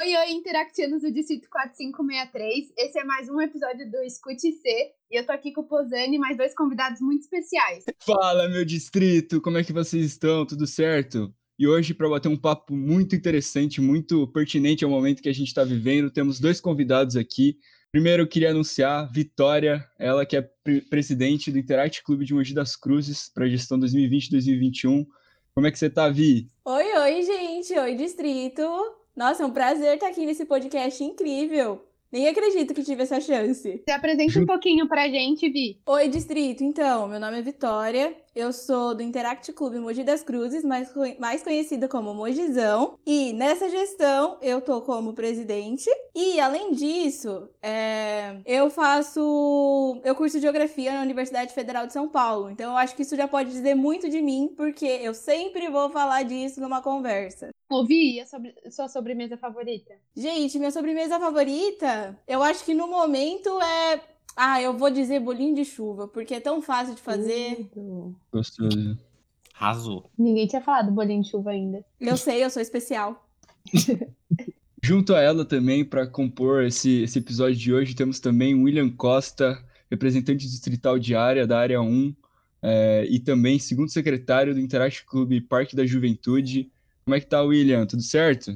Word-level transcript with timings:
Oi, 0.00 0.16
oi, 0.16 0.30
interactianos 0.30 1.02
do 1.02 1.10
Distrito 1.10 1.48
4563. 1.50 2.72
Esse 2.78 3.00
é 3.00 3.04
mais 3.04 3.28
um 3.28 3.40
episódio 3.40 3.90
do 3.90 4.00
Escute 4.04 4.52
C. 4.52 4.92
E 5.10 5.18
eu 5.18 5.26
tô 5.26 5.32
aqui 5.32 5.52
com 5.52 5.62
o 5.62 5.66
Posani 5.66 6.14
e 6.14 6.18
mais 6.20 6.36
dois 6.36 6.54
convidados 6.54 7.00
muito 7.00 7.22
especiais. 7.22 7.84
Fala, 8.06 8.48
meu 8.48 8.64
distrito, 8.64 9.40
como 9.40 9.58
é 9.58 9.64
que 9.64 9.72
vocês 9.72 10.06
estão? 10.06 10.46
Tudo 10.46 10.68
certo? 10.68 11.34
E 11.58 11.66
hoje, 11.66 11.94
para 11.94 12.08
bater 12.08 12.28
um 12.28 12.36
papo 12.36 12.76
muito 12.76 13.16
interessante, 13.16 13.80
muito 13.80 14.28
pertinente 14.28 14.84
ao 14.84 14.90
momento 14.90 15.20
que 15.20 15.28
a 15.28 15.34
gente 15.34 15.48
está 15.48 15.64
vivendo, 15.64 16.12
temos 16.12 16.38
dois 16.38 16.60
convidados 16.60 17.16
aqui. 17.16 17.58
Primeiro, 17.90 18.22
eu 18.22 18.28
queria 18.28 18.50
anunciar 18.50 19.10
Vitória, 19.10 19.84
ela 19.98 20.24
que 20.24 20.36
é 20.36 20.42
pre 20.62 20.80
presidente 20.80 21.50
do 21.50 21.58
Interact 21.58 22.04
Clube 22.04 22.24
de 22.24 22.34
Mogi 22.34 22.54
das 22.54 22.76
Cruzes 22.76 23.28
para 23.34 23.46
a 23.46 23.48
gestão 23.48 23.76
2020-2021. 23.80 25.04
Como 25.52 25.66
é 25.66 25.72
que 25.72 25.78
você 25.78 25.90
tá, 25.90 26.08
Vi? 26.08 26.46
Oi, 26.64 26.98
oi, 26.98 27.22
gente. 27.24 27.76
Oi, 27.76 27.96
distrito. 27.96 28.62
Nossa, 29.18 29.42
é 29.42 29.46
um 29.46 29.50
prazer 29.50 29.94
estar 29.94 30.06
aqui 30.06 30.24
nesse 30.24 30.44
podcast 30.44 31.02
incrível. 31.02 31.84
Nem 32.12 32.28
acredito 32.28 32.72
que 32.72 32.84
tive 32.84 33.02
essa 33.02 33.20
chance. 33.20 33.82
Se 33.84 33.90
apresenta 33.90 34.38
um 34.38 34.46
pouquinho 34.46 34.86
pra 34.86 35.08
gente, 35.08 35.50
Vi. 35.50 35.80
Oi, 35.84 36.08
distrito. 36.08 36.62
Então, 36.62 37.08
meu 37.08 37.18
nome 37.18 37.40
é 37.40 37.42
Vitória. 37.42 38.14
Eu 38.38 38.52
sou 38.52 38.94
do 38.94 39.02
Interact 39.02 39.52
Clube 39.52 39.80
Mogi 39.80 40.04
das 40.04 40.22
Cruzes, 40.22 40.62
mais, 40.62 40.94
mais 41.18 41.42
conhecida 41.42 41.88
como 41.88 42.14
Mojizão. 42.14 42.96
E 43.04 43.32
nessa 43.32 43.68
gestão 43.68 44.38
eu 44.40 44.60
tô 44.60 44.80
como 44.80 45.12
presidente. 45.12 45.90
E 46.14 46.38
além 46.38 46.70
disso, 46.70 47.48
é, 47.60 48.36
eu 48.46 48.70
faço. 48.70 50.00
Eu 50.04 50.14
curso 50.14 50.38
geografia 50.38 50.92
na 50.92 51.02
Universidade 51.02 51.52
Federal 51.52 51.88
de 51.88 51.92
São 51.92 52.08
Paulo. 52.08 52.48
Então 52.48 52.70
eu 52.70 52.76
acho 52.76 52.94
que 52.94 53.02
isso 53.02 53.16
já 53.16 53.26
pode 53.26 53.50
dizer 53.50 53.74
muito 53.74 54.08
de 54.08 54.22
mim, 54.22 54.54
porque 54.56 54.86
eu 54.86 55.14
sempre 55.14 55.68
vou 55.68 55.90
falar 55.90 56.22
disso 56.22 56.60
numa 56.60 56.80
conversa. 56.80 57.50
Ouvi, 57.68 58.20
a 58.20 58.26
sobre... 58.26 58.54
sua 58.70 58.88
sobremesa 58.88 59.36
favorita? 59.36 59.94
Gente, 60.14 60.60
minha 60.60 60.70
sobremesa 60.70 61.18
favorita, 61.18 62.16
eu 62.26 62.40
acho 62.40 62.64
que 62.64 62.72
no 62.72 62.86
momento 62.86 63.60
é 63.60 64.00
ah, 64.36 64.60
eu 64.62 64.76
vou 64.76 64.90
dizer 64.90 65.20
bolinho 65.20 65.54
de 65.54 65.64
chuva, 65.64 66.06
porque 66.06 66.34
é 66.34 66.40
tão 66.40 66.62
fácil 66.62 66.94
de 66.94 67.00
fazer. 67.00 67.68
Gostoso. 68.32 68.98
Arrasou. 69.54 70.10
Ninguém 70.16 70.46
tinha 70.46 70.62
falado 70.62 70.92
bolinho 70.92 71.22
de 71.22 71.30
chuva 71.30 71.50
ainda. 71.50 71.84
Eu 72.00 72.16
sei, 72.16 72.44
eu 72.44 72.50
sou 72.50 72.62
especial. 72.62 73.28
Junto 74.82 75.14
a 75.14 75.20
ela 75.20 75.44
também, 75.44 75.84
para 75.84 76.06
compor 76.06 76.62
esse, 76.62 77.02
esse 77.02 77.18
episódio 77.18 77.56
de 77.56 77.74
hoje, 77.74 77.96
temos 77.96 78.20
também 78.20 78.54
William 78.54 78.88
Costa, 78.88 79.62
representante 79.90 80.46
distrital 80.46 80.98
de 80.98 81.16
área, 81.16 81.46
da 81.46 81.58
área 81.58 81.80
1, 81.80 82.14
é, 82.62 83.06
e 83.10 83.18
também 83.18 83.58
segundo 83.58 83.90
secretário 83.90 84.54
do 84.54 84.60
Interact 84.60 85.04
Clube 85.04 85.40
Parque 85.40 85.74
da 85.74 85.84
Juventude. 85.84 86.70
Como 87.04 87.14
é 87.14 87.20
que 87.20 87.26
tá, 87.26 87.42
William? 87.42 87.86
Tudo 87.86 88.02
certo? 88.02 88.54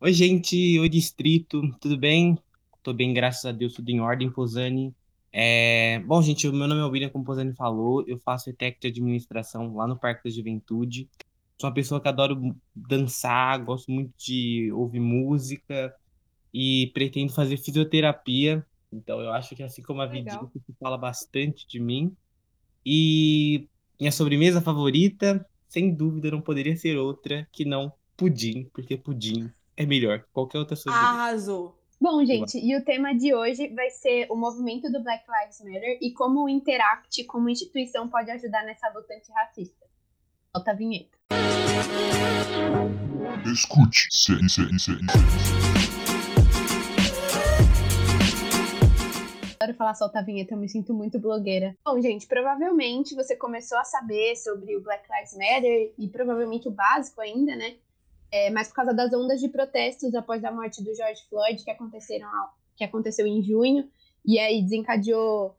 Oi, 0.00 0.12
gente. 0.12 0.78
Oi, 0.78 0.88
distrito. 0.88 1.62
Tudo 1.80 1.96
bem? 1.96 2.38
Tô 2.82 2.92
bem, 2.92 3.14
graças 3.14 3.44
a 3.44 3.52
Deus, 3.52 3.74
tudo 3.74 3.88
em 3.88 4.00
ordem, 4.00 4.30
Posani. 4.30 4.94
É... 5.32 6.00
Bom, 6.00 6.20
gente, 6.20 6.46
o 6.46 6.52
meu 6.52 6.68
nome 6.68 6.80
é 6.80 6.84
William, 6.84 7.08
como 7.08 7.22
o 7.22 7.26
Posani 7.26 7.54
falou, 7.54 8.04
eu 8.06 8.18
faço 8.18 8.50
ETEC 8.50 8.80
de 8.80 8.88
administração 8.88 9.74
lá 9.74 9.86
no 9.86 9.98
Parque 9.98 10.24
da 10.24 10.34
Juventude. 10.34 11.08
Sou 11.58 11.68
uma 11.68 11.74
pessoa 11.74 12.00
que 12.00 12.08
adoro 12.08 12.54
dançar, 12.74 13.58
gosto 13.64 13.90
muito 13.90 14.12
de 14.18 14.70
ouvir 14.72 15.00
música 15.00 15.94
e 16.52 16.90
pretendo 16.92 17.32
fazer 17.32 17.56
fisioterapia. 17.56 18.66
Então, 18.92 19.20
eu 19.20 19.32
acho 19.32 19.56
que 19.56 19.62
assim 19.62 19.82
como 19.82 20.02
a 20.02 20.06
Vidinha, 20.06 20.40
se 20.52 20.74
fala 20.78 20.98
bastante 20.98 21.66
de 21.66 21.80
mim. 21.80 22.14
E 22.84 23.68
minha 23.98 24.12
sobremesa 24.12 24.60
favorita, 24.60 25.46
sem 25.68 25.94
dúvida, 25.94 26.30
não 26.30 26.40
poderia 26.40 26.76
ser 26.76 26.98
outra 26.98 27.48
que 27.52 27.64
não 27.64 27.92
pudim, 28.16 28.68
porque 28.72 28.96
pudim 28.96 29.50
é 29.76 29.86
melhor 29.86 30.20
que 30.20 30.26
qualquer 30.32 30.58
outra 30.58 30.76
sobremesa. 30.76 31.08
Arrasou! 31.08 31.81
Bom, 32.02 32.24
gente, 32.24 32.58
e 32.58 32.76
o 32.76 32.84
tema 32.84 33.14
de 33.14 33.32
hoje 33.32 33.68
vai 33.68 33.88
ser 33.88 34.26
o 34.28 34.34
movimento 34.34 34.90
do 34.90 35.00
Black 35.00 35.24
Lives 35.30 35.60
Matter 35.60 35.98
e 36.02 36.12
como 36.12 36.42
o 36.42 36.48
Interact, 36.48 37.22
como 37.26 37.48
instituição, 37.48 38.08
pode 38.08 38.28
ajudar 38.28 38.64
nessa 38.64 38.88
luta 38.88 39.14
antirracista. 39.14 39.86
Solta 40.52 40.72
a 40.72 40.74
vinheta. 40.74 41.16
Escute, 43.46 44.08
se, 44.10 44.36
se, 44.48 44.78
se, 44.80 44.90
Adoro 49.60 49.76
falar 49.78 49.94
solta 49.94 50.18
a 50.18 50.22
vinheta, 50.22 50.54
eu 50.54 50.58
me 50.58 50.68
sinto 50.68 50.92
muito 50.92 51.20
blogueira. 51.20 51.76
Bom, 51.84 52.00
gente, 52.00 52.26
provavelmente 52.26 53.14
você 53.14 53.36
começou 53.36 53.78
a 53.78 53.84
saber 53.84 54.34
sobre 54.34 54.76
o 54.76 54.82
Black 54.82 55.04
Lives 55.08 55.34
Matter 55.34 55.94
e 55.96 56.08
provavelmente 56.08 56.66
o 56.66 56.72
básico 56.72 57.20
ainda, 57.20 57.54
né? 57.54 57.76
É, 58.32 58.50
mas 58.50 58.68
por 58.68 58.76
causa 58.76 58.94
das 58.94 59.12
ondas 59.12 59.40
de 59.40 59.48
protestos 59.50 60.14
após 60.14 60.42
a 60.42 60.50
morte 60.50 60.82
do 60.82 60.94
George 60.94 61.22
Floyd, 61.28 61.62
que, 61.62 61.70
aconteceram, 61.70 62.28
que 62.74 62.82
aconteceu 62.82 63.26
em 63.26 63.42
junho, 63.42 63.90
e 64.24 64.38
aí 64.38 64.62
desencadeou 64.62 65.54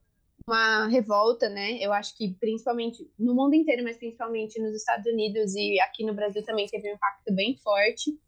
uma 0.48 0.88
revolta, 0.88 1.48
né? 1.48 1.78
Eu 1.80 1.94
acho 1.94 2.18
que 2.18 2.36
principalmente 2.40 3.08
no 3.18 3.36
mundo 3.36 3.54
inteiro, 3.54 3.84
mas 3.84 3.98
principalmente 3.98 4.60
nos 4.60 4.76
Estados 4.76 5.06
Unidos 5.06 5.54
e 5.56 5.80
aqui 5.82 6.04
no 6.04 6.16
Brasil 6.16 6.44
também 6.44 6.66
teve 6.66 6.90
um 6.92 6.96
impacto 6.96 7.34
bem 7.34 7.56
forte. 7.58 8.20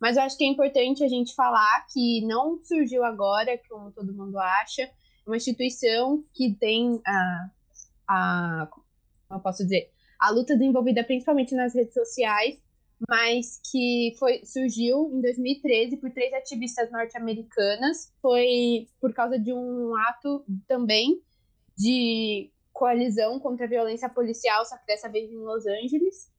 Mas 0.00 0.16
eu 0.16 0.24
acho 0.24 0.36
que 0.36 0.44
é 0.44 0.48
importante 0.48 1.04
a 1.04 1.08
gente 1.08 1.32
falar 1.34 1.86
que 1.92 2.26
não 2.26 2.58
surgiu 2.64 3.04
agora, 3.04 3.58
como 3.68 3.92
todo 3.92 4.12
mundo 4.12 4.36
acha, 4.36 4.90
uma 5.24 5.36
instituição 5.36 6.24
que 6.34 6.54
tem 6.54 7.00
a, 7.06 7.50
a 8.08 8.68
como 8.68 8.84
eu 9.30 9.40
posso 9.40 9.62
dizer, 9.62 9.90
a 10.18 10.30
luta 10.30 10.54
desenvolvida 10.54 11.04
principalmente 11.04 11.54
nas 11.54 11.72
redes 11.74 11.94
sociais 11.94 12.58
mas 13.08 13.60
que 13.70 14.14
foi 14.18 14.44
surgiu 14.44 15.10
em 15.12 15.20
2013 15.20 15.96
por 15.96 16.10
três 16.10 16.32
ativistas 16.32 16.90
norte-americanas. 16.90 18.12
Foi 18.20 18.88
por 19.00 19.12
causa 19.12 19.38
de 19.38 19.52
um 19.52 19.94
ato 19.96 20.44
também 20.66 21.20
de 21.76 22.50
coalizão 22.72 23.38
contra 23.38 23.66
a 23.66 23.68
violência 23.68 24.08
policial, 24.08 24.64
só 24.64 24.76
que 24.76 24.86
dessa 24.86 25.08
vez 25.08 25.30
em 25.30 25.36
Los 25.36 25.66
Angeles, 25.66 26.30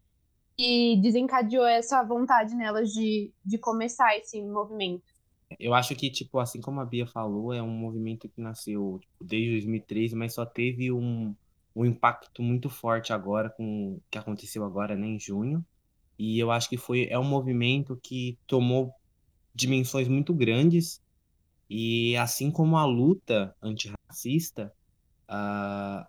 e 0.57 0.99
desencadeou 1.01 1.65
essa 1.65 2.03
vontade 2.03 2.55
nelas 2.55 2.91
de, 2.91 3.31
de 3.43 3.57
começar 3.57 4.15
esse 4.17 4.41
movimento. 4.41 5.03
Eu 5.59 5.73
acho 5.73 5.95
que, 5.95 6.09
tipo, 6.09 6.39
assim 6.39 6.61
como 6.61 6.79
a 6.79 6.85
Bia 6.85 7.05
falou, 7.05 7.53
é 7.53 7.61
um 7.61 7.69
movimento 7.69 8.27
que 8.27 8.41
nasceu 8.41 8.99
tipo, 8.99 9.23
desde 9.23 9.51
2013, 9.51 10.15
mas 10.15 10.33
só 10.33 10.45
teve 10.45 10.91
um, 10.91 11.35
um 11.75 11.85
impacto 11.85 12.41
muito 12.41 12.69
forte 12.69 13.13
agora 13.13 13.49
com 13.49 13.95
o 13.95 14.01
que 14.09 14.17
aconteceu 14.17 14.63
agora, 14.63 14.95
né, 14.95 15.07
em 15.07 15.19
junho. 15.19 15.63
E 16.17 16.39
eu 16.39 16.51
acho 16.51 16.69
que 16.69 16.77
foi 16.77 17.07
é 17.09 17.17
um 17.17 17.23
movimento 17.23 17.99
que 18.01 18.37
tomou 18.45 18.93
dimensões 19.53 20.07
muito 20.07 20.33
grandes 20.33 21.01
e 21.69 22.15
assim 22.17 22.51
como 22.51 22.77
a 22.77 22.85
luta 22.85 23.55
antirracista, 23.61 24.73
uh, 25.29 26.05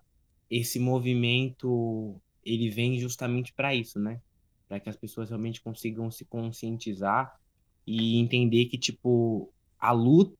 esse 0.49 0.79
movimento 0.79 2.19
ele 2.43 2.69
vem 2.69 2.99
justamente 2.99 3.51
para 3.53 3.73
isso, 3.73 3.99
né? 3.99 4.21
Para 4.67 4.79
que 4.79 4.89
as 4.89 4.95
pessoas 4.95 5.29
realmente 5.29 5.61
consigam 5.61 6.11
se 6.11 6.25
conscientizar 6.25 7.39
e 7.85 8.19
entender 8.19 8.65
que 8.65 8.77
tipo 8.77 9.51
a 9.79 9.91
luta 9.91 10.37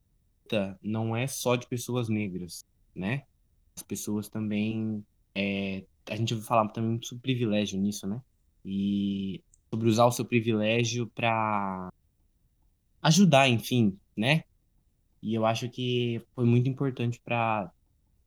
não 0.82 1.16
é 1.16 1.26
só 1.28 1.56
de 1.56 1.68
pessoas 1.68 2.08
negras, 2.08 2.64
né? 2.94 3.24
As 3.76 3.84
pessoas 3.84 4.30
também 4.30 5.04
é, 5.34 5.84
a 6.10 6.16
gente 6.16 6.34
vai 6.36 6.44
falar 6.44 6.70
também 6.70 6.92
muito 6.92 7.08
sobre 7.08 7.22
privilégio 7.22 7.80
nisso, 7.80 8.08
né? 8.08 8.22
E 8.64 9.44
sobre 9.76 9.90
usar 9.90 10.06
o 10.06 10.12
seu 10.12 10.24
privilégio 10.24 11.12
para 11.14 11.92
ajudar, 13.02 13.50
enfim, 13.50 14.00
né? 14.16 14.44
E 15.22 15.36
eu 15.36 15.46
acho 15.46 15.70
que 15.70 16.22
foi 16.34 16.46
muito 16.46 16.70
importante 16.70 17.20
para 17.20 17.70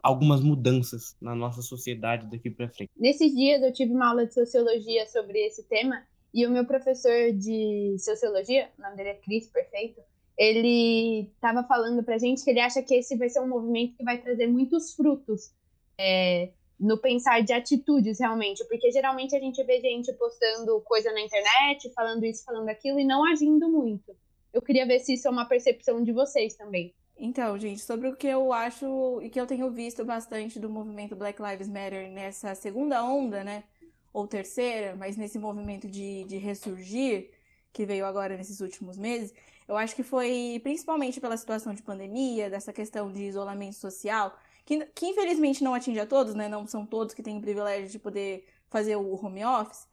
algumas 0.03 0.43
mudanças 0.43 1.17
na 1.21 1.35
nossa 1.35 1.63
sociedade 1.63 2.27
daqui 2.31 2.51
para 2.51 2.69
frente. 2.69 2.91
Nesses 2.97 3.35
dias 3.35 3.63
eu 3.63 3.73
tive 3.73 3.93
uma 3.93 4.11
aula 4.11 4.27
de 4.27 4.35
sociologia 4.35 5.07
sobre 5.07 5.39
esse 5.39 5.65
tema 5.65 6.03
e 6.35 6.47
o 6.47 6.51
meu 6.51 6.67
professor 6.67 7.33
de 7.33 7.97
sociologia, 7.99 8.71
o 8.79 8.83
nome 8.83 8.97
dele 8.97 9.09
é 9.09 9.15
Cris, 9.15 9.49
perfeito, 9.49 10.01
ele 10.37 11.31
estava 11.35 11.65
falando 11.65 12.03
para 12.03 12.19
gente 12.19 12.45
que 12.45 12.51
ele 12.51 12.61
acha 12.61 12.83
que 12.83 12.95
esse 12.95 13.17
vai 13.17 13.31
ser 13.31 13.41
um 13.41 13.49
movimento 13.49 13.97
que 13.97 14.05
vai 14.05 14.19
trazer 14.21 14.47
muitos 14.47 14.93
frutos. 14.95 15.51
É, 15.99 16.51
no 16.79 16.97
pensar 16.99 17.43
de 17.43 17.53
atitudes 17.53 18.21
realmente, 18.21 18.65
porque 18.69 18.91
geralmente 18.93 19.35
a 19.35 19.41
gente 19.41 19.63
vê 19.65 19.81
gente 19.81 20.13
postando 20.13 20.81
coisa 20.83 21.13
na 21.13 21.21
internet, 21.21 21.91
falando 21.93 22.25
isso, 22.25 22.45
falando 22.45 22.69
aquilo 22.69 23.01
e 23.01 23.05
não 23.05 23.25
agindo 23.25 23.69
muito. 23.69 24.17
Eu 24.53 24.63
queria 24.63 24.87
ver 24.87 25.01
se 25.01 25.15
isso 25.15 25.27
é 25.27 25.31
uma 25.31 25.45
percepção 25.45 26.03
de 26.03 26.13
vocês 26.13 26.55
também. 26.55 26.95
Então, 27.17 27.59
gente, 27.59 27.81
sobre 27.81 28.09
o 28.09 28.17
que 28.17 28.29
eu 28.29 28.53
acho 28.53 29.21
e 29.23 29.29
que 29.29 29.41
eu 29.41 29.47
tenho 29.47 29.71
visto 29.73 30.05
bastante 30.05 30.61
do 30.61 30.71
movimento 30.71 31.17
Black 31.17 31.43
Lives 31.43 31.69
Matter 31.69 32.09
nessa 32.11 32.55
segunda 32.55 33.03
onda, 33.05 33.43
né? 33.43 33.65
Ou 34.13 34.27
terceira, 34.27 34.95
mas 34.95 35.17
nesse 35.17 35.39
movimento 35.39 35.89
de, 35.89 36.25
de 36.25 36.39
ressurgir, 36.39 37.31
que 37.73 37.85
veio 37.85 38.07
agora 38.07 38.37
nesses 38.37 38.61
últimos 38.61 38.97
meses, 38.97 39.35
eu 39.67 39.77
acho 39.77 39.97
que 39.97 40.03
foi 40.03 40.61
principalmente 40.63 41.21
pela 41.21 41.37
situação 41.37 41.75
de 41.75 41.83
pandemia, 41.83 42.49
dessa 42.49 42.73
questão 42.73 43.11
de 43.13 43.25
isolamento 43.25 43.77
social, 43.77 44.35
que, 44.69 44.85
que 44.95 45.07
infelizmente 45.07 45.65
não 45.65 45.73
atinge 45.73 45.99
a 45.99 46.07
todos, 46.07 46.35
né? 46.35 46.47
Não 46.47 46.67
são 46.67 46.85
todos 46.85 47.15
que 47.15 47.23
têm 47.23 47.39
o 47.39 47.41
privilégio 47.41 47.89
de 47.89 47.99
poder 47.99 48.47
fazer 48.69 48.97
o 48.97 49.15
home 49.15 49.43
office, 49.43 49.89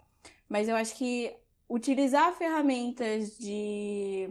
mas 0.50 0.68
eu 0.68 0.76
acho 0.76 0.96
que 0.98 1.34
utilizar 1.70 2.34
ferramentas 2.34 3.38
de 3.38 4.30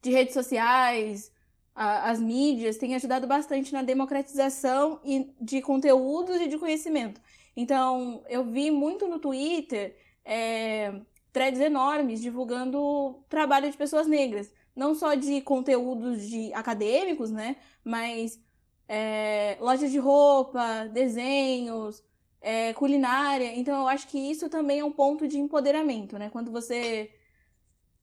de 0.00 0.10
redes 0.10 0.34
sociais, 0.34 1.30
a, 1.74 2.10
as 2.10 2.20
mídias, 2.20 2.78
têm 2.78 2.94
ajudado 2.94 3.26
bastante 3.26 3.72
na 3.72 3.82
democratização 3.82 4.98
e 5.04 5.30
de 5.40 5.60
conteúdos 5.60 6.40
e 6.40 6.48
de 6.48 6.58
conhecimento. 6.58 7.20
Então, 7.54 8.24
eu 8.28 8.44
vi 8.44 8.70
muito 8.70 9.06
no 9.06 9.18
Twitter 9.20 9.94
é, 10.24 11.00
threads 11.32 11.60
enormes 11.60 12.20
divulgando 12.20 13.22
trabalho 13.28 13.70
de 13.70 13.76
pessoas 13.76 14.06
negras. 14.06 14.50
Não 14.74 14.94
só 14.94 15.14
de 15.14 15.42
conteúdos 15.42 16.26
de 16.28 16.52
acadêmicos, 16.54 17.30
né? 17.30 17.56
Mas 17.84 18.40
é, 18.88 19.56
lojas 19.60 19.90
de 19.90 19.98
roupa, 19.98 20.86
desenhos, 20.92 22.02
é, 22.40 22.72
culinária. 22.74 23.54
Então, 23.56 23.80
eu 23.80 23.88
acho 23.88 24.08
que 24.08 24.18
isso 24.18 24.48
também 24.48 24.80
é 24.80 24.84
um 24.84 24.92
ponto 24.92 25.26
de 25.26 25.38
empoderamento, 25.38 26.18
né? 26.18 26.30
Quando 26.30 26.50
você 26.50 27.10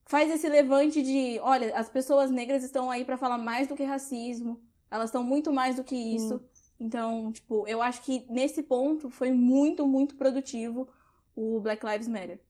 faz 0.06 0.30
esse 0.30 0.48
levante 0.48 1.02
de, 1.02 1.38
olha, 1.40 1.76
as 1.76 1.88
pessoas 1.88 2.30
negras 2.30 2.64
estão 2.64 2.90
aí 2.90 3.04
para 3.04 3.16
falar 3.16 3.38
mais 3.38 3.68
do 3.68 3.76
que 3.76 3.84
racismo, 3.84 4.60
elas 4.90 5.06
estão 5.06 5.22
muito 5.22 5.52
mais 5.52 5.76
do 5.76 5.84
que 5.84 5.94
isso. 5.94 6.36
Hum. 6.36 6.40
Então, 6.80 7.32
tipo, 7.32 7.66
eu 7.68 7.82
acho 7.82 8.02
que 8.02 8.24
nesse 8.28 8.62
ponto 8.62 9.10
foi 9.10 9.30
muito, 9.30 9.86
muito 9.86 10.16
produtivo 10.16 10.88
o 11.36 11.60
Black 11.60 11.84
Lives 11.86 12.08
Matter. 12.08 12.40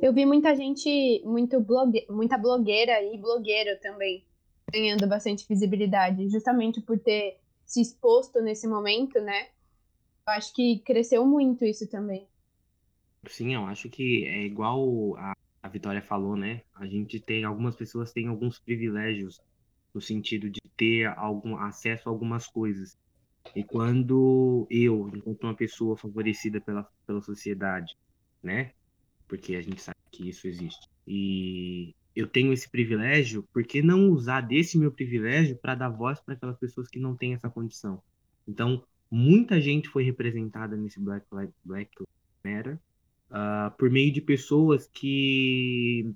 Eu 0.00 0.12
vi 0.12 0.24
muita 0.24 0.54
gente, 0.54 1.20
muito 1.24 1.60
blogue... 1.60 2.06
muita 2.08 2.38
blogueira 2.38 3.02
e 3.02 3.18
blogueiro 3.18 3.78
também 3.80 4.24
ganhando 4.74 5.06
bastante 5.06 5.46
visibilidade, 5.48 6.28
justamente 6.28 6.80
por 6.80 6.98
ter 6.98 7.38
se 7.64 7.80
exposto 7.80 8.42
nesse 8.42 8.66
momento, 8.66 9.20
né? 9.20 9.46
Eu 10.26 10.32
acho 10.32 10.52
que 10.52 10.80
cresceu 10.80 11.24
muito 11.24 11.64
isso 11.64 11.88
também. 11.88 12.26
Sim, 13.28 13.54
eu 13.54 13.66
acho 13.66 13.88
que 13.88 14.24
é 14.26 14.42
igual 14.42 15.16
a, 15.16 15.32
a 15.62 15.68
Vitória 15.68 16.02
falou, 16.02 16.36
né? 16.36 16.62
A 16.74 16.86
gente 16.86 17.20
tem, 17.20 17.44
algumas 17.44 17.76
pessoas 17.76 18.12
têm 18.12 18.26
alguns 18.26 18.58
privilégios 18.58 19.40
no 19.94 20.00
sentido 20.00 20.50
de 20.50 20.60
ter 20.76 21.06
algum 21.16 21.56
acesso 21.56 22.08
a 22.08 22.12
algumas 22.12 22.46
coisas. 22.46 22.96
E 23.54 23.62
quando 23.62 24.66
eu, 24.70 25.08
enquanto 25.14 25.44
uma 25.44 25.54
pessoa 25.54 25.96
favorecida 25.96 26.60
pela, 26.60 26.86
pela 27.06 27.20
sociedade, 27.22 27.94
né? 28.42 28.72
Porque 29.28 29.54
a 29.56 29.62
gente 29.62 29.80
sabe 29.80 29.96
que 30.10 30.28
isso 30.28 30.46
existe. 30.48 30.86
E 31.06 31.94
eu 32.14 32.26
tenho 32.26 32.52
esse 32.52 32.68
privilégio, 32.68 33.42
por 33.52 33.64
que 33.64 33.82
não 33.82 34.10
usar 34.10 34.40
desse 34.40 34.78
meu 34.78 34.92
privilégio 34.92 35.56
para 35.56 35.74
dar 35.74 35.88
voz 35.88 36.20
para 36.20 36.34
aquelas 36.34 36.56
pessoas 36.56 36.88
que 36.88 36.98
não 36.98 37.16
têm 37.16 37.34
essa 37.34 37.50
condição? 37.50 38.00
Então, 38.46 38.84
muita 39.10 39.60
gente 39.60 39.88
foi 39.88 40.04
representada 40.04 40.76
nesse 40.76 41.00
Black 41.00 41.26
Lives 41.32 41.54
Black 41.64 41.90
Matter 42.44 42.78
uh, 43.30 43.76
por 43.76 43.90
meio 43.90 44.12
de 44.12 44.20
pessoas 44.20 44.88
que 44.92 46.12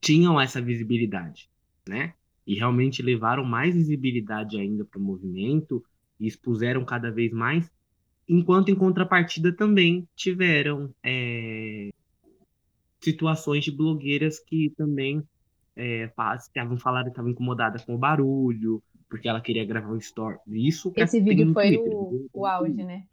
tinham 0.00 0.40
essa 0.40 0.60
visibilidade, 0.60 1.48
né? 1.86 2.14
E 2.46 2.54
realmente 2.54 3.02
levaram 3.02 3.44
mais 3.44 3.74
visibilidade 3.74 4.58
ainda 4.58 4.84
para 4.84 4.98
o 4.98 5.02
movimento 5.02 5.84
e 6.18 6.26
expuseram 6.26 6.84
cada 6.84 7.10
vez 7.10 7.32
mais, 7.32 7.70
enquanto 8.28 8.70
em 8.70 8.74
contrapartida 8.74 9.52
também 9.52 10.08
tiveram 10.16 10.92
é, 11.02 11.90
situações 13.02 13.64
de 13.64 13.72
blogueiras 13.72 14.38
que 14.38 14.72
também 14.76 15.22
é, 15.76 16.10
estavam 16.38 16.78
falando 16.78 17.08
estavam 17.08 17.30
incomodadas 17.30 17.84
com 17.84 17.94
o 17.94 17.98
barulho, 17.98 18.82
porque 19.08 19.28
ela 19.28 19.40
queria 19.40 19.64
gravar 19.64 19.92
um 19.92 19.98
story. 19.98 20.38
Isso 20.46 20.92
Esse 20.96 21.20
vídeo 21.20 21.52
foi 21.52 21.76
o, 21.76 22.28
o 22.32 22.46
auge, 22.46 22.84
né? 22.84 23.04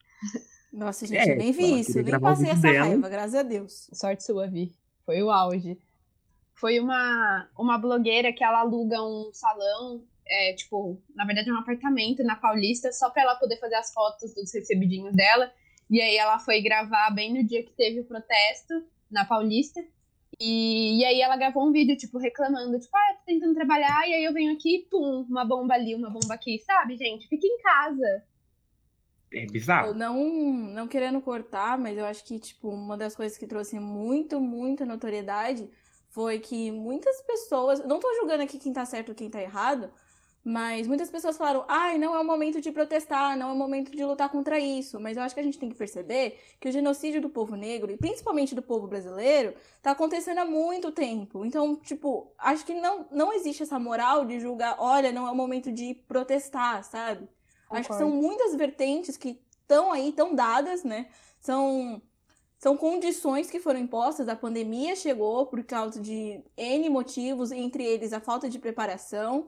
Nossa, 0.71 1.05
gente, 1.07 1.29
é, 1.29 1.33
eu 1.33 1.37
nem 1.37 1.51
vi 1.51 1.79
isso, 1.79 2.01
nem 2.01 2.19
passei 2.19 2.49
essa 2.49 2.61
dela. 2.61 2.85
raiva, 2.85 3.09
graças 3.09 3.35
a 3.35 3.43
Deus. 3.43 3.89
Sorte 3.91 4.23
sua, 4.23 4.47
Vi. 4.47 4.71
Foi 5.05 5.21
o 5.23 5.31
auge. 5.31 5.79
Foi 6.53 6.79
uma, 6.79 7.49
uma 7.57 7.77
blogueira 7.77 8.31
que 8.31 8.43
ela 8.43 8.59
aluga 8.59 9.01
um 9.01 9.31
salão, 9.33 10.03
é, 10.27 10.53
tipo, 10.53 11.01
na 11.15 11.25
verdade 11.25 11.49
é 11.49 11.53
um 11.53 11.57
apartamento 11.57 12.23
na 12.23 12.35
Paulista, 12.35 12.91
só 12.91 13.09
pra 13.09 13.23
ela 13.23 13.35
poder 13.35 13.57
fazer 13.57 13.75
as 13.75 13.91
fotos 13.91 14.33
dos 14.35 14.53
recebidinhos 14.53 15.15
dela. 15.15 15.51
E 15.89 15.99
aí 15.99 16.17
ela 16.17 16.37
foi 16.37 16.61
gravar 16.61 17.09
bem 17.11 17.33
no 17.33 17.43
dia 17.43 17.63
que 17.63 17.71
teve 17.71 18.01
o 18.01 18.05
protesto 18.05 18.83
na 19.09 19.25
Paulista. 19.25 19.81
E, 20.39 20.99
e 20.99 21.05
aí 21.05 21.21
ela 21.21 21.35
gravou 21.35 21.67
um 21.67 21.71
vídeo, 21.71 21.97
tipo, 21.97 22.17
reclamando, 22.17 22.79
tipo, 22.79 22.95
ah, 22.95 23.15
tô 23.17 23.25
tentando 23.25 23.53
trabalhar, 23.53 24.07
e 24.07 24.13
aí 24.13 24.23
eu 24.23 24.33
venho 24.33 24.53
aqui, 24.53 24.87
pum, 24.89 25.25
uma 25.29 25.43
bomba 25.43 25.73
ali, 25.73 25.93
uma 25.93 26.09
bomba 26.09 26.33
aqui, 26.33 26.59
sabe, 26.59 26.95
gente? 26.95 27.27
Fica 27.27 27.45
em 27.45 27.57
casa. 27.61 28.23
É 29.31 29.45
bizarro. 29.45 29.93
Não, 29.93 30.15
não 30.15 30.87
querendo 30.87 31.21
cortar, 31.21 31.77
mas 31.77 31.97
eu 31.97 32.05
acho 32.05 32.23
que, 32.23 32.39
tipo, 32.39 32.69
uma 32.69 32.97
das 32.97 33.15
coisas 33.15 33.37
que 33.37 33.45
trouxe 33.45 33.79
muito, 33.79 34.39
muita 34.39 34.85
notoriedade 34.85 35.69
foi 36.09 36.39
que 36.39 36.71
muitas 36.71 37.21
pessoas. 37.21 37.85
Não 37.85 37.99
tô 37.99 38.11
julgando 38.15 38.43
aqui 38.43 38.57
quem 38.57 38.73
tá 38.73 38.85
certo 38.85 39.09
ou 39.09 39.15
quem 39.15 39.29
tá 39.29 39.41
errado, 39.41 39.91
mas 40.49 40.87
muitas 40.87 41.11
pessoas 41.11 41.37
falaram, 41.37 41.63
ai, 41.67 41.99
não 41.99 42.15
é 42.15 42.19
o 42.19 42.25
momento 42.25 42.59
de 42.59 42.71
protestar, 42.71 43.37
não 43.37 43.49
é 43.49 43.53
o 43.53 43.55
momento 43.55 43.91
de 43.91 44.03
lutar 44.03 44.29
contra 44.29 44.59
isso. 44.59 44.99
Mas 44.99 45.15
eu 45.15 45.21
acho 45.21 45.35
que 45.35 45.39
a 45.39 45.43
gente 45.43 45.59
tem 45.59 45.69
que 45.69 45.75
perceber 45.75 46.39
que 46.59 46.67
o 46.67 46.71
genocídio 46.71 47.21
do 47.21 47.29
povo 47.29 47.55
negro, 47.55 47.91
e 47.91 47.97
principalmente 47.97 48.55
do 48.55 48.61
povo 48.61 48.87
brasileiro, 48.87 49.53
tá 49.79 49.91
acontecendo 49.91 50.39
há 50.39 50.45
muito 50.45 50.91
tempo. 50.91 51.45
Então, 51.45 51.75
tipo, 51.75 52.33
acho 52.35 52.65
que 52.65 52.73
não, 52.73 53.05
não 53.11 53.31
existe 53.31 53.61
essa 53.61 53.77
moral 53.77 54.25
de 54.25 54.39
julgar, 54.39 54.75
olha, 54.79 55.11
não 55.11 55.27
é 55.27 55.31
o 55.31 55.35
momento 55.35 55.71
de 55.71 55.93
protestar, 56.07 56.83
sabe? 56.83 57.29
Concordo. 57.67 57.79
Acho 57.79 57.89
que 57.89 57.95
são 57.95 58.09
muitas 58.09 58.55
vertentes 58.55 59.17
que 59.17 59.39
estão 59.61 59.91
aí, 59.91 60.09
estão 60.09 60.33
dadas, 60.33 60.83
né? 60.83 61.09
São 61.39 62.01
são 62.57 62.75
condições 62.75 63.49
que 63.49 63.59
foram 63.59 63.79
impostas. 63.79 64.27
A 64.27 64.35
pandemia 64.35 64.93
chegou 64.93 65.45
por 65.45 65.63
causa 65.63 66.01
de 66.01 66.43
N 66.57 66.89
motivos, 66.89 67.51
entre 67.51 67.85
eles 67.85 68.11
a 68.11 68.19
falta 68.19 68.49
de 68.49 68.59
preparação, 68.59 69.47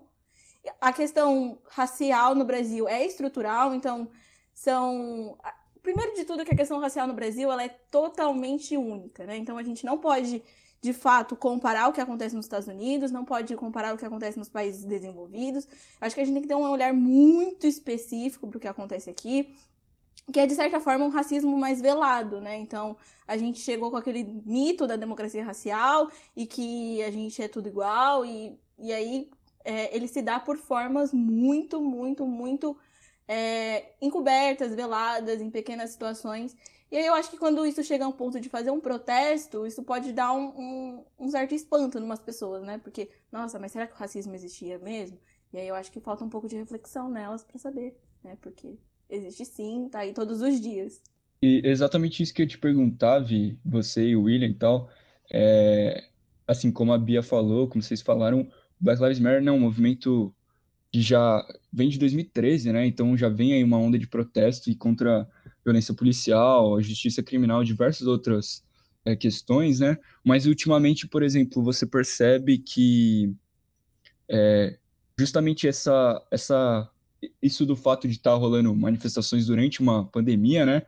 a 0.80 0.94
questão 0.94 1.60
racial 1.70 2.36
no 2.36 2.46
Brasil 2.46 2.88
é 2.88 3.06
estrutural, 3.06 3.74
então 3.74 4.10
são 4.54 5.38
primeiro 5.82 6.14
de 6.14 6.26
tudo 6.26 6.46
que 6.46 6.54
a 6.54 6.58
questão 6.58 6.80
racial 6.80 7.08
no 7.08 7.14
Brasil 7.14 7.52
ela 7.52 7.64
é 7.64 7.70
totalmente 7.70 8.78
única, 8.78 9.26
né? 9.26 9.38
Então 9.38 9.58
a 9.58 9.64
gente 9.64 9.86
não 9.86 9.98
pode 9.98 10.44
de 10.82 10.94
fato 10.94 11.36
comparar 11.36 11.88
o 11.90 11.94
que 11.94 12.02
acontece 12.02 12.36
nos 12.36 12.46
Estados 12.46 12.68
Unidos, 12.68 13.12
não 13.12 13.24
pode 13.24 13.56
comparar 13.56 13.94
o 13.94 13.98
que 13.98 14.06
acontece 14.06 14.40
nos 14.40 14.50
países 14.50 14.84
desenvolvidos. 14.84 15.68
Acho 16.00 16.16
que 16.16 16.22
a 16.22 16.26
gente 16.26 16.34
tem 16.34 16.42
que 16.42 16.48
ter 16.48 16.56
um 16.56 16.70
olhar 16.70 16.92
muito 16.92 17.68
específico 17.68 18.48
para 18.48 18.58
o 18.58 18.60
que 18.60 18.68
acontece 18.68 19.08
aqui, 19.10 19.56
que 20.34 20.40
é 20.40 20.48
de 20.48 20.56
certa 20.56 20.80
forma 20.80 21.06
um 21.06 21.10
racismo 21.10 21.56
mais 21.58 21.80
velado, 21.82 22.42
né? 22.42 22.58
Então 22.58 22.98
a 23.28 23.38
gente 23.38 23.60
chegou 23.60 23.92
com 23.92 23.98
aquele 23.98 24.24
mito 24.24 24.88
da 24.88 24.96
democracia 24.96 25.44
racial 25.44 26.10
e 26.36 26.48
que 26.48 27.04
a 27.04 27.12
gente 27.12 27.42
é 27.42 27.48
tudo 27.48 27.68
igual 27.68 28.26
e, 28.26 28.60
e 28.80 28.92
aí 28.92 29.30
é, 29.64 29.96
ele 29.96 30.08
se 30.08 30.22
dá 30.22 30.40
por 30.40 30.58
formas 30.58 31.14
muito, 31.14 31.82
muito, 31.82 32.26
muito 32.26 32.78
é, 33.28 33.94
encobertas, 34.02 34.76
veladas, 34.76 35.42
em 35.42 35.50
pequenas 35.50 35.92
situações. 35.92 36.56
E 36.92 36.98
aí 36.98 37.06
eu 37.06 37.14
acho 37.14 37.32
que 37.32 37.38
quando 37.38 37.66
isso 37.66 37.82
chega 37.84 38.04
a 38.04 38.08
um 38.08 38.12
ponto 38.12 38.40
de 38.40 38.50
fazer 38.50 38.70
um 38.70 38.82
protesto, 38.82 39.66
isso 39.66 39.82
pode 39.82 40.12
dar 40.12 40.34
um, 40.34 40.48
um, 40.50 41.06
um 41.18 41.30
certo 41.30 41.56
espanto 41.56 41.98
em 41.98 42.04
umas 42.04 42.20
pessoas, 42.20 42.64
né? 42.64 42.78
Porque, 42.78 43.10
nossa, 43.32 43.58
mas 43.58 43.72
será 43.72 43.88
que 43.88 43.94
o 43.94 43.98
racismo 43.98 44.36
existia 44.36 44.78
mesmo? 44.78 45.18
E 45.54 45.58
aí 45.58 45.68
eu 45.68 45.76
acho 45.76 45.92
que 45.92 46.02
falta 46.02 46.26
um 46.26 46.30
pouco 46.30 46.50
de 46.50 46.58
reflexão 46.58 47.10
nelas 47.10 47.44
para 47.44 47.58
saber, 47.58 47.98
né? 48.22 48.38
Porque 48.42 48.78
existe 49.10 49.46
sim, 49.46 49.88
tá 49.90 50.00
aí 50.00 50.14
todos 50.14 50.42
os 50.42 50.60
dias. 50.60 51.02
E 51.42 51.62
exatamente 51.64 52.22
isso 52.22 52.34
que 52.34 52.42
eu 52.42 52.48
te 52.48 52.58
perguntava, 52.58 53.24
Vi, 53.24 53.58
você 53.66 54.10
e 54.10 54.16
o 54.16 54.24
William 54.24 54.50
e 54.50 54.54
tal, 54.54 54.90
é, 55.32 56.04
assim 56.46 56.72
como 56.72 56.92
a 56.92 56.98
Bia 56.98 57.24
falou, 57.24 57.68
como 57.68 57.82
vocês 57.82 58.02
falaram, 58.02 58.52
Black 58.82 59.02
Lives 59.02 59.20
Matter 59.20 59.48
é 59.48 59.52
um 59.52 59.60
movimento 59.60 60.34
que 60.92 61.02
já 61.02 61.46
vem 61.72 61.88
de 61.88 62.00
2013, 62.00 62.74
né? 62.74 62.86
Então 62.86 63.16
já 63.16 63.30
vem 63.30 63.54
aí 63.54 63.64
uma 63.64 63.78
onda 63.78 63.98
de 63.98 64.08
protesto 64.08 64.70
e 64.70 64.76
contra 64.76 65.28
violência 65.64 65.94
policial, 65.94 66.82
justiça 66.82 67.24
criminal, 67.24 67.64
diversas 67.64 68.08
outras 68.08 68.64
é, 69.06 69.16
questões, 69.16 69.80
né? 69.80 69.98
Mas 70.24 70.46
ultimamente, 70.46 71.08
por 71.08 71.24
exemplo, 71.24 71.64
você 71.64 71.86
percebe 71.86 72.58
que 72.58 73.34
é, 74.28 74.78
justamente 75.18 75.68
essa, 75.68 76.22
essa, 76.32 76.90
isso 77.42 77.66
do 77.66 77.76
fato 77.76 78.08
de 78.08 78.16
estar 78.16 78.32
tá 78.32 78.38
rolando 78.38 78.76
manifestações 78.76 79.46
durante 79.46 79.80
uma 79.80 80.06
pandemia, 80.06 80.66
né? 80.66 80.82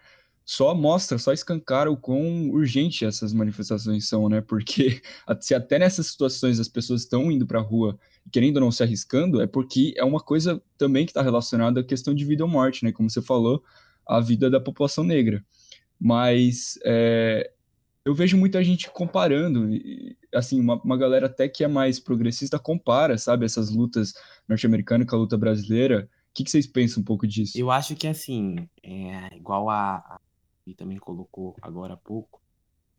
Só 0.45 0.75
mostra, 0.75 1.17
só 1.17 1.31
escancara 1.31 1.91
o 1.91 1.97
quão 1.97 2.50
urgente 2.50 3.05
essas 3.05 3.33
manifestações 3.33 4.07
são, 4.07 4.27
né? 4.27 4.41
Porque 4.41 5.01
se 5.39 5.55
até 5.55 5.79
nessas 5.79 6.07
situações 6.07 6.59
as 6.59 6.67
pessoas 6.67 7.01
estão 7.01 7.31
indo 7.31 7.47
para 7.47 7.59
a 7.59 7.63
rua 7.63 7.97
querendo 8.31 8.57
ou 8.57 8.62
não 8.62 8.71
se 8.71 8.83
arriscando, 8.83 9.41
é 9.41 9.47
porque 9.47 9.93
é 9.97 10.03
uma 10.03 10.19
coisa 10.19 10.62
também 10.77 11.05
que 11.05 11.12
está 11.12 11.21
relacionada 11.21 11.79
à 11.79 11.83
questão 11.83 12.13
de 12.13 12.25
vida 12.25 12.43
ou 12.43 12.50
morte, 12.50 12.83
né? 12.83 12.91
Como 12.91 13.09
você 13.09 13.21
falou, 13.21 13.63
a 14.05 14.19
vida 14.19 14.50
da 14.50 14.59
população 14.59 15.03
negra. 15.03 15.43
Mas 16.00 16.77
é, 16.83 17.51
eu 18.05 18.13
vejo 18.13 18.38
muita 18.38 18.62
gente 18.63 18.89
comparando, 18.89 19.69
assim, 20.33 20.59
uma, 20.59 20.75
uma 20.81 20.97
galera 20.97 21.27
até 21.27 21.47
que 21.47 21.63
é 21.63 21.67
mais 21.67 22.00
progressista 22.00 22.59
compara, 22.59 23.17
sabe, 23.17 23.45
essas 23.45 23.69
lutas 23.69 24.13
norte-americanas 24.47 25.07
com 25.07 25.15
a 25.15 25.19
luta 25.19 25.38
brasileira. 25.38 26.09
O 26.31 26.33
que, 26.33 26.43
que, 26.43 26.51
vocês 26.51 26.67
pensam 26.67 27.01
um 27.01 27.05
pouco 27.05 27.25
disso? 27.25 27.57
Eu 27.57 27.71
acho 27.71 27.95
que, 27.95 28.07
assim, 28.07 28.67
é 28.83 29.35
igual 29.38 29.69
a, 29.69 30.19
e 30.65 30.74
também 30.74 30.98
colocou 30.98 31.55
agora 31.62 31.96
há 31.96 31.98
pouco, 31.98 32.41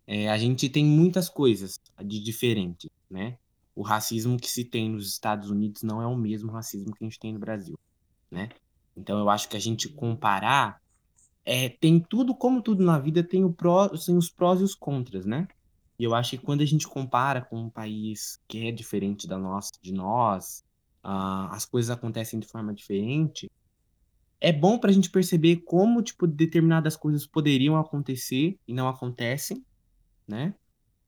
é, 0.07 0.29
a 0.29 0.37
gente 0.37 0.69
tem 0.69 0.85
muitas 0.85 1.29
coisas 1.29 1.79
de 2.05 2.21
diferente, 2.21 2.91
né? 3.11 3.39
o 3.75 3.83
racismo 3.83 4.39
que 4.39 4.49
se 4.49 4.65
tem 4.65 4.89
nos 4.89 5.09
Estados 5.09 5.51
Unidos 5.51 5.83
não 5.83 6.01
é 6.01 6.07
o 6.07 6.17
mesmo 6.17 6.53
racismo 6.53 6.95
que 6.95 7.05
a 7.05 7.07
gente 7.07 7.19
tem 7.19 7.33
no 7.33 7.41
Brasil, 7.41 7.79
né? 8.31 8.51
Então 8.97 9.19
eu 9.19 9.29
acho 9.29 9.49
que 9.49 9.57
a 9.57 9.61
gente 9.61 9.89
comparar 9.89 10.81
é, 11.45 11.69
tem 11.69 12.01
tudo, 12.01 12.35
como 12.35 12.63
tudo 12.63 12.85
na 12.85 12.99
vida, 12.99 13.23
tem, 13.23 13.45
o 13.45 13.53
pró, 13.53 13.89
tem 13.89 14.17
os 14.17 14.31
prós 14.31 14.61
e 14.61 14.65
os 14.65 14.75
contras, 14.75 15.27
né? 15.27 15.49
E 15.99 16.05
eu 16.05 16.15
acho 16.15 16.31
que 16.31 16.39
quando 16.39 16.63
a 16.63 16.67
gente 16.67 16.87
compara 16.87 17.43
com 17.43 17.59
um 17.59 17.71
país 17.71 18.41
que 18.49 18.67
é 18.67 18.73
diferente 18.73 19.27
da 19.27 19.37
nossa, 19.37 19.73
de 19.83 19.93
nós, 19.93 20.65
uh, 21.05 21.51
as 21.51 21.67
coisas 21.67 21.91
acontecem 21.91 22.41
de 22.41 22.47
forma 22.47 22.73
diferente, 22.73 23.51
é 24.45 24.53
bom 24.53 24.79
para 24.79 24.91
a 24.91 24.93
gente 24.93 25.09
perceber 25.09 25.63
como 25.65 26.03
tipo 26.03 26.27
determinadas 26.27 26.99
coisas 26.99 27.27
poderiam 27.27 27.79
acontecer 27.79 28.59
e 28.69 28.75
não 28.75 28.87
acontecem, 28.87 29.65
né? 30.29 30.55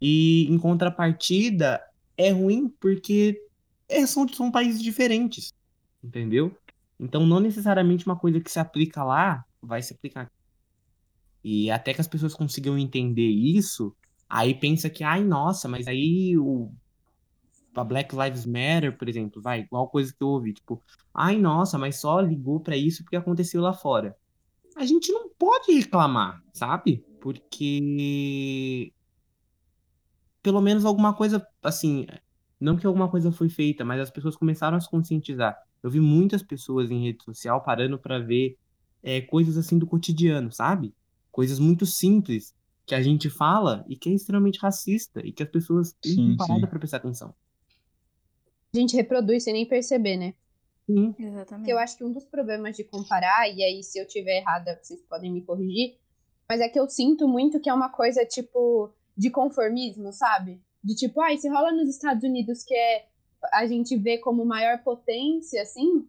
E 0.00 0.47
em 0.50 0.59
contrapartida 0.59 1.83
é 2.16 2.31
ruim 2.31 2.66
porque 2.81 3.38
é, 3.90 4.07
são, 4.07 4.26
são 4.26 4.50
países 4.50 4.83
diferentes, 4.83 5.52
entendeu? 6.02 6.57
Então 6.99 7.26
não 7.26 7.38
necessariamente 7.38 8.07
uma 8.07 8.16
coisa 8.16 8.40
que 8.40 8.50
se 8.50 8.59
aplica 8.59 9.05
lá 9.05 9.45
vai 9.61 9.83
se 9.83 9.93
aplicar 9.93 10.23
aqui. 10.23 10.33
E 11.45 11.71
até 11.71 11.93
que 11.93 12.00
as 12.00 12.09
pessoas 12.09 12.33
consigam 12.33 12.78
entender 12.78 13.28
isso, 13.28 13.95
aí 14.26 14.55
pensa 14.55 14.88
que, 14.88 15.05
ai, 15.05 15.23
nossa, 15.23 15.69
mas 15.69 15.87
aí 15.87 16.38
o 16.38 16.73
a 17.80 17.85
Black 17.85 18.14
Lives 18.14 18.47
Matter, 18.47 18.97
por 18.97 19.09
exemplo, 19.09 19.40
vai, 19.40 19.61
igual 19.61 19.88
coisa 19.88 20.12
que 20.12 20.23
eu 20.23 20.28
ouvi, 20.28 20.54
tipo, 20.54 20.83
ai, 21.14 21.37
nossa, 21.38 21.78
mas 21.78 22.00
só 22.00 22.21
ligou 22.21 22.61
para 22.61 22.76
isso 22.76 23.02
porque 23.02 23.16
aconteceu 23.16 23.61
lá 23.61 23.73
fora. 23.73 24.16
A 24.76 24.85
gente 24.85 25.11
não 25.12 25.30
pode 25.30 25.73
reclamar, 25.73 26.42
sabe? 26.52 27.04
Porque 27.21 28.92
pelo 30.42 30.61
menos 30.61 30.85
alguma 30.85 31.12
coisa, 31.12 31.45
assim, 31.62 32.06
não 32.61 32.76
que 32.76 32.87
alguma 32.87 33.09
coisa 33.09 33.33
foi 33.33 33.49
feita, 33.49 33.85
mas 33.85 34.00
as 34.00 34.11
pessoas 34.11 34.37
começaram 34.37 34.76
a 34.76 34.80
se 34.80 34.88
conscientizar. 34.88 35.56
Eu 35.83 35.90
vi 35.90 36.00
muitas 36.00 36.42
pessoas 36.42 36.90
em 36.90 37.02
rede 37.02 37.25
social 37.25 37.62
parando 37.62 37.99
para 37.99 38.18
ver 38.18 38.56
é, 39.02 39.21
coisas 39.21 39.56
assim 39.56 39.78
do 39.78 39.87
cotidiano, 39.87 40.52
sabe? 40.52 40.95
Coisas 41.33 41.59
muito 41.59 41.85
simples 41.85 42.54
que 42.85 42.95
a 42.95 43.02
gente 43.02 43.28
fala 43.28 43.85
e 43.88 43.97
que 43.97 44.09
é 44.09 44.12
extremamente 44.12 44.59
racista 44.61 45.21
e 45.25 45.33
que 45.33 45.42
as 45.42 45.49
pessoas 45.49 45.92
têm 46.00 46.37
parado 46.37 46.68
para 46.68 46.78
prestar 46.78 46.99
atenção 46.99 47.35
a 48.75 48.79
gente 48.79 48.97
reproduz 48.97 49.45
sem 49.45 49.53
nem 49.53 49.67
perceber, 49.67 50.17
né? 50.17 50.35
Sim, 50.87 51.15
exatamente. 51.19 51.71
Eu 51.71 51.79
acho 51.79 51.97
que 51.97 52.05
um 52.05 52.13
dos 52.13 52.25
problemas 52.25 52.77
de 52.77 52.85
comparar, 52.85 53.49
e 53.49 53.63
aí 53.63 53.83
se 53.83 53.99
eu 53.99 54.07
tiver 54.07 54.39
errada, 54.39 54.79
vocês 54.81 55.01
podem 55.03 55.33
me 55.33 55.43
corrigir, 55.43 55.97
mas 56.49 56.61
é 56.61 56.69
que 56.69 56.79
eu 56.79 56.89
sinto 56.89 57.27
muito 57.27 57.61
que 57.61 57.69
é 57.69 57.75
uma 57.75 57.89
coisa, 57.89 58.25
tipo, 58.25 58.93
de 59.17 59.31
conformismo, 59.31 60.13
sabe? 60.13 60.61
De 60.83 60.95
tipo, 60.95 61.21
ah, 61.21 61.37
se 61.37 61.49
rola 61.49 61.73
nos 61.73 61.89
Estados 61.89 62.23
Unidos 62.23 62.63
que 62.63 62.75
é 62.75 63.07
a 63.53 63.67
gente 63.67 63.97
vê 63.97 64.19
como 64.19 64.45
maior 64.45 64.83
potência, 64.83 65.63
assim, 65.63 66.09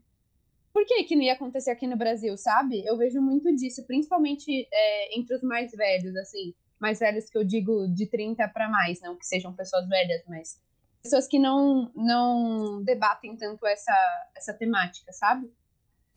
por 0.74 0.86
que 0.86 1.04
que 1.04 1.16
não 1.16 1.24
ia 1.24 1.34
acontecer 1.34 1.72
aqui 1.72 1.88
no 1.88 1.98
Brasil, 1.98 2.38
sabe? 2.38 2.86
Eu 2.86 2.98
vejo 2.98 3.22
muito 3.22 3.54
disso, 3.56 3.86
principalmente 3.86 4.68
é, 4.72 5.18
entre 5.18 5.36
os 5.36 5.42
mais 5.42 5.72
velhos, 5.72 6.16
assim, 6.16 6.54
mais 6.80 7.00
velhos 7.00 7.30
que 7.30 7.38
eu 7.38 7.44
digo 7.44 7.88
de 7.88 8.06
30 8.06 8.48
para 8.50 8.70
mais, 8.70 9.02
não 9.02 9.18
que 9.18 9.26
sejam 9.26 9.54
pessoas 9.54 9.88
velhas, 9.88 10.24
mas 10.28 10.62
pessoas 11.08 11.26
que 11.26 11.40
não, 11.40 11.90
não 11.96 12.84
debatem 12.84 13.36
tanto 13.38 13.66
essa, 13.66 13.96
essa 14.36 14.54
temática, 14.54 15.12
sabe? 15.14 15.50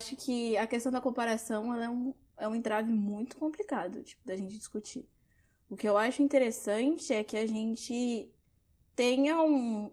Acho 0.00 0.16
que 0.16 0.56
a 0.56 0.66
questão 0.66 0.90
da 0.90 1.00
comparação 1.00 1.72
é, 1.74 1.88
um, 1.88 2.12
é 2.36 2.48
um 2.48 2.54
entrave 2.54 2.92
muito 2.92 3.36
complicado 3.36 4.02
tipo, 4.02 4.20
da 4.26 4.36
gente 4.36 4.58
discutir. 4.58 5.08
O 5.68 5.76
que 5.76 5.88
eu 5.88 5.96
acho 5.96 6.22
interessante 6.22 7.12
é 7.12 7.22
que 7.22 7.36
a 7.36 7.46
gente 7.46 8.28
tenha 8.96 9.40
um, 9.40 9.92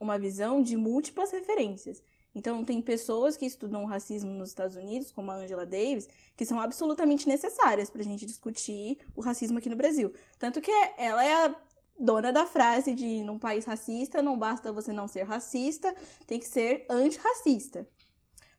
uma 0.00 0.16
visão 0.18 0.62
de 0.62 0.76
múltiplas 0.76 1.32
referências. 1.32 2.00
Então, 2.32 2.64
tem 2.64 2.80
pessoas 2.82 3.36
que 3.36 3.46
estudam 3.46 3.86
racismo 3.86 4.30
nos 4.30 4.50
Estados 4.50 4.76
Unidos, 4.76 5.10
como 5.10 5.30
a 5.30 5.36
Angela 5.36 5.64
Davis, 5.64 6.06
que 6.36 6.44
são 6.44 6.60
absolutamente 6.60 7.26
necessárias 7.26 7.88
para 7.88 8.02
a 8.02 8.04
gente 8.04 8.26
discutir 8.26 8.98
o 9.16 9.22
racismo 9.22 9.58
aqui 9.58 9.70
no 9.70 9.74
Brasil. 9.74 10.12
Tanto 10.38 10.60
que 10.60 10.70
ela 10.98 11.24
é 11.24 11.46
a 11.46 11.56
dona 11.98 12.32
da 12.32 12.46
frase 12.46 12.94
de 12.94 13.22
num 13.22 13.38
país 13.38 13.64
racista 13.64 14.22
não 14.22 14.38
basta 14.38 14.72
você 14.72 14.92
não 14.92 15.08
ser 15.08 15.22
racista, 15.22 15.94
tem 16.26 16.38
que 16.38 16.46
ser 16.46 16.86
antirracista. 16.90 17.88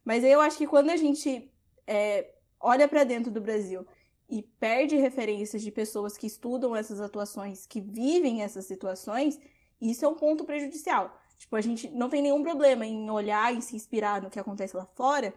Mas 0.04 0.24
eu 0.24 0.40
acho 0.40 0.58
que 0.58 0.68
quando 0.68 0.90
a 0.90 0.96
gente 0.96 1.52
é, 1.86 2.34
olha 2.60 2.88
para 2.88 3.04
dentro 3.04 3.32
do 3.32 3.42
Brasil 3.42 3.86
e 4.30 4.42
perde 4.42 4.96
referências 4.96 5.62
de 5.62 5.72
pessoas 5.72 6.18
que 6.18 6.28
estudam 6.28 6.76
essas 6.76 7.00
atuações, 7.00 7.66
que 7.66 7.80
vivem 7.80 8.42
essas 8.42 8.66
situações, 8.66 9.40
isso 9.80 10.04
é 10.04 10.08
um 10.08 10.16
ponto 10.16 10.44
prejudicial. 10.44 11.18
Tipo, 11.38 11.56
a 11.56 11.62
gente 11.62 11.90
não 11.90 12.10
tem 12.10 12.22
nenhum 12.22 12.42
problema 12.42 12.86
em 12.86 13.10
olhar 13.10 13.54
e 13.56 13.62
se 13.62 13.76
inspirar 13.76 14.22
no 14.22 14.30
que 14.30 14.40
acontece 14.40 14.76
lá 14.76 14.86
fora, 14.96 15.34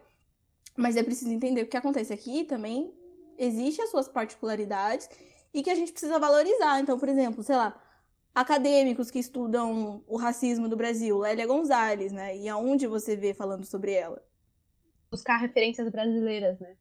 mas 0.76 0.96
é 0.96 1.02
preciso 1.02 1.30
entender 1.30 1.62
que 1.62 1.66
o 1.66 1.70
que 1.70 1.76
acontece 1.76 2.12
aqui 2.12 2.44
também 2.44 2.92
existe 3.36 3.82
as 3.82 3.90
suas 3.90 4.08
particularidades 4.08 5.08
e 5.52 5.62
que 5.62 5.70
a 5.70 5.74
gente 5.74 5.92
precisa 5.92 6.18
valorizar. 6.18 6.80
Então, 6.80 6.98
por 6.98 7.08
exemplo, 7.08 7.42
sei 7.42 7.56
lá, 7.56 7.78
acadêmicos 8.34 9.10
que 9.10 9.18
estudam 9.18 10.02
o 10.06 10.16
racismo 10.16 10.68
do 10.68 10.76
Brasil, 10.76 11.18
Lélia 11.18 11.46
Gonzalez, 11.46 12.12
né? 12.12 12.36
E 12.36 12.48
aonde 12.48 12.86
você 12.86 13.16
vê 13.16 13.34
falando 13.34 13.64
sobre 13.64 13.92
ela? 13.92 14.22
Buscar 15.10 15.36
referências 15.36 15.88
brasileiras, 15.90 16.58
né? 16.60 16.76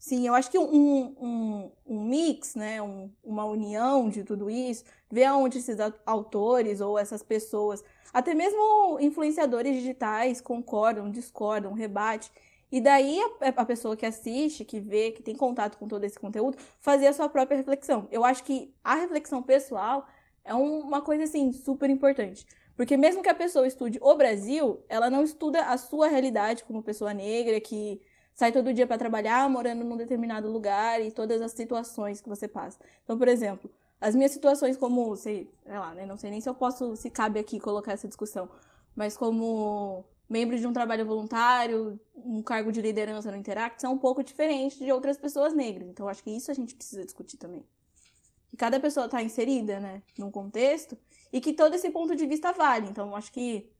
Sim, 0.00 0.26
eu 0.26 0.34
acho 0.34 0.50
que 0.50 0.58
um, 0.58 1.14
um, 1.20 1.72
um 1.86 2.04
mix, 2.06 2.54
né, 2.54 2.80
um, 2.80 3.12
uma 3.22 3.44
união 3.44 4.08
de 4.08 4.24
tudo 4.24 4.48
isso, 4.48 4.82
ver 5.10 5.24
aonde 5.24 5.58
esses 5.58 5.76
autores 6.06 6.80
ou 6.80 6.98
essas 6.98 7.22
pessoas, 7.22 7.84
até 8.10 8.34
mesmo 8.34 8.98
influenciadores 8.98 9.76
digitais, 9.76 10.40
concordam, 10.40 11.10
discordam, 11.10 11.74
rebate, 11.74 12.32
e 12.72 12.80
daí 12.80 13.20
a, 13.42 13.48
a, 13.48 13.64
pessoa 13.66 13.94
que 13.94 14.06
assiste, 14.06 14.64
que 14.64 14.80
vê, 14.80 15.10
que 15.10 15.22
tem 15.22 15.36
contato 15.36 15.76
com 15.76 15.86
todo 15.86 16.02
esse 16.04 16.18
conteúdo, 16.18 16.56
fazer 16.78 17.08
a 17.08 17.12
sua 17.12 17.28
própria 17.28 17.58
reflexão. 17.58 18.08
Eu 18.10 18.24
acho 18.24 18.42
que 18.42 18.72
a 18.82 18.94
reflexão 18.94 19.42
pessoal 19.42 20.08
é 20.50 20.54
uma 20.54 21.00
coisa 21.00 21.24
assim 21.24 21.52
super 21.52 21.88
importante. 21.88 22.44
Porque 22.74 22.96
mesmo 22.96 23.22
que 23.22 23.28
a 23.28 23.34
pessoa 23.34 23.68
estude 23.68 23.98
o 24.02 24.14
Brasil, 24.16 24.82
ela 24.88 25.08
não 25.08 25.22
estuda 25.22 25.66
a 25.66 25.76
sua 25.78 26.08
realidade 26.08 26.64
como 26.64 26.82
pessoa 26.82 27.14
negra 27.14 27.60
que 27.60 28.00
sai 28.34 28.50
todo 28.50 28.74
dia 28.74 28.86
para 28.86 28.98
trabalhar 28.98 29.48
morando 29.48 29.84
num 29.84 29.96
determinado 29.96 30.50
lugar 30.50 31.00
e 31.00 31.12
todas 31.12 31.40
as 31.40 31.52
situações 31.52 32.20
que 32.20 32.28
você 32.28 32.48
passa. 32.48 32.80
Então, 33.04 33.16
por 33.16 33.28
exemplo, 33.28 33.70
as 34.00 34.16
minhas 34.16 34.32
situações 34.32 34.76
como, 34.76 35.14
sei, 35.14 35.48
sei 35.64 35.78
lá, 35.78 35.94
né, 35.94 36.04
não 36.04 36.16
sei 36.16 36.30
nem 36.30 36.40
se 36.40 36.48
eu 36.48 36.54
posso, 36.54 36.96
se 36.96 37.10
cabe 37.10 37.38
aqui 37.38 37.60
colocar 37.60 37.92
essa 37.92 38.08
discussão, 38.08 38.48
mas 38.96 39.16
como 39.16 40.04
membro 40.28 40.58
de 40.58 40.66
um 40.66 40.72
trabalho 40.72 41.06
voluntário, 41.06 42.00
um 42.16 42.42
cargo 42.42 42.72
de 42.72 42.82
liderança 42.82 43.30
no 43.30 43.36
Interact, 43.36 43.80
são 43.80 43.92
um 43.92 43.98
pouco 43.98 44.24
diferentes 44.24 44.78
de 44.78 44.90
outras 44.90 45.16
pessoas 45.16 45.52
negras. 45.52 45.86
Então, 45.88 46.08
acho 46.08 46.24
que 46.24 46.30
isso 46.30 46.50
a 46.50 46.54
gente 46.54 46.74
precisa 46.74 47.04
discutir 47.04 47.36
também 47.36 47.64
que 48.50 48.56
cada 48.56 48.80
pessoa 48.80 49.06
está 49.06 49.22
inserida, 49.22 49.78
né, 49.78 50.02
num 50.18 50.30
contexto, 50.30 50.98
e 51.32 51.40
que 51.40 51.52
todo 51.52 51.74
esse 51.74 51.90
ponto 51.90 52.16
de 52.16 52.26
vista 52.26 52.52
vale. 52.52 52.88
Então, 52.88 53.14
acho 53.14 53.32
que 53.32 53.70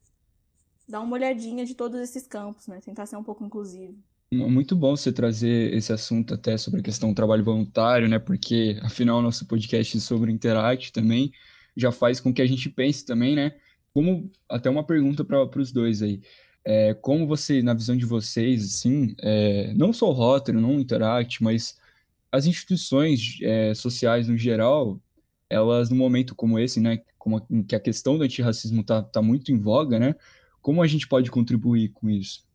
dá 0.88 1.00
uma 1.00 1.14
olhadinha 1.14 1.66
de 1.66 1.74
todos 1.74 2.00
esses 2.00 2.26
campos, 2.26 2.66
né, 2.66 2.80
tentar 2.84 3.06
ser 3.06 3.16
um 3.16 3.24
pouco 3.24 3.44
inclusivo. 3.44 3.98
Muito 4.32 4.76
bom 4.76 4.96
você 4.96 5.12
trazer 5.12 5.74
esse 5.74 5.92
assunto 5.92 6.34
até 6.34 6.56
sobre 6.56 6.80
a 6.80 6.82
questão 6.84 7.08
do 7.08 7.16
trabalho 7.16 7.42
voluntário, 7.42 8.08
né, 8.08 8.18
porque 8.18 8.78
afinal 8.82 9.20
nosso 9.20 9.44
podcast 9.46 10.00
sobre 10.00 10.30
o 10.30 10.34
Interact 10.34 10.92
também 10.92 11.32
já 11.76 11.90
faz 11.90 12.20
com 12.20 12.32
que 12.32 12.40
a 12.40 12.46
gente 12.46 12.68
pense 12.68 13.04
também, 13.04 13.34
né, 13.34 13.56
como 13.92 14.30
até 14.48 14.70
uma 14.70 14.84
pergunta 14.84 15.24
para 15.24 15.60
os 15.60 15.72
dois 15.72 16.00
aí. 16.00 16.20
É, 16.64 16.94
como 16.94 17.26
você, 17.26 17.62
na 17.62 17.74
visão 17.74 17.96
de 17.96 18.04
vocês, 18.04 18.64
assim, 18.64 19.14
é, 19.20 19.72
não 19.74 19.92
só 19.92 20.10
o 20.12 20.52
não 20.52 20.76
o 20.76 20.80
Interact, 20.80 21.42
mas 21.42 21.79
as 22.32 22.46
instituições 22.46 23.38
é, 23.42 23.74
sociais 23.74 24.28
no 24.28 24.36
geral, 24.36 25.00
elas, 25.48 25.90
num 25.90 25.96
momento 25.96 26.34
como 26.34 26.58
esse, 26.58 26.80
né, 26.80 27.02
como 27.18 27.44
que 27.64 27.74
a 27.74 27.80
questão 27.80 28.16
do 28.16 28.24
antirracismo 28.24 28.82
está 28.82 29.02
tá 29.02 29.20
muito 29.20 29.50
em 29.50 29.58
voga, 29.58 29.98
né, 29.98 30.14
como 30.62 30.82
a 30.82 30.86
gente 30.86 31.08
pode 31.08 31.30
contribuir 31.30 31.88
com 31.90 32.08
isso? 32.08 32.46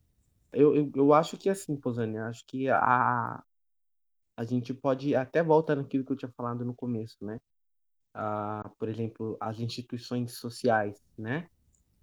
Eu, 0.53 0.74
eu, 0.74 0.91
eu 0.96 1.13
acho 1.13 1.38
que 1.38 1.50
assim, 1.50 1.75
Posani, 1.75 2.17
acho 2.17 2.46
que 2.46 2.70
a, 2.70 3.44
a 4.38 4.46
gente 4.46 4.74
pode, 4.74 5.13
até 5.13 5.44
volta 5.44 5.75
naquilo 5.75 6.05
que 6.05 6.12
eu 6.13 6.17
tinha 6.17 6.32
falado 6.32 6.63
no 6.63 6.74
começo, 6.74 7.17
né, 7.22 7.39
ah, 8.13 8.72
por 8.79 8.88
exemplo, 8.88 9.36
as 9.41 9.60
instituições 9.60 10.38
sociais, 10.38 10.96
né, 11.17 11.50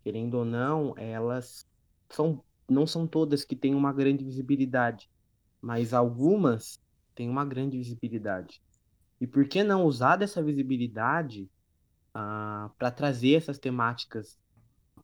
querendo 0.05 0.35
ou 0.35 0.45
não, 0.45 0.95
elas 0.99 1.67
são, 2.11 2.45
não 2.69 2.87
são 2.87 3.07
todas 3.07 3.45
que 3.45 3.57
têm 3.57 3.75
uma 3.75 3.95
grande 3.95 4.23
visibilidade, 4.23 5.09
mas 5.63 5.95
algumas 5.95 6.82
tem 7.15 7.29
uma 7.29 7.45
grande 7.45 7.79
visibilidade. 7.79 8.63
E 9.21 9.27
por 9.27 9.47
que 9.49 9.63
não 9.63 9.85
usar 9.85 10.17
dessa 10.17 10.43
visibilidade 10.43 11.49
uh, 12.17 12.71
para 12.79 12.91
trazer 12.91 13.35
essas 13.35 13.59
temáticas 13.59 14.39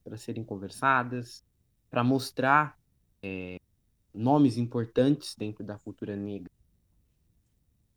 para 0.05 0.17
serem 0.17 0.45
conversadas, 0.45 1.45
para 1.91 2.05
mostrar 2.05 2.77
é, 3.23 3.59
nomes 4.15 4.57
importantes 4.57 5.35
dentro 5.37 5.65
da 5.65 5.79
cultura 5.79 6.17
negra, 6.17 6.51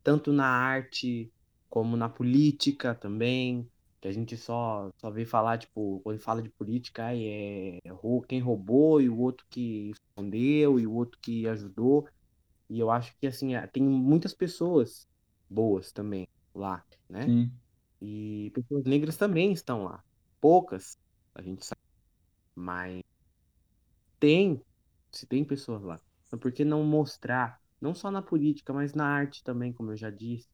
tanto 0.02 0.32
na 0.32 0.46
arte 0.46 1.32
como 1.70 1.96
na 1.96 2.08
política 2.08 2.94
também, 2.94 3.68
Que 4.00 4.08
a 4.08 4.12
gente 4.12 4.36
só, 4.36 4.90
só 5.00 5.10
vê 5.10 5.24
falar, 5.24 5.58
tipo, 5.58 6.00
quando 6.02 6.18
fala 6.18 6.42
de 6.42 6.50
política, 6.50 7.04
ai, 7.06 7.24
é 7.24 7.78
quem 8.28 8.40
roubou 8.40 9.00
e 9.00 9.08
o 9.08 9.18
outro 9.18 9.46
que 9.48 9.92
escondeu 9.92 10.80
e 10.80 10.86
o 10.86 10.92
outro 10.92 11.18
que 11.22 11.46
ajudou. 11.48 12.08
E 12.72 12.80
eu 12.80 12.90
acho 12.90 13.14
que, 13.18 13.26
assim, 13.26 13.50
tem 13.70 13.82
muitas 13.82 14.32
pessoas 14.32 15.06
boas 15.48 15.92
também 15.92 16.26
lá, 16.54 16.82
né? 17.06 17.26
Sim. 17.26 17.52
E 18.00 18.50
pessoas 18.54 18.84
negras 18.84 19.18
também 19.18 19.52
estão 19.52 19.84
lá. 19.84 20.02
Poucas, 20.40 20.96
a 21.34 21.42
gente 21.42 21.66
sabe. 21.66 21.82
Mas 22.54 23.02
tem, 24.18 24.58
se 25.10 25.26
tem 25.26 25.44
pessoas 25.44 25.82
lá. 25.82 26.00
Então 26.26 26.38
por 26.38 26.50
que 26.50 26.64
não 26.64 26.82
mostrar, 26.82 27.60
não 27.78 27.94
só 27.94 28.10
na 28.10 28.22
política, 28.22 28.72
mas 28.72 28.94
na 28.94 29.04
arte 29.04 29.44
também, 29.44 29.70
como 29.70 29.92
eu 29.92 29.96
já 29.98 30.08
disse. 30.08 30.48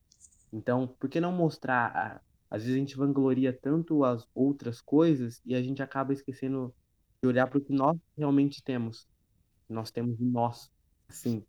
Então, 0.52 0.88
por 0.98 1.08
que 1.08 1.20
não 1.20 1.30
mostrar? 1.30 2.20
Às 2.50 2.62
vezes 2.62 2.75
a 2.75 2.80
gente 2.80 2.96
vangloria 2.96 3.52
tanto 3.52 4.02
as 4.02 4.26
outras 4.34 4.80
coisas 4.80 5.40
e 5.46 5.54
a 5.54 5.62
gente 5.62 5.80
acaba 5.84 6.12
esquecendo 6.12 6.75
de 7.22 7.28
olhar 7.28 7.46
para 7.46 7.58
o 7.58 7.64
que 7.64 7.72
nós 7.72 7.96
realmente 8.16 8.60
temos. 8.60 9.06
Nós 9.68 9.92
temos 9.92 10.18
nós, 10.18 10.68
assim, 11.08 11.44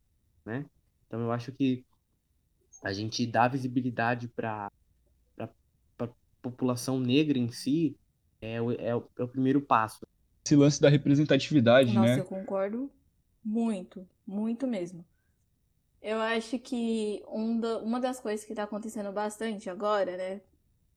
né? 0.45 0.65
Então 1.07 1.21
eu 1.21 1.31
acho 1.31 1.51
que 1.51 1.85
a 2.83 2.93
gente 2.93 3.25
dá 3.25 3.47
visibilidade 3.47 4.27
para 4.27 4.71
a 5.37 6.07
população 6.41 6.99
negra 6.99 7.37
em 7.37 7.51
si 7.51 7.97
é 8.41 8.61
o, 8.61 8.71
é, 8.71 8.95
o, 8.95 9.03
é 9.17 9.23
o 9.23 9.27
primeiro 9.27 9.61
passo. 9.61 10.07
Esse 10.45 10.55
lance 10.55 10.81
da 10.81 10.89
representatividade, 10.89 11.93
Nossa, 11.93 12.15
né? 12.15 12.19
eu 12.19 12.25
concordo 12.25 12.89
muito, 13.43 14.07
muito 14.25 14.65
mesmo. 14.65 15.05
Eu 16.01 16.19
acho 16.21 16.57
que 16.59 17.21
um 17.27 17.59
da, 17.59 17.79
uma 17.79 17.99
das 17.99 18.19
coisas 18.19 18.45
que 18.45 18.53
está 18.53 18.63
acontecendo 18.63 19.11
bastante 19.11 19.69
agora, 19.69 20.15
né? 20.15 20.41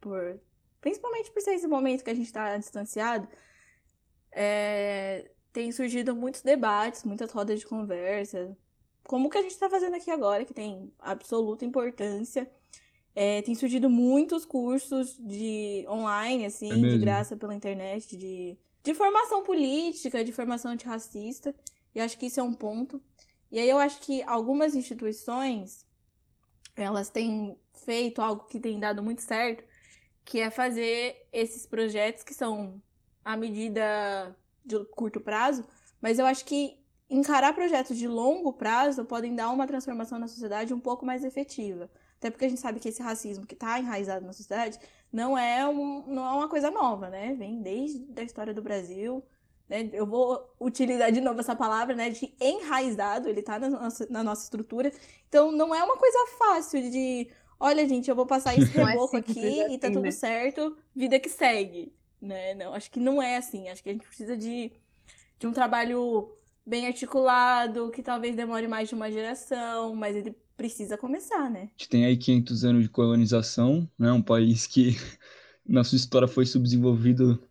Por, 0.01 0.41
principalmente 0.81 1.31
por 1.33 1.43
ser 1.43 1.55
esse 1.55 1.67
momento 1.67 2.05
que 2.05 2.11
a 2.11 2.15
gente 2.15 2.27
está 2.27 2.57
distanciado, 2.57 3.27
é, 4.31 5.31
tem 5.53 5.73
surgido 5.73 6.15
muitos 6.15 6.43
debates, 6.43 7.05
muitas 7.05 7.33
rodas 7.33 7.61
de 7.61 7.67
conversa, 7.67 8.57
como 9.05 9.27
o 9.27 9.31
que 9.31 9.39
a 9.39 9.43
gente 9.43 9.53
está 9.53 9.69
fazendo 9.69 9.97
aqui 9.97 10.11
agora, 10.11 10.45
que 10.45 10.55
tem 10.55 10.93
absoluta 10.99 11.65
importância. 11.65 12.51
É, 13.15 13.43
tem 13.43 13.55
surgido 13.55 13.91
muitos 13.91 14.45
cursos 14.45 15.19
de 15.19 15.85
online, 15.89 16.47
assim, 16.47 16.71
É 16.71 16.89
de 16.91 16.99
graça 16.99 17.37
pela 17.37 17.55
internet, 17.55 18.17
de, 18.17 18.57
de 18.83 18.95
formação 18.95 19.43
política, 19.43 20.25
de 20.25 20.33
formação 20.33 20.73
antirracista. 20.73 21.55
E 21.95 22.01
acho 22.01 22.17
que 22.19 22.27
isso 22.27 22.41
é 22.41 22.43
um 22.43 22.55
ponto. 22.55 23.03
E 23.51 23.59
aí 23.59 23.69
eu 23.69 23.79
acho 23.79 24.01
que 24.01 24.23
algumas 24.23 24.75
instituições, 24.75 25.85
elas 26.75 27.11
têm 27.11 27.59
feito 27.85 28.23
algo 28.23 28.45
que 28.45 28.59
tem 28.59 28.81
dado 28.81 29.03
muito 29.03 29.21
certo, 29.21 29.63
que 30.25 30.41
é 30.41 30.51
fazer 30.51 31.27
esses 31.33 31.67
projetos 31.67 32.23
que 32.23 32.33
são 32.33 32.81
a 33.25 33.37
medida 33.37 34.35
de 34.65 34.83
curto 34.87 35.21
prazo, 35.21 35.65
mas 36.01 36.19
eu 36.19 36.27
acho 36.27 36.45
que 36.45 36.82
encarar 37.13 37.53
projetos 37.53 37.97
de 37.99 38.09
longo 38.09 38.53
prazo 38.53 39.05
podem 39.05 39.35
dar 39.35 39.51
uma 39.51 39.67
transformação 39.67 40.19
na 40.19 40.27
sociedade 40.27 40.73
um 40.73 40.81
pouco 40.81 41.05
mais 41.05 41.23
efetiva. 41.23 41.91
Até 42.19 42.31
porque 42.31 42.47
a 42.47 42.49
gente 42.49 42.61
sabe 42.61 42.81
que 42.81 42.89
esse 42.89 43.03
racismo 43.03 43.47
que 43.47 43.55
está 43.55 43.79
enraizado 43.79 44.25
na 44.25 44.33
sociedade 44.33 44.79
não 45.13 45.37
é, 45.37 45.69
um, 45.69 46.05
não 46.07 46.27
é 46.27 46.33
uma 46.33 46.49
coisa 46.49 46.71
nova, 46.71 47.11
né? 47.11 47.35
Vem 47.35 47.61
desde 47.61 48.07
a 48.17 48.23
história 48.23 48.55
do 48.55 48.63
Brasil. 48.63 49.23
Né? 49.69 49.91
Eu 49.93 50.07
vou 50.07 50.55
utilizar 50.59 51.13
de 51.13 51.21
novo 51.21 51.41
essa 51.41 51.55
palavra, 51.55 51.95
né? 51.95 52.09
De 52.09 52.35
enraizado, 52.41 53.29
ele 53.29 53.41
está 53.41 53.59
na 53.59 53.69
nossa, 53.69 54.07
na 54.09 54.23
nossa 54.23 54.45
estrutura. 54.45 54.91
Então 55.29 55.53
não 55.53 55.75
é 55.75 55.83
uma 55.85 55.97
coisa 55.97 56.19
fácil 56.39 56.81
de. 56.91 57.29
Olha, 57.61 57.87
gente, 57.87 58.09
eu 58.09 58.17
vou 58.17 58.27
passar 58.27 58.57
esse 58.57 58.73
é 58.79 58.85
reboco 58.85 59.17
simples 59.17 59.37
aqui 59.37 59.75
e 59.75 59.79
tá 59.79 59.89
assim, 59.89 59.95
tudo 59.95 60.05
né? 60.05 60.11
certo, 60.11 60.77
vida 60.95 61.21
que 61.21 61.29
segue. 61.29 61.95
Né? 62.21 62.55
Não, 62.55 62.73
acho 62.73 62.91
que 62.91 63.01
não 63.01 63.21
é 63.21 63.37
assim. 63.37 63.69
Acho 63.69 63.83
que 63.83 63.91
a 63.91 63.93
gente 63.93 64.07
precisa 64.07 64.37
de, 64.37 64.73
de 65.39 65.47
um 65.47 65.53
trabalho 65.53 66.33
bem 66.65 66.87
articulado, 66.87 67.91
que 67.91 68.03
talvez 68.03 68.37
demore 68.37 68.69
mais 68.69 68.89
de 68.89 68.95
uma 68.95 69.11
geração, 69.11 69.95
mas 69.95 70.17
ele 70.17 70.35
precisa 70.57 70.97
começar, 70.97 71.51
né? 71.51 71.63
A 71.63 71.79
gente 71.79 71.89
tem 71.89 72.05
aí 72.05 72.17
500 72.17 72.65
anos 72.65 72.83
de 72.83 72.89
colonização, 72.89 73.89
né? 73.99 74.13
Um 74.13 74.23
país 74.23 74.67
que 74.67 74.97
na 75.67 75.83
sua 75.85 75.97
história 75.97 76.29
foi 76.29 76.47
subdesenvolvido 76.47 77.43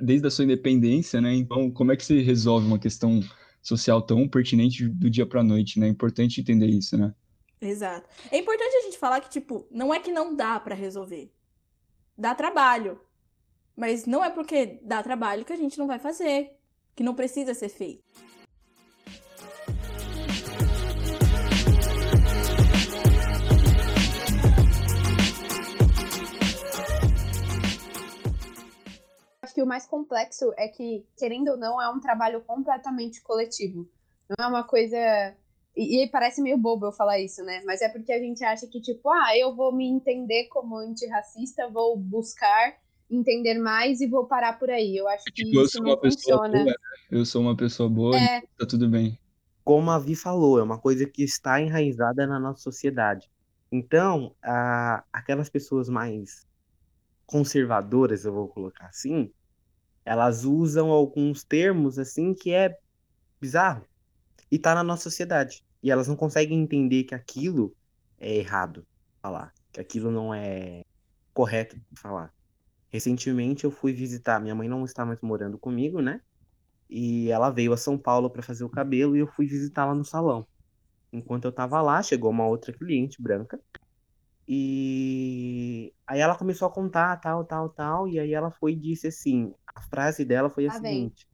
desde 0.00 0.26
a 0.26 0.30
sua 0.30 0.44
independência, 0.44 1.20
né? 1.20 1.34
Então, 1.34 1.70
como 1.70 1.92
é 1.92 1.96
que 1.96 2.04
se 2.04 2.20
resolve 2.20 2.66
uma 2.66 2.78
questão 2.78 3.20
social 3.62 4.00
tão 4.00 4.28
pertinente 4.28 4.88
do 4.88 5.10
dia 5.10 5.26
para 5.26 5.42
noite, 5.42 5.78
né? 5.78 5.86
É 5.86 5.90
importante 5.90 6.40
entender 6.40 6.66
isso, 6.66 6.96
né? 6.96 7.12
Exato. 7.60 8.08
É 8.30 8.38
importante 8.38 8.74
a 8.74 8.82
gente 8.82 8.98
falar 8.98 9.20
que, 9.20 9.28
tipo, 9.28 9.66
não 9.70 9.92
é 9.92 10.00
que 10.00 10.12
não 10.12 10.34
dá 10.34 10.58
pra 10.58 10.74
resolver. 10.74 11.30
Dá 12.16 12.34
trabalho. 12.34 13.00
Mas 13.76 14.06
não 14.06 14.24
é 14.24 14.30
porque 14.30 14.78
dá 14.82 15.02
trabalho 15.02 15.44
que 15.44 15.52
a 15.52 15.56
gente 15.56 15.78
não 15.78 15.86
vai 15.86 15.98
fazer. 15.98 16.52
Que 16.94 17.02
não 17.02 17.14
precisa 17.14 17.52
ser 17.52 17.68
feito. 17.68 18.02
Acho 29.50 29.54
que 29.56 29.62
o 29.62 29.66
mais 29.66 29.84
complexo 29.84 30.52
é 30.56 30.68
que, 30.68 31.04
querendo 31.18 31.48
ou 31.48 31.56
não, 31.56 31.82
é 31.82 31.88
um 31.90 31.98
trabalho 31.98 32.40
completamente 32.42 33.20
coletivo. 33.20 33.88
Não 34.28 34.46
é 34.46 34.48
uma 34.48 34.62
coisa. 34.62 34.96
E, 35.76 36.04
e 36.04 36.08
parece 36.08 36.40
meio 36.40 36.56
bobo 36.56 36.86
eu 36.86 36.92
falar 36.92 37.18
isso, 37.18 37.42
né? 37.42 37.60
Mas 37.66 37.82
é 37.82 37.88
porque 37.88 38.12
a 38.12 38.18
gente 38.20 38.44
acha 38.44 38.68
que, 38.68 38.80
tipo, 38.80 39.10
ah, 39.10 39.36
eu 39.36 39.52
vou 39.56 39.74
me 39.74 39.88
entender 39.88 40.46
como 40.50 40.76
antirracista, 40.76 41.68
vou 41.68 41.96
buscar 41.96 42.76
entender 43.10 43.58
mais 43.58 44.00
e 44.00 44.06
vou 44.06 44.24
parar 44.28 44.56
por 44.56 44.70
aí. 44.70 44.96
Eu 44.96 45.08
acho 45.08 45.24
que 45.24 45.32
Tipo, 45.32 45.56
eu 45.58 45.62
isso 45.64 45.72
sou 45.72 45.82
não 45.82 45.90
uma 45.90 46.00
pessoa 46.00 46.36
funciona. 46.46 46.58
boa, 46.58 46.64
né? 46.64 46.72
Eu 47.10 47.24
sou 47.26 47.42
uma 47.42 47.56
pessoa 47.56 47.88
boa, 47.88 48.16
É. 48.16 48.36
então 48.36 48.48
tá 48.56 48.66
tudo 48.66 48.88
bem. 48.88 49.18
Como 49.64 49.90
a 49.90 49.98
Vi 49.98 50.14
falou, 50.14 50.60
é 50.60 50.62
uma 50.62 50.78
coisa 50.78 51.04
que 51.08 51.24
está 51.24 51.60
enraizada 51.60 52.24
na 52.24 52.38
nossa 52.38 52.60
sociedade. 52.62 53.28
Então, 53.72 54.32
a, 54.44 55.02
aquelas 55.12 55.48
pessoas 55.50 55.88
mais 55.88 56.46
conservadoras, 57.26 58.24
eu 58.24 58.32
vou 58.32 58.48
colocar 58.48 58.86
assim, 58.86 59.32
elas 60.04 60.44
usam 60.44 60.90
alguns 60.90 61.44
termos 61.44 61.98
assim 61.98 62.34
que 62.34 62.52
é 62.52 62.76
bizarro 63.40 63.84
e 64.50 64.58
tá 64.58 64.74
na 64.74 64.82
nossa 64.82 65.04
sociedade. 65.04 65.64
E 65.82 65.90
elas 65.90 66.08
não 66.08 66.16
conseguem 66.16 66.60
entender 66.60 67.04
que 67.04 67.14
aquilo 67.14 67.74
é 68.18 68.36
errado 68.36 68.86
falar, 69.22 69.52
que 69.72 69.80
aquilo 69.80 70.10
não 70.10 70.34
é 70.34 70.84
correto 71.32 71.80
falar. 71.94 72.32
Recentemente 72.90 73.64
eu 73.64 73.70
fui 73.70 73.92
visitar, 73.92 74.40
minha 74.40 74.54
mãe 74.54 74.68
não 74.68 74.84
está 74.84 75.06
mais 75.06 75.20
morando 75.20 75.58
comigo, 75.58 76.02
né? 76.02 76.20
E 76.88 77.30
ela 77.30 77.50
veio 77.50 77.72
a 77.72 77.76
São 77.76 77.96
Paulo 77.96 78.28
para 78.28 78.42
fazer 78.42 78.64
o 78.64 78.68
cabelo 78.68 79.16
e 79.16 79.20
eu 79.20 79.26
fui 79.28 79.46
visitá-la 79.46 79.94
no 79.94 80.04
salão. 80.04 80.46
Enquanto 81.12 81.44
eu 81.44 81.52
tava 81.52 81.80
lá, 81.80 82.02
chegou 82.02 82.30
uma 82.30 82.46
outra 82.46 82.72
cliente 82.72 83.22
branca. 83.22 83.60
E 84.46 85.92
aí 86.04 86.18
ela 86.18 86.36
começou 86.36 86.66
a 86.66 86.72
contar 86.72 87.16
tal, 87.18 87.44
tal, 87.44 87.68
tal, 87.68 88.08
e 88.08 88.18
aí 88.18 88.34
ela 88.34 88.50
foi 88.50 88.72
e 88.72 88.76
disse 88.76 89.06
assim, 89.06 89.54
a 89.74 89.82
frase 89.82 90.24
dela 90.24 90.48
foi 90.50 90.66
a 90.68 90.78
vem. 90.78 90.92
seguinte: 91.08 91.26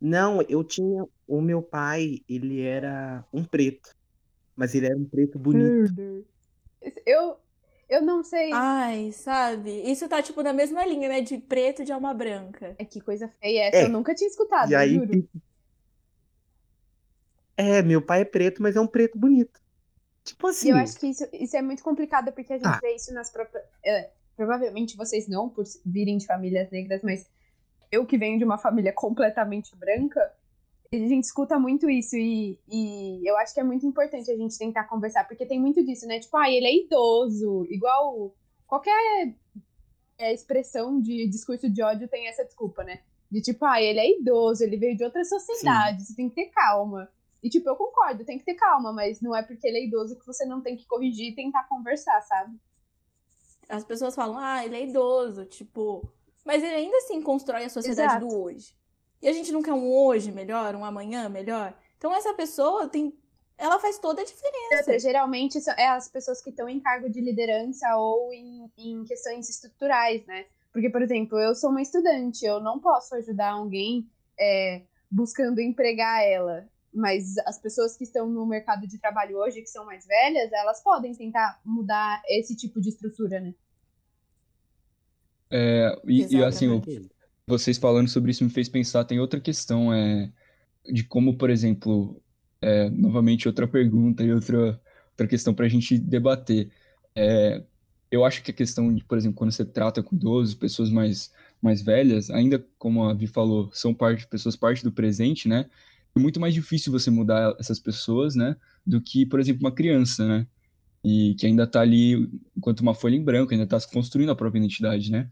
Não, 0.00 0.42
eu 0.42 0.62
tinha 0.64 1.04
o 1.26 1.40
meu 1.40 1.62
pai, 1.62 2.20
ele 2.28 2.60
era 2.60 3.24
um 3.32 3.44
preto, 3.44 3.94
mas 4.56 4.74
ele 4.74 4.86
era 4.86 4.96
um 4.96 5.04
preto 5.04 5.38
bonito. 5.38 6.24
Eu, 7.04 7.36
eu 7.88 8.02
não 8.02 8.22
sei. 8.24 8.50
Ai, 8.52 9.12
sabe? 9.12 9.70
Isso 9.90 10.08
tá, 10.08 10.22
tipo, 10.22 10.42
na 10.42 10.52
mesma 10.52 10.84
linha, 10.86 11.08
né? 11.08 11.20
De 11.20 11.36
preto 11.38 11.84
de 11.84 11.92
alma 11.92 12.14
branca. 12.14 12.74
É 12.78 12.84
que 12.84 13.00
coisa 13.00 13.28
feia 13.40 13.64
essa. 13.68 13.76
É. 13.78 13.84
Eu 13.84 13.88
nunca 13.90 14.14
tinha 14.14 14.28
escutado, 14.28 14.70
E 14.70 14.74
aí, 14.74 14.94
juro. 14.94 15.28
é, 17.56 17.82
meu 17.82 18.00
pai 18.00 18.22
é 18.22 18.24
preto, 18.24 18.62
mas 18.62 18.76
é 18.76 18.80
um 18.80 18.86
preto 18.86 19.18
bonito. 19.18 19.60
Tipo 20.24 20.48
E 20.48 20.50
assim, 20.50 20.70
eu 20.70 20.76
acho 20.76 20.98
que 20.98 21.06
isso, 21.08 21.26
isso 21.32 21.56
é 21.56 21.62
muito 21.62 21.82
complicado, 21.82 22.32
porque 22.32 22.52
a 22.52 22.56
gente 22.56 22.66
Ah. 22.66 22.78
vê 22.80 22.94
isso 22.94 23.12
nas 23.12 23.30
próprias. 23.30 23.62
é, 23.84 24.10
provavelmente 24.36 24.96
vocês 24.96 25.28
não, 25.28 25.48
por 25.48 25.64
virem 25.84 26.16
de 26.16 26.26
famílias 26.26 26.70
negras, 26.70 27.02
mas 27.02 27.26
eu 27.90 28.06
que 28.06 28.18
venho 28.18 28.38
de 28.38 28.44
uma 28.44 28.58
família 28.58 28.92
completamente 28.92 29.74
branca, 29.76 30.20
a 30.92 30.96
gente 30.96 31.24
escuta 31.24 31.58
muito 31.58 31.88
isso. 31.88 32.16
E, 32.16 32.58
e 32.68 33.28
eu 33.28 33.36
acho 33.38 33.54
que 33.54 33.60
é 33.60 33.64
muito 33.64 33.86
importante 33.86 34.30
a 34.30 34.36
gente 34.36 34.58
tentar 34.58 34.84
conversar, 34.84 35.26
porque 35.26 35.46
tem 35.46 35.60
muito 35.60 35.84
disso, 35.84 36.06
né? 36.06 36.18
Tipo, 36.18 36.36
ah, 36.36 36.50
ele 36.50 36.66
é 36.66 36.84
idoso, 36.84 37.66
igual 37.70 38.34
qualquer 38.66 39.34
é, 40.18 40.32
expressão 40.32 41.00
de 41.00 41.28
discurso 41.28 41.68
de 41.68 41.82
ódio 41.82 42.08
tem 42.08 42.28
essa 42.28 42.44
desculpa, 42.44 42.84
né? 42.84 43.00
De 43.30 43.40
tipo, 43.40 43.64
ah, 43.64 43.80
ele 43.80 44.00
é 44.00 44.18
idoso, 44.18 44.64
ele 44.64 44.76
veio 44.76 44.96
de 44.96 45.04
outra 45.04 45.24
sociedade, 45.24 46.04
você 46.04 46.14
tem 46.14 46.28
que 46.28 46.34
ter 46.34 46.46
calma. 46.46 47.08
E, 47.42 47.48
tipo, 47.48 47.68
eu 47.68 47.76
concordo, 47.76 48.24
tem 48.24 48.38
que 48.38 48.44
ter 48.44 48.54
calma, 48.54 48.92
mas 48.92 49.20
não 49.20 49.34
é 49.34 49.42
porque 49.42 49.66
ele 49.66 49.78
é 49.78 49.84
idoso 49.86 50.18
que 50.18 50.26
você 50.26 50.44
não 50.44 50.60
tem 50.60 50.76
que 50.76 50.86
corrigir 50.86 51.30
e 51.30 51.34
tentar 51.34 51.66
conversar, 51.68 52.20
sabe? 52.22 52.54
As 53.68 53.84
pessoas 53.84 54.14
falam, 54.14 54.36
ah, 54.36 54.64
ele 54.64 54.76
é 54.76 54.86
idoso, 54.86 55.46
tipo. 55.46 56.12
Mas 56.44 56.62
ele 56.62 56.74
ainda 56.74 56.96
assim 56.98 57.20
constrói 57.22 57.64
a 57.64 57.70
sociedade 57.70 58.16
Exato. 58.16 58.26
do 58.26 58.42
hoje. 58.42 58.74
E 59.22 59.28
a 59.28 59.32
gente 59.32 59.52
não 59.52 59.62
quer 59.62 59.72
um 59.72 59.86
hoje 59.92 60.32
melhor, 60.32 60.74
um 60.74 60.84
amanhã 60.84 61.28
melhor. 61.28 61.76
Então 61.98 62.14
essa 62.14 62.32
pessoa 62.34 62.88
tem. 62.88 63.14
Ela 63.58 63.78
faz 63.78 63.98
toda 63.98 64.22
a 64.22 64.24
diferença. 64.24 64.98
Geralmente 64.98 65.60
são 65.60 65.74
é 65.74 65.88
as 65.88 66.08
pessoas 66.08 66.42
que 66.42 66.48
estão 66.48 66.66
em 66.66 66.80
cargo 66.80 67.10
de 67.10 67.20
liderança 67.20 67.94
ou 67.96 68.32
em, 68.32 68.70
em 68.78 69.04
questões 69.04 69.50
estruturais, 69.50 70.24
né? 70.26 70.46
Porque, 70.72 70.88
por 70.88 71.02
exemplo, 71.02 71.38
eu 71.38 71.54
sou 71.54 71.70
uma 71.70 71.82
estudante, 71.82 72.44
eu 72.44 72.60
não 72.60 72.78
posso 72.78 73.14
ajudar 73.16 73.50
alguém 73.50 74.08
é, 74.38 74.82
buscando 75.10 75.60
empregar 75.60 76.24
ela. 76.24 76.66
Mas 76.92 77.36
as 77.46 77.58
pessoas 77.58 77.96
que 77.96 78.04
estão 78.04 78.28
no 78.28 78.46
mercado 78.46 78.86
de 78.86 78.98
trabalho 78.98 79.38
hoje, 79.38 79.60
que 79.60 79.68
são 79.68 79.84
mais 79.84 80.06
velhas, 80.06 80.50
elas 80.52 80.82
podem 80.82 81.14
tentar 81.14 81.60
mudar 81.64 82.22
esse 82.28 82.56
tipo 82.56 82.80
de 82.80 82.88
estrutura, 82.88 83.40
né? 83.40 83.54
É, 85.50 85.94
e, 86.06 86.36
e, 86.38 86.42
assim, 86.44 86.68
o- 86.68 86.88
vocês 87.46 87.78
falando 87.78 88.08
sobre 88.08 88.30
isso 88.32 88.44
me 88.44 88.50
fez 88.50 88.68
pensar, 88.68 89.04
tem 89.04 89.20
outra 89.20 89.40
questão, 89.40 89.92
é, 89.94 90.32
de 90.92 91.04
como, 91.04 91.36
por 91.38 91.50
exemplo, 91.50 92.22
é, 92.62 92.90
novamente 92.90 93.48
outra 93.48 93.68
pergunta 93.68 94.24
e 94.24 94.32
outra, 94.32 94.80
outra 95.12 95.28
questão 95.28 95.54
para 95.54 95.66
a 95.66 95.68
gente 95.68 95.98
debater. 95.98 96.72
É, 97.16 97.64
eu 98.10 98.24
acho 98.24 98.42
que 98.42 98.50
a 98.50 98.54
questão 98.54 98.94
de, 98.94 99.04
por 99.04 99.18
exemplo, 99.18 99.36
quando 99.38 99.52
você 99.52 99.64
trata 99.64 100.02
com 100.02 100.16
idosos, 100.16 100.54
pessoas 100.54 100.90
mais, 100.90 101.32
mais 101.62 101.82
velhas, 101.82 102.30
ainda 102.30 102.58
como 102.78 103.04
a 103.04 103.14
Vi 103.14 103.26
falou, 103.26 103.70
são 103.72 103.94
parte, 103.94 104.26
pessoas 104.28 104.56
parte 104.56 104.82
do 104.84 104.92
presente, 104.92 105.48
né? 105.48 105.70
É 106.16 106.20
muito 106.20 106.40
mais 106.40 106.54
difícil 106.54 106.92
você 106.92 107.10
mudar 107.10 107.54
essas 107.58 107.78
pessoas, 107.78 108.34
né? 108.34 108.56
Do 108.86 109.00
que, 109.00 109.24
por 109.26 109.40
exemplo, 109.40 109.60
uma 109.62 109.74
criança, 109.74 110.26
né? 110.26 110.46
E 111.02 111.34
que 111.38 111.46
ainda 111.46 111.64
está 111.64 111.80
ali 111.80 112.28
enquanto 112.56 112.80
uma 112.80 112.94
folha 112.94 113.16
em 113.16 113.22
branco, 113.24 113.52
ainda 113.52 113.64
está 113.64 113.80
se 113.80 113.90
construindo 113.90 114.30
a 114.30 114.36
própria 114.36 114.58
identidade, 114.60 115.10
né? 115.10 115.28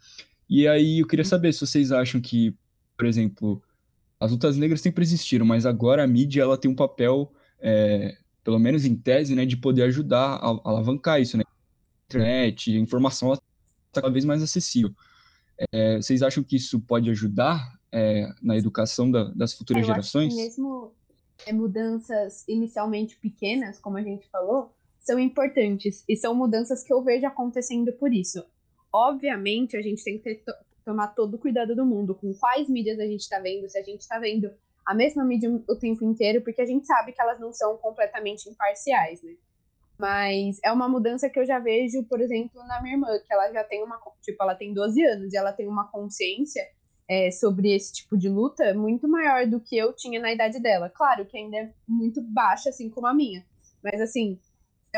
E 0.49 0.67
aí 0.67 1.01
eu 1.01 1.07
queria 1.07 1.25
saber 1.25 1.53
se 1.53 1.61
vocês 1.61 1.93
acham 1.93 2.21
que, 2.21 2.55
por 2.97 3.05
exemplo, 3.07 3.63
as 4.19 4.31
lutas 4.31 4.57
negras 4.57 4.81
sempre 4.81 5.05
existiram, 5.05 5.45
mas 5.45 5.67
agora 5.67 6.03
a 6.03 6.07
mídia 6.07 6.41
ela 6.43 6.57
tem 6.57 6.71
um 6.71 6.75
papel, 6.75 7.31
é, 7.61 8.17
pelo 8.43 8.59
menos 8.59 8.85
em 8.87 8.97
tese, 8.97 9.35
né, 9.35 9.45
de 9.45 9.57
poder 9.59 9.83
ajudar 9.83 10.37
a, 10.37 10.49
a 10.51 10.61
alavancar 10.65 11.21
isso, 11.21 11.37
né? 11.37 11.45
A 11.47 12.05
internet, 12.07 12.75
a 12.75 12.81
informação 12.81 13.33
está 13.35 13.43
cada 13.93 14.09
vez 14.11 14.25
mais 14.25 14.43
acessível. 14.43 14.91
É, 15.73 15.97
vocês 15.97 16.23
acham 16.23 16.43
que 16.43 16.57
isso 16.57 16.81
pode 16.81 17.11
ajudar 17.11 17.77
é, 17.93 18.27
na 18.41 18.57
educação 18.57 19.11
da- 19.11 19.25
das 19.35 19.53
futuras 19.53 19.83
Eu 19.83 19.93
acho 19.93 19.93
gerações? 19.95 20.35
que 20.35 20.41
mesmo 20.41 20.93
é, 21.47 21.53
mudanças 21.53 22.45
inicialmente 22.49 23.17
pequenas, 23.19 23.79
como 23.79 23.97
a 23.99 24.03
gente 24.03 24.27
falou, 24.29 24.75
são 25.09 25.19
importantes. 25.19 26.05
E 26.09 26.15
são 26.17 26.35
mudanças 26.35 26.85
que 26.85 26.93
eu 26.93 27.03
vejo 27.03 27.27
acontecendo 27.27 27.93
por 27.95 28.13
isso. 28.13 28.45
Obviamente, 28.93 29.77
a 29.77 29.83
gente 29.83 30.05
tem 30.05 30.19
que 30.19 30.25
ter- 30.25 30.45
to- 30.45 30.53
tomar 30.85 31.09
todo 31.09 31.35
o 31.35 31.39
cuidado 31.39 31.75
do 31.75 31.85
mundo 31.85 32.15
com 32.15 32.33
quais 32.35 32.69
mídias 32.69 32.99
a 32.99 33.07
gente 33.07 33.21
está 33.21 33.39
vendo, 33.41 33.69
se 33.69 33.79
a 33.79 33.83
gente 33.83 34.01
está 34.01 34.19
vendo 34.19 34.51
a 34.87 34.95
mesma 34.95 35.25
mídia 35.25 35.51
o 35.69 35.77
tempo 35.77 36.05
inteiro, 36.05 36.43
porque 36.43 36.63
a 36.63 36.67
gente 36.67 36.87
sabe 36.87 37.13
que 37.13 37.21
elas 37.21 37.39
não 37.39 37.53
são 37.53 37.77
completamente 37.77 38.49
imparciais, 38.49 39.23
né? 39.23 39.35
Mas 39.99 40.59
é 40.65 40.71
uma 40.73 40.89
mudança 40.89 41.29
que 41.29 41.39
eu 41.39 41.45
já 41.45 41.59
vejo, 41.59 42.05
por 42.05 42.21
exemplo, 42.21 42.63
na 42.67 42.81
minha 42.81 42.95
irmã, 42.95 43.09
que 43.19 43.33
ela 43.33 43.53
já 43.53 43.65
tem 43.65 43.83
uma, 43.83 43.99
tipo, 44.23 44.43
ela 44.43 44.55
tem 44.55 44.73
12 44.73 45.03
anos 45.05 45.33
e 45.33 45.37
ela 45.37 45.53
tem 45.53 45.67
uma 45.69 45.91
consciência 45.91 46.63
é, 47.09 47.31
sobre 47.31 47.75
esse 47.75 47.93
tipo 47.93 48.17
de 48.17 48.29
luta 48.29 48.73
muito 48.75 49.09
maior 49.09 49.47
do 49.47 49.61
que 49.61 49.77
eu 49.77 49.93
tinha 49.93 50.21
na 50.21 50.33
idade 50.33 50.61
dela. 50.61 50.89
Claro 50.89 51.27
que 51.27 51.37
ainda 51.37 51.57
é 51.57 51.73
muito 51.87 52.23
baixa, 52.23 52.69
assim 52.71 52.89
como 52.89 53.07
a 53.09 53.15
minha. 53.15 53.45
Mas, 53.83 54.01
assim, 54.01 54.39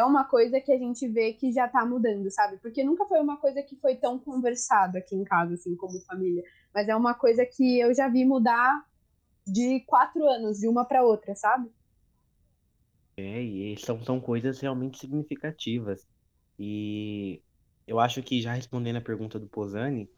é 0.00 0.04
uma 0.04 0.24
coisa 0.24 0.60
que 0.60 0.72
a 0.72 0.78
gente 0.78 1.06
vê 1.06 1.32
que 1.32 1.52
já 1.52 1.68
tá 1.68 1.84
mudando, 1.84 2.30
sabe? 2.30 2.56
Porque 2.58 2.82
nunca 2.82 3.06
foi 3.06 3.20
uma 3.20 3.36
coisa 3.36 3.62
que 3.62 3.76
foi 3.76 3.96
tão 3.96 4.18
conversado 4.18 4.98
aqui 4.98 5.14
em 5.14 5.24
casa, 5.24 5.54
assim, 5.54 5.76
como 5.76 6.00
família. 6.00 6.42
Mas 6.74 6.88
é 6.88 6.96
uma 6.96 7.14
coisa 7.14 7.44
que 7.46 7.78
eu 7.78 7.94
já 7.94 8.08
vi 8.08 8.24
mudar 8.24 8.84
de 9.46 9.80
quatro 9.80 10.26
anos, 10.26 10.58
de 10.58 10.68
uma 10.68 10.84
para 10.84 11.04
outra, 11.04 11.34
sabe? 11.34 11.70
É, 13.16 13.42
e 13.42 13.76
são, 13.78 14.02
são 14.02 14.20
coisas 14.20 14.58
realmente 14.60 14.98
significativas. 14.98 16.06
E 16.58 17.42
eu 17.86 18.00
acho 18.00 18.22
que, 18.22 18.40
já 18.40 18.54
respondendo 18.54 18.96
a 18.96 19.02
pergunta 19.02 19.38
do 19.38 19.48
Posani, 19.48 20.08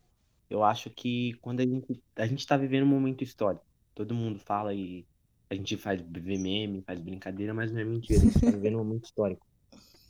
eu 0.49 0.63
acho 0.63 0.91
que 0.91 1.35
quando 1.41 1.61
a 1.61 1.65
gente, 1.65 2.03
a 2.17 2.27
gente 2.27 2.47
tá 2.47 2.57
vivendo 2.57 2.85
um 2.85 2.87
momento 2.89 3.25
histórico, 3.25 3.65
todo 3.95 4.15
mundo 4.15 4.39
fala 4.39 4.73
e 4.75 5.07
a 5.51 5.55
gente 5.55 5.77
faz 5.77 6.03
meme, 6.03 6.83
faz 6.83 7.01
brincadeira, 7.01 7.53
mas 7.53 7.73
não 7.73 7.81
é 7.81 7.85
mentira, 7.85 8.21
a 8.21 8.25
gente 8.25 8.41
tá 8.41 8.51
vivendo 8.51 8.75
um 8.75 8.85
momento 8.85 9.05
histórico. 9.05 9.47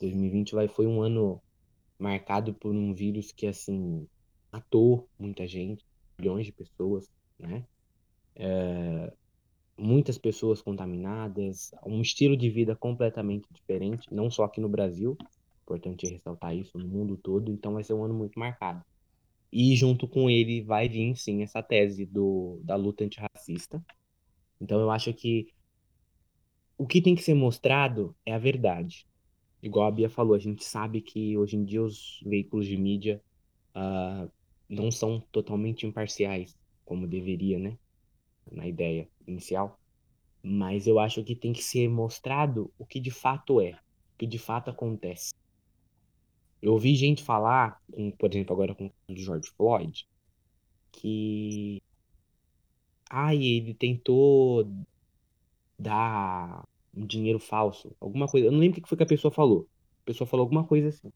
2020 0.03 0.53
vai, 0.53 0.67
foi 0.67 0.85
um 0.85 1.01
ano 1.01 1.41
marcado 1.97 2.53
por 2.53 2.73
um 2.73 2.93
vírus 2.93 3.31
que, 3.31 3.47
assim, 3.47 4.07
matou 4.51 5.07
muita 5.17 5.47
gente, 5.47 5.85
milhões 6.19 6.45
de 6.45 6.51
pessoas, 6.51 7.09
né? 7.39 7.65
É, 8.35 9.13
muitas 9.77 10.17
pessoas 10.17 10.61
contaminadas, 10.61 11.71
um 11.85 12.01
estilo 12.01 12.35
de 12.35 12.49
vida 12.49 12.75
completamente 12.75 13.47
diferente, 13.51 14.13
não 14.13 14.29
só 14.29 14.43
aqui 14.43 14.59
no 14.59 14.69
Brasil, 14.69 15.17
importante 15.63 16.07
ressaltar 16.07 16.55
isso, 16.55 16.77
no 16.77 16.87
mundo 16.87 17.17
todo, 17.17 17.51
então 17.51 17.73
vai 17.73 17.83
ser 17.83 17.93
um 17.93 18.03
ano 18.03 18.13
muito 18.13 18.37
marcado. 18.37 18.83
E 19.51 19.75
junto 19.75 20.07
com 20.07 20.29
ele 20.29 20.61
vai 20.61 20.89
vir, 20.89 21.15
sim, 21.15 21.43
essa 21.43 21.61
tese 21.61 22.05
do, 22.05 22.59
da 22.63 22.75
luta 22.75 23.03
antirracista. 23.03 23.83
Então 24.59 24.79
eu 24.79 24.89
acho 24.89 25.13
que 25.13 25.47
o 26.77 26.87
que 26.87 27.01
tem 27.01 27.15
que 27.15 27.21
ser 27.23 27.33
mostrado 27.33 28.15
é 28.25 28.33
a 28.33 28.39
verdade. 28.39 29.05
Igual 29.63 29.87
a 29.87 29.91
Bia 29.91 30.09
falou, 30.09 30.35
a 30.35 30.39
gente 30.39 30.61
sabe 30.61 30.99
que 30.99 31.37
hoje 31.37 31.55
em 31.55 31.63
dia 31.63 31.81
os 31.81 32.19
veículos 32.25 32.67
de 32.67 32.75
mídia 32.75 33.23
ah, 33.73 34.27
não 34.67 34.91
são 34.91 35.21
totalmente 35.31 35.87
imparciais, 35.87 36.53
como 36.83 37.07
deveria, 37.07 37.57
né? 37.57 37.77
Na 38.51 38.67
ideia 38.67 39.07
inicial. 39.25 39.79
Mas 40.43 40.85
eu 40.85 40.99
acho 40.99 41.23
que 41.23 41.33
tem 41.33 41.53
que 41.53 41.63
ser 41.63 41.87
mostrado 41.87 42.73
o 42.77 42.85
que 42.85 42.99
de 42.99 43.09
fato 43.09 43.61
é, 43.61 43.71
o 43.71 44.17
que 44.17 44.27
de 44.27 44.37
fato 44.37 44.69
acontece. 44.69 45.33
Eu 46.61 46.73
ouvi 46.73 46.93
gente 46.93 47.23
falar, 47.23 47.81
com, 47.89 48.11
por 48.11 48.29
exemplo, 48.29 48.53
agora 48.53 48.75
com 48.75 48.87
o 48.87 49.15
George 49.15 49.49
Floyd, 49.55 50.05
que 50.91 51.81
ai, 53.09 53.41
ele 53.41 53.73
tentou 53.73 54.69
dar 55.79 56.65
um 56.95 57.05
dinheiro 57.05 57.39
falso, 57.39 57.95
alguma 57.99 58.27
coisa. 58.27 58.47
Eu 58.47 58.51
não 58.51 58.59
lembro 58.59 58.79
o 58.79 58.83
que 58.83 58.89
foi 58.89 58.97
que 58.97 59.03
a 59.03 59.07
pessoa 59.07 59.31
falou. 59.31 59.67
A 60.01 60.05
pessoa 60.05 60.27
falou 60.27 60.43
alguma 60.43 60.65
coisa 60.65 60.89
assim. 60.89 61.11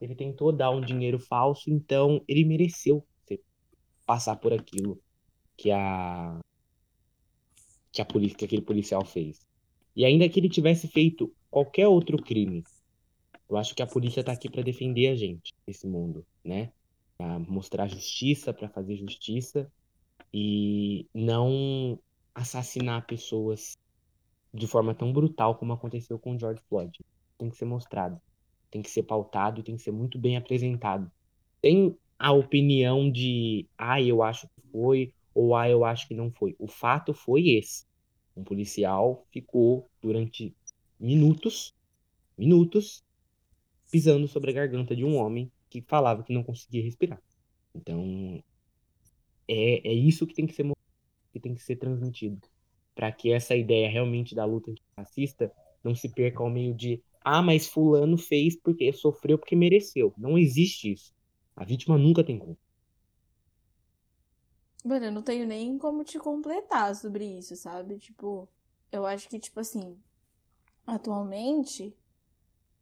Ele 0.00 0.14
tentou 0.14 0.52
dar 0.52 0.70
um 0.70 0.80
dinheiro 0.80 1.18
falso, 1.18 1.70
então 1.70 2.22
ele 2.28 2.44
mereceu 2.44 3.04
passar 4.06 4.36
por 4.36 4.54
aquilo 4.54 4.98
que 5.54 5.70
a 5.70 6.40
que 7.92 8.00
a 8.00 8.04
polícia, 8.04 8.38
que 8.38 8.44
aquele 8.44 8.62
policial 8.62 9.04
fez. 9.04 9.46
E 9.94 10.04
ainda 10.04 10.28
que 10.28 10.40
ele 10.40 10.48
tivesse 10.48 10.88
feito 10.88 11.34
qualquer 11.50 11.88
outro 11.88 12.16
crime, 12.16 12.64
eu 13.50 13.56
acho 13.56 13.74
que 13.74 13.82
a 13.82 13.86
polícia 13.86 14.24
tá 14.24 14.32
aqui 14.32 14.48
para 14.48 14.62
defender 14.62 15.08
a 15.08 15.14
gente 15.14 15.52
nesse 15.66 15.86
mundo, 15.86 16.24
né? 16.44 16.72
Pra 17.18 17.38
mostrar 17.38 17.88
justiça, 17.88 18.52
para 18.54 18.68
fazer 18.68 18.96
justiça 18.96 19.70
e 20.32 21.06
não 21.12 21.98
assassinar 22.34 23.06
pessoas 23.06 23.76
de 24.52 24.66
forma 24.66 24.94
tão 24.94 25.12
brutal 25.12 25.56
como 25.56 25.72
aconteceu 25.72 26.18
com 26.18 26.34
o 26.34 26.38
George 26.38 26.62
Floyd. 26.68 26.98
Tem 27.36 27.48
que 27.48 27.56
ser 27.56 27.64
mostrado, 27.64 28.20
tem 28.70 28.82
que 28.82 28.90
ser 28.90 29.02
pautado, 29.02 29.62
tem 29.62 29.76
que 29.76 29.82
ser 29.82 29.92
muito 29.92 30.18
bem 30.18 30.36
apresentado. 30.36 31.10
Tem 31.60 31.96
a 32.18 32.32
opinião 32.32 33.10
de, 33.10 33.66
ah, 33.76 34.00
eu 34.00 34.22
acho 34.22 34.48
que 34.48 34.60
foi, 34.72 35.12
ou 35.34 35.54
ah, 35.54 35.68
eu 35.68 35.84
acho 35.84 36.08
que 36.08 36.14
não 36.14 36.30
foi. 36.30 36.56
O 36.58 36.66
fato 36.66 37.14
foi 37.14 37.50
esse. 37.50 37.86
Um 38.36 38.42
policial 38.42 39.26
ficou 39.30 39.88
durante 40.00 40.54
minutos, 40.98 41.74
minutos, 42.36 43.04
pisando 43.90 44.28
sobre 44.28 44.50
a 44.50 44.54
garganta 44.54 44.94
de 44.94 45.04
um 45.04 45.16
homem 45.16 45.50
que 45.70 45.82
falava 45.82 46.22
que 46.22 46.32
não 46.32 46.42
conseguia 46.42 46.82
respirar. 46.82 47.22
Então, 47.74 48.42
é, 49.46 49.88
é 49.88 49.92
isso 49.92 50.26
que 50.26 50.34
tem 50.34 50.46
que 50.46 50.54
ser 50.54 50.66
que 51.32 51.38
tem 51.38 51.54
que 51.54 51.62
ser 51.62 51.76
transmitido 51.76 52.40
para 52.98 53.12
que 53.12 53.30
essa 53.30 53.54
ideia 53.54 53.88
realmente 53.88 54.34
da 54.34 54.44
luta 54.44 54.72
antirracista 54.72 55.52
não 55.84 55.94
se 55.94 56.08
perca 56.08 56.42
ao 56.42 56.50
meio 56.50 56.74
de 56.74 57.00
ah, 57.20 57.40
mas 57.40 57.68
fulano 57.68 58.18
fez 58.18 58.56
porque 58.56 58.92
sofreu 58.92 59.38
porque 59.38 59.54
mereceu. 59.54 60.12
Não 60.18 60.36
existe 60.36 60.90
isso. 60.94 61.14
A 61.54 61.64
vítima 61.64 61.96
nunca 61.96 62.24
tem 62.24 62.36
culpa. 62.36 62.60
Mano, 64.84 65.04
eu 65.06 65.12
não 65.12 65.22
tenho 65.22 65.46
nem 65.46 65.78
como 65.78 66.02
te 66.02 66.18
completar 66.18 66.92
sobre 66.96 67.24
isso, 67.24 67.54
sabe? 67.54 67.98
Tipo, 67.98 68.48
eu 68.90 69.06
acho 69.06 69.28
que, 69.28 69.38
tipo 69.38 69.60
assim, 69.60 69.96
atualmente, 70.84 71.96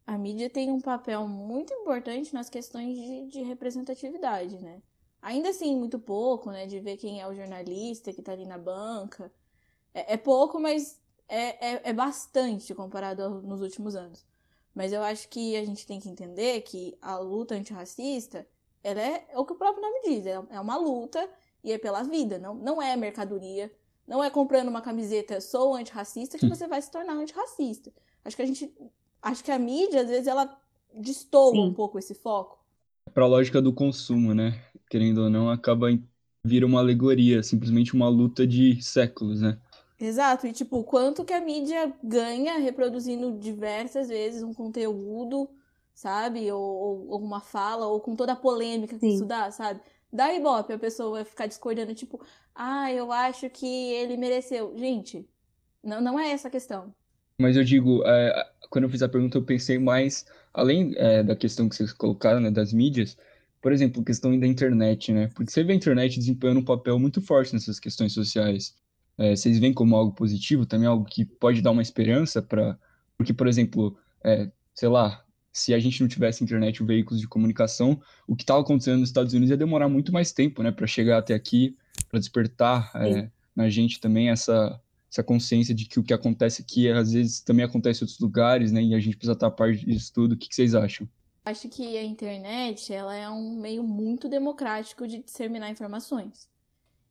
a 0.07 0.17
mídia 0.17 0.49
tem 0.49 0.71
um 0.71 0.81
papel 0.81 1.29
muito 1.29 1.75
importante 1.75 2.33
nas 2.33 2.49
questões 2.49 2.97
de, 2.97 3.27
de 3.27 3.43
representatividade, 3.43 4.59
né? 4.63 4.81
Ainda 5.21 5.51
assim, 5.51 5.77
muito 5.77 5.99
pouco, 5.99 6.51
né? 6.51 6.65
De 6.67 6.81
ver 6.81 6.97
quem 6.97 7.21
é 7.21 7.29
o 7.29 7.35
jornalista 7.35 8.15
que 8.15 8.23
tá 8.23 8.33
ali 8.33 8.47
na 8.47 8.57
banca. 8.57 9.31
É, 9.97 10.13
é 10.13 10.17
pouco, 10.19 10.61
mas 10.61 11.01
é, 11.27 11.75
é, 11.75 11.81
é 11.85 11.93
bastante 11.95 12.75
comparado 12.75 13.41
nos 13.41 13.63
últimos 13.63 13.97
anos. 13.97 14.27
Mas 14.75 14.93
eu 14.93 15.03
acho 15.03 15.27
que 15.31 15.57
a 15.57 15.65
gente 15.65 15.87
tem 15.87 15.99
que 15.99 16.11
entender 16.11 16.61
que 16.61 16.99
a 17.01 17.17
luta 17.19 17.55
antirracista, 17.55 18.47
ela 18.85 19.01
é, 19.01 19.27
é 19.31 19.39
o 19.39 19.47
que 19.47 19.55
o 19.55 19.57
próprio 19.57 19.83
nome 19.83 20.03
diz, 20.05 20.27
é, 20.27 20.39
é 20.51 20.61
uma 20.61 20.77
luta 20.77 21.27
e 21.65 21.73
é 21.73 21.79
pela 21.79 22.03
vida, 22.03 22.39
não, 22.39 22.55
não 22.55 22.81
é 22.81 22.95
mercadoria, 22.95 23.73
não 24.07 24.23
é 24.23 24.29
comprando 24.29 24.69
uma 24.69 24.83
camiseta 24.83 25.41
sou 25.41 25.75
antirracista 25.75 26.39
que 26.39 26.47
você 26.47 26.69
vai 26.69 26.81
se 26.83 26.91
tornar 26.91 27.15
antirracista. 27.15 27.91
Acho 28.23 28.37
que 28.37 28.43
a 28.43 28.47
gente, 28.47 28.73
acho 29.23 29.43
que 29.43 29.51
a 29.51 29.59
mídia, 29.59 30.03
às 30.03 30.09
vezes, 30.09 30.27
ela 30.27 30.61
destoa 30.95 31.59
um 31.59 31.73
pouco 31.73 31.99
esse 31.99 32.15
foco. 32.15 32.59
Para 33.15 33.25
a 33.25 33.29
lógica 33.29 33.63
do 33.63 33.73
consumo, 33.73 34.35
né? 34.35 34.63
querendo 34.89 35.23
ou 35.23 35.31
não, 35.31 35.51
acaba 35.51 35.89
vira 36.45 36.65
uma 36.65 36.79
alegoria, 36.79 37.43
simplesmente 37.43 37.95
uma 37.95 38.09
luta 38.09 38.47
de 38.47 38.81
séculos, 38.81 39.41
né? 39.41 39.59
Exato, 39.99 40.47
e 40.47 40.53
tipo, 40.53 40.85
quanto 40.85 41.25
que 41.25 41.33
a 41.33 41.41
mídia 41.41 41.93
ganha 42.03 42.59
reproduzindo 42.59 43.39
diversas 43.39 44.09
vezes 44.09 44.43
um 44.43 44.53
conteúdo, 44.53 45.49
sabe? 45.95 46.51
Ou, 46.53 46.61
ou 46.61 47.13
alguma 47.15 47.41
fala, 47.41 47.87
ou 47.87 48.01
com 48.01 48.15
toda 48.15 48.33
a 48.33 48.37
polêmica 48.37 48.95
que 48.99 49.01
Sim. 49.01 49.15
isso 49.15 49.25
dá, 49.25 49.51
sabe? 49.51 49.81
Dá 50.13 50.35
ibope, 50.35 50.73
a 50.73 50.79
pessoa 50.79 51.11
vai 51.13 51.25
ficar 51.25 51.47
discordando, 51.47 51.95
tipo, 51.95 52.21
ah, 52.55 52.93
eu 52.93 53.11
acho 53.11 53.49
que 53.49 53.67
ele 53.67 54.17
mereceu. 54.17 54.75
Gente, 54.77 55.27
não, 55.83 56.01
não 56.01 56.21
é 56.21 56.31
essa 56.31 56.49
a 56.49 56.51
questão. 56.51 56.95
Mas 57.41 57.57
eu 57.57 57.65
digo, 57.65 58.03
é, 58.07 58.51
quando 58.71 58.85
eu 58.85 58.91
fiz 58.91 59.03
a 59.03 59.09
pergunta, 59.09 59.39
eu 59.39 59.45
pensei 59.45 59.79
mais, 59.79 60.27
além 60.53 60.95
é, 60.97 61.23
da 61.23 61.37
questão 61.37 61.69
que 61.69 61.77
vocês 61.77 61.93
colocaram, 61.93 62.41
né, 62.41 62.51
das 62.51 62.73
mídias, 62.73 63.17
por 63.61 63.73
exemplo, 63.73 64.05
questão 64.05 64.39
da 64.39 64.47
internet, 64.47 65.13
né? 65.13 65.29
Porque 65.35 65.51
você 65.51 65.65
vê 65.65 65.73
a 65.73 65.77
internet 65.77 66.19
desempenhando 66.19 66.61
um 66.61 66.65
papel 66.65 66.99
muito 66.99 67.21
forte 67.21 67.53
nessas 67.53 67.81
questões 67.81 68.13
sociais. 68.13 68.75
É, 69.19 69.35
vocês 69.35 69.59
veem 69.59 69.73
como 69.73 69.97
algo 69.97 70.13
positivo, 70.13 70.67
também 70.67 70.87
algo 70.87 71.05
que 71.05 71.25
pode 71.25 71.63
dar 71.63 71.71
uma 71.71 71.83
esperança 71.83 72.43
para. 72.43 72.79
Porque, 73.17 73.33
por 73.33 73.47
exemplo, 73.47 73.97
é, 74.23 74.51
sei 74.75 74.89
lá, 74.89 75.25
se 75.53 75.73
a 75.73 75.79
gente 75.79 76.01
não 76.03 76.09
tivesse 76.09 76.45
internet 76.45 76.83
ou 76.83 76.87
veículos 76.87 77.21
de 77.21 77.27
comunicação, 77.27 78.01
o 78.27 78.37
que 78.37 78.43
estava 78.43 78.61
acontecendo 78.61 79.01
nos 79.01 79.09
Estados 79.09 79.33
Unidos 79.33 79.51
ia 79.51 79.57
demorar 79.57 79.89
muito 79.89 80.13
mais 80.13 80.33
tempo, 80.33 80.63
né, 80.63 80.71
para 80.71 80.87
chegar 80.87 81.19
até 81.19 81.33
aqui, 81.33 81.75
para 82.11 82.19
despertar 82.19 82.91
é, 82.95 83.31
na 83.55 83.71
gente 83.71 83.99
também 83.99 84.29
essa 84.29 84.81
essa 85.11 85.23
consciência 85.23 85.75
de 85.75 85.87
que 85.87 85.99
o 85.99 86.03
que 86.03 86.13
acontece 86.13 86.61
aqui 86.61 86.91
às 86.91 87.13
vezes 87.13 87.41
também 87.41 87.65
acontece 87.65 88.01
em 88.01 88.05
outros 88.05 88.21
lugares, 88.21 88.71
né? 88.71 88.83
E 88.83 88.95
a 88.95 89.01
gente 89.01 89.17
precisa 89.17 89.33
estar 89.33 89.47
a 89.47 89.51
par 89.51 89.73
disso 89.73 90.13
tudo. 90.13 90.33
O 90.33 90.37
que 90.37 90.49
que 90.49 90.55
vocês 90.55 90.75
acham? 90.75 91.09
Acho 91.45 91.69
que 91.69 91.97
a 91.97 92.03
internet, 92.03 92.93
ela 92.93 93.15
é 93.15 93.31
um 93.31 93.57
meio 93.57 93.83
muito 93.83 94.29
democrático 94.29 95.07
de 95.07 95.23
disseminar 95.23 95.71
informações. 95.71 96.49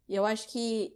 E 0.07 0.15
eu 0.15 0.25
acho 0.25 0.49
que 0.49 0.93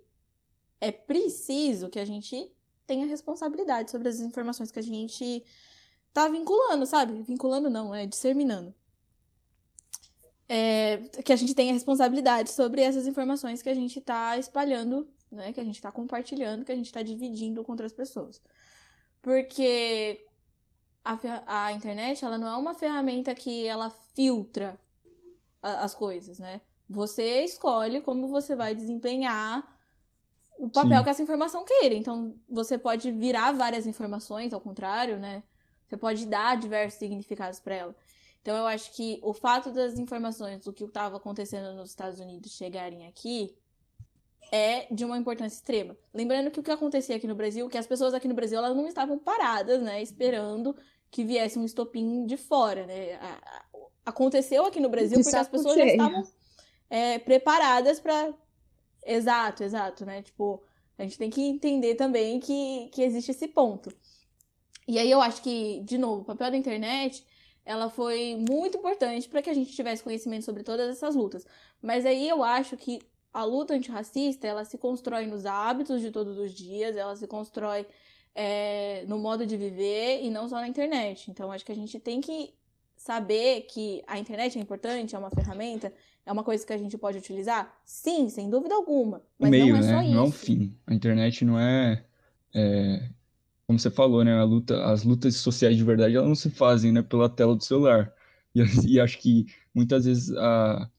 é 0.82 0.92
preciso 0.92 1.90
que 1.90 2.00
a 2.00 2.06
gente 2.06 2.52
tenha 2.88 3.06
responsabilidade 3.06 3.92
sobre 3.92 4.10
as 4.10 4.20
informações 4.20 4.72
que 4.72 4.80
a 4.80 4.84
gente 4.84 5.44
tá 6.14 6.28
vinculando, 6.28 6.86
sabe? 6.86 7.22
Vinculando 7.22 7.70
não, 7.70 7.94
é 7.94 8.06
disseminando. 8.06 8.74
É, 10.48 10.98
que 11.24 11.32
a 11.32 11.36
gente 11.36 11.54
tenha 11.54 11.74
responsabilidade 11.74 12.52
sobre 12.52 12.82
essas 12.82 13.06
informações 13.06 13.62
que 13.62 13.70
a 13.70 13.76
gente 13.76 14.02
tá 14.02 14.36
espalhando, 14.38 15.08
né? 15.32 15.54
Que 15.54 15.60
a 15.60 15.64
gente 15.64 15.80
tá 15.80 15.92
compartilhando, 15.92 16.66
que 16.66 16.72
a 16.72 16.76
gente 16.76 16.92
tá 16.92 17.04
dividindo 17.04 17.64
com 17.64 17.74
outras 17.74 17.94
pessoas. 17.94 18.42
Porque 19.22 20.26
a, 21.04 21.66
a 21.68 21.74
internet, 21.74 22.26
ela 22.26 22.38
não 22.38 22.48
é 22.48 22.58
uma 22.58 22.74
ferramenta 22.74 23.36
que 23.36 23.68
ela 23.68 23.92
filtra 24.16 24.80
a- 25.62 25.84
as 25.84 25.94
coisas, 25.94 26.40
né? 26.40 26.62
Você 26.90 27.44
escolhe 27.44 28.02
como 28.02 28.28
você 28.28 28.56
vai 28.56 28.74
desempenhar 28.74 29.79
o 30.60 30.70
papel 30.70 30.98
Sim. 30.98 31.04
que 31.06 31.10
essa 31.10 31.24
informação 31.24 31.64
queira. 31.64 31.96
Então, 31.96 32.36
você 32.48 32.78
pode 32.78 33.12
virar 33.14 33.54
várias 33.54 33.88
informações, 33.88 34.54
ao 34.54 34.60
contrário, 34.60 35.18
né? 35.18 35.42
Você 35.88 35.96
pode 35.96 36.26
dar 36.26 36.58
diversos 36.58 37.00
significados 37.00 37.62
para 37.62 37.76
ela. 37.76 37.96
Então, 38.42 38.58
eu 38.58 38.68
acho 38.68 38.92
que 38.94 39.20
o 39.24 39.34
fato 39.34 39.72
das 39.72 39.98
informações 39.98 40.66
do 40.66 40.74
que 40.74 40.84
estava 40.84 41.16
acontecendo 41.16 41.74
nos 41.74 41.92
Estados 41.92 42.20
Unidos 42.20 42.52
chegarem 42.52 43.08
aqui 43.08 43.56
é 44.52 44.94
de 44.94 45.06
uma 45.06 45.18
importância 45.18 45.56
extrema. 45.56 45.96
Lembrando 46.14 46.52
que 46.52 46.60
o 46.60 46.64
que 46.64 46.72
acontecia 46.72 47.16
aqui 47.16 47.28
no 47.28 47.36
Brasil, 47.36 47.70
que 47.70 47.78
as 47.78 47.88
pessoas 47.88 48.14
aqui 48.14 48.28
no 48.28 48.34
Brasil 48.34 48.58
elas 48.58 48.76
não 48.76 48.88
estavam 48.88 49.18
paradas, 49.18 49.82
né, 49.82 50.02
esperando 50.02 50.76
que 51.10 51.24
viesse 51.24 51.58
um 51.58 51.64
estopim 51.64 52.26
de 52.26 52.36
fora, 52.36 52.86
né? 52.86 53.20
Aconteceu 54.06 54.66
aqui 54.66 54.80
no 54.80 54.90
Brasil 54.90 55.20
porque 55.22 55.36
as 55.36 55.48
pessoas 55.48 55.76
já 55.76 55.86
estavam 55.86 56.24
é, 56.90 57.20
preparadas 57.20 58.00
para 58.00 58.34
Exato, 59.06 59.64
exato, 59.64 60.06
né? 60.06 60.22
Tipo, 60.22 60.62
a 60.98 61.04
gente 61.04 61.18
tem 61.18 61.30
que 61.30 61.42
entender 61.42 61.96
também 61.96 62.40
que, 62.40 62.90
que 62.94 63.02
existe 63.02 63.32
esse 63.32 63.48
ponto. 63.48 63.92
E 64.88 64.98
aí 65.00 65.10
eu 65.10 65.22
acho 65.22 65.42
que, 65.42 65.82
de 65.82 65.98
novo, 65.98 66.22
o 66.22 66.26
papel 66.26 66.52
da 66.52 66.58
internet, 66.58 67.26
ela 67.66 67.90
foi 67.90 68.36
muito 68.36 68.78
importante 68.78 69.30
para 69.30 69.42
que 69.42 69.50
a 69.50 69.54
gente 69.54 69.72
tivesse 69.74 70.04
conhecimento 70.04 70.46
sobre 70.46 70.64
todas 70.64 70.90
essas 70.90 71.16
lutas. 71.16 71.46
Mas 71.82 72.06
aí 72.06 72.28
eu 72.28 72.44
acho 72.44 72.76
que 72.76 73.00
a 73.32 73.44
luta 73.44 73.74
antirracista, 73.76 74.48
ela 74.48 74.66
se 74.66 74.78
constrói 74.78 75.28
nos 75.28 75.46
hábitos 75.46 76.02
de 76.02 76.12
todos 76.12 76.38
os 76.38 76.52
dias, 76.52 76.96
ela 76.98 77.16
se 77.16 77.28
constrói 77.28 77.86
é, 78.34 79.06
no 79.08 79.20
modo 79.20 79.46
de 79.46 79.56
viver 79.58 80.22
e 80.24 80.30
não 80.30 80.50
só 80.50 80.56
na 80.56 80.68
internet. 80.68 81.30
Então, 81.30 81.52
acho 81.52 81.66
que 81.66 81.72
a 81.72 81.76
gente 81.76 82.00
tem 82.00 82.20
que 82.20 82.54
saber 83.00 83.62
que 83.62 84.04
a 84.06 84.20
internet 84.20 84.60
é 84.60 84.62
importante, 84.62 85.16
é 85.16 85.18
uma 85.18 85.32
ferramenta, 85.32 85.92
é 86.26 86.32
uma 86.34 86.44
coisa 86.44 86.68
que 86.68 86.74
a 86.74 86.78
gente 86.78 86.98
pode 86.98 87.18
utilizar? 87.18 87.74
Sim, 87.86 88.30
sem 88.30 88.50
dúvida 88.50 88.76
alguma. 88.76 89.24
Mas 89.40 89.50
meio, 89.50 89.70
não 89.70 89.78
é 89.78 89.82
né? 89.82 89.88
só 89.88 90.10
Não 90.10 90.20
é 90.20 90.22
o 90.26 90.28
isso. 90.28 90.38
fim. 90.38 90.78
A 90.86 90.94
internet 90.94 91.46
não 91.46 91.58
é, 91.58 92.06
é, 92.54 93.10
como 93.66 93.80
você 93.80 93.90
falou, 93.90 94.26
né? 94.26 94.38
A 94.38 94.44
luta, 94.44 94.84
as 94.86 95.04
lutas 95.06 95.38
sociais 95.38 95.78
de 95.78 95.84
verdade, 95.84 96.16
elas 96.18 96.28
não 96.28 96.36
se 96.36 96.50
fazem, 96.50 96.92
né, 96.92 97.02
pela 97.02 97.30
tela 97.30 97.56
do 97.56 97.64
celular. 97.64 98.14
E, 98.56 98.96
e 98.96 99.00
acho 99.00 99.20
que 99.20 99.46
muitas 99.76 100.06
vezes 100.06 100.36
a, 100.36 100.90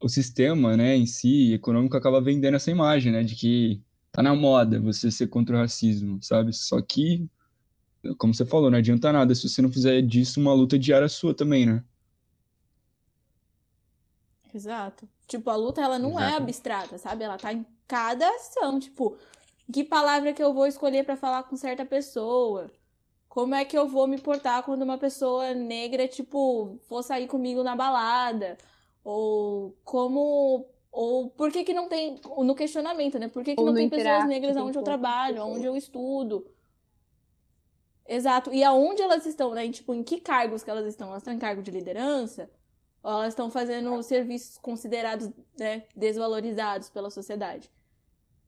o 0.00 0.08
sistema, 0.08 0.76
né, 0.76 0.96
em 0.96 1.06
si, 1.06 1.52
econômico, 1.54 1.96
acaba 1.96 2.20
vendendo 2.20 2.56
essa 2.56 2.72
imagem, 2.72 3.12
né, 3.12 3.22
de 3.22 3.36
que 3.36 3.80
tá 4.10 4.20
na 4.22 4.34
moda 4.34 4.80
você 4.80 5.10
ser 5.10 5.28
contra 5.28 5.56
o 5.56 5.60
racismo, 5.60 6.18
sabe? 6.20 6.52
Só 6.52 6.82
que, 6.82 7.28
como 8.16 8.34
você 8.34 8.44
falou, 8.44 8.70
não 8.70 8.78
adianta 8.78 9.12
nada 9.12 9.34
se 9.34 9.48
você 9.48 9.60
não 9.60 9.70
fizer 9.70 10.00
disso 10.02 10.40
uma 10.40 10.52
luta 10.52 10.78
diária 10.78 11.08
sua 11.08 11.34
também, 11.34 11.66
né? 11.66 11.84
Exato. 14.54 15.08
Tipo, 15.26 15.50
a 15.50 15.56
luta, 15.56 15.80
ela 15.80 15.98
não 15.98 16.18
é 16.18 16.28
Exato. 16.28 16.42
abstrata, 16.42 16.98
sabe? 16.98 17.24
Ela 17.24 17.36
tá 17.36 17.52
em 17.52 17.66
cada 17.86 18.28
ação. 18.28 18.78
Tipo, 18.78 19.16
que 19.72 19.84
palavra 19.84 20.32
que 20.32 20.42
eu 20.42 20.54
vou 20.54 20.66
escolher 20.66 21.04
pra 21.04 21.16
falar 21.16 21.42
com 21.44 21.56
certa 21.56 21.84
pessoa? 21.84 22.70
Como 23.28 23.54
é 23.54 23.64
que 23.64 23.76
eu 23.76 23.86
vou 23.86 24.06
me 24.06 24.18
portar 24.18 24.62
quando 24.62 24.82
uma 24.82 24.98
pessoa 24.98 25.52
negra, 25.54 26.08
tipo, 26.08 26.78
for 26.88 27.02
sair 27.02 27.26
comigo 27.26 27.62
na 27.62 27.76
balada? 27.76 28.56
Ou 29.04 29.76
como. 29.84 30.66
Ou 30.90 31.30
por 31.30 31.52
que 31.52 31.62
que 31.62 31.74
não 31.74 31.88
tem. 31.88 32.18
No 32.38 32.54
questionamento, 32.54 33.18
né? 33.18 33.28
Por 33.28 33.44
que 33.44 33.54
que 33.54 33.60
Ou 33.60 33.66
não 33.66 33.74
tem 33.74 33.88
pessoas 33.88 34.26
negras 34.26 34.56
onde 34.56 34.60
eu 34.60 34.66
outras 34.66 34.84
trabalho, 34.84 35.44
onde 35.44 35.64
eu 35.64 35.76
estudo? 35.76 36.46
Exato. 38.08 38.52
E 38.52 38.64
aonde 38.64 39.02
elas 39.02 39.26
estão, 39.26 39.54
né? 39.54 39.70
Tipo, 39.70 39.92
em 39.94 40.02
que 40.02 40.18
cargos 40.18 40.64
que 40.64 40.70
elas 40.70 40.86
estão? 40.86 41.08
Elas 41.08 41.20
estão 41.22 41.34
em 41.34 41.38
cargo 41.38 41.62
de 41.62 41.70
liderança? 41.70 42.50
Ou 43.02 43.12
elas 43.12 43.28
estão 43.28 43.50
fazendo 43.50 44.02
serviços 44.02 44.58
considerados, 44.58 45.30
né, 45.58 45.84
desvalorizados 45.94 46.88
pela 46.90 47.10
sociedade? 47.10 47.70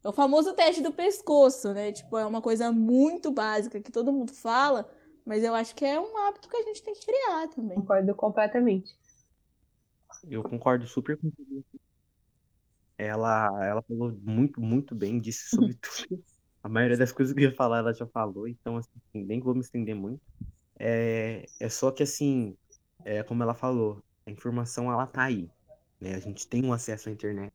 É 0.03 0.09
o 0.09 0.13
famoso 0.13 0.55
teste 0.55 0.83
do 0.83 0.93
pescoço, 0.93 1.75
né? 1.75 1.93
Tipo, 1.93 2.17
é 2.17 2.25
uma 2.25 2.41
coisa 2.41 2.73
muito 2.73 3.31
básica 3.31 3.81
que 3.81 3.93
todo 3.93 4.13
mundo 4.13 4.33
fala, 4.33 4.91
mas 5.27 5.45
eu 5.45 5.55
acho 5.55 5.75
que 5.75 5.85
é 5.85 6.01
um 6.01 6.17
hábito 6.27 6.49
que 6.49 6.57
a 6.57 6.63
gente 6.63 6.83
tem 6.83 6.95
que 6.95 7.05
criar 7.05 7.49
também. 7.49 7.77
Concordo 7.77 8.15
completamente. 8.15 8.99
Eu 10.29 10.43
concordo 10.43 10.87
super 10.87 11.19
com 11.19 11.31
tudo. 11.31 11.65
Ela, 12.97 13.67
ela 13.67 13.83
falou 13.83 14.13
muito, 14.23 14.61
muito 14.61 14.95
bem, 14.95 15.21
disse 15.21 15.51
sobre 15.51 15.75
tudo. 16.09 16.25
A 16.63 16.69
maioria 16.69 16.97
das 16.97 17.13
coisas 17.13 17.35
que 17.35 17.41
eu 17.43 17.51
ia 17.51 17.57
falar, 17.57 17.79
ela 17.79 17.95
já 17.95 18.07
falou, 18.07 18.47
então 18.47 18.77
assim, 18.77 18.91
nem 19.15 19.41
vou 19.41 19.55
me 19.55 19.61
estender 19.61 19.95
muito. 19.95 20.21
É, 20.79 21.45
é 21.59 21.69
só 21.69 21.91
que 21.91 22.03
assim, 22.03 22.57
é 23.05 23.23
como 23.23 23.43
ela 23.43 23.55
falou, 23.55 24.03
a 24.27 24.31
informação 24.31 24.91
ela 24.91 25.07
tá 25.07 25.25
aí, 25.25 25.49
né? 26.01 26.15
A 26.15 26.21
gente 26.21 26.47
tem 26.47 26.65
um 26.65 26.73
acesso 26.73 27.09
à 27.09 27.13
internet. 27.13 27.53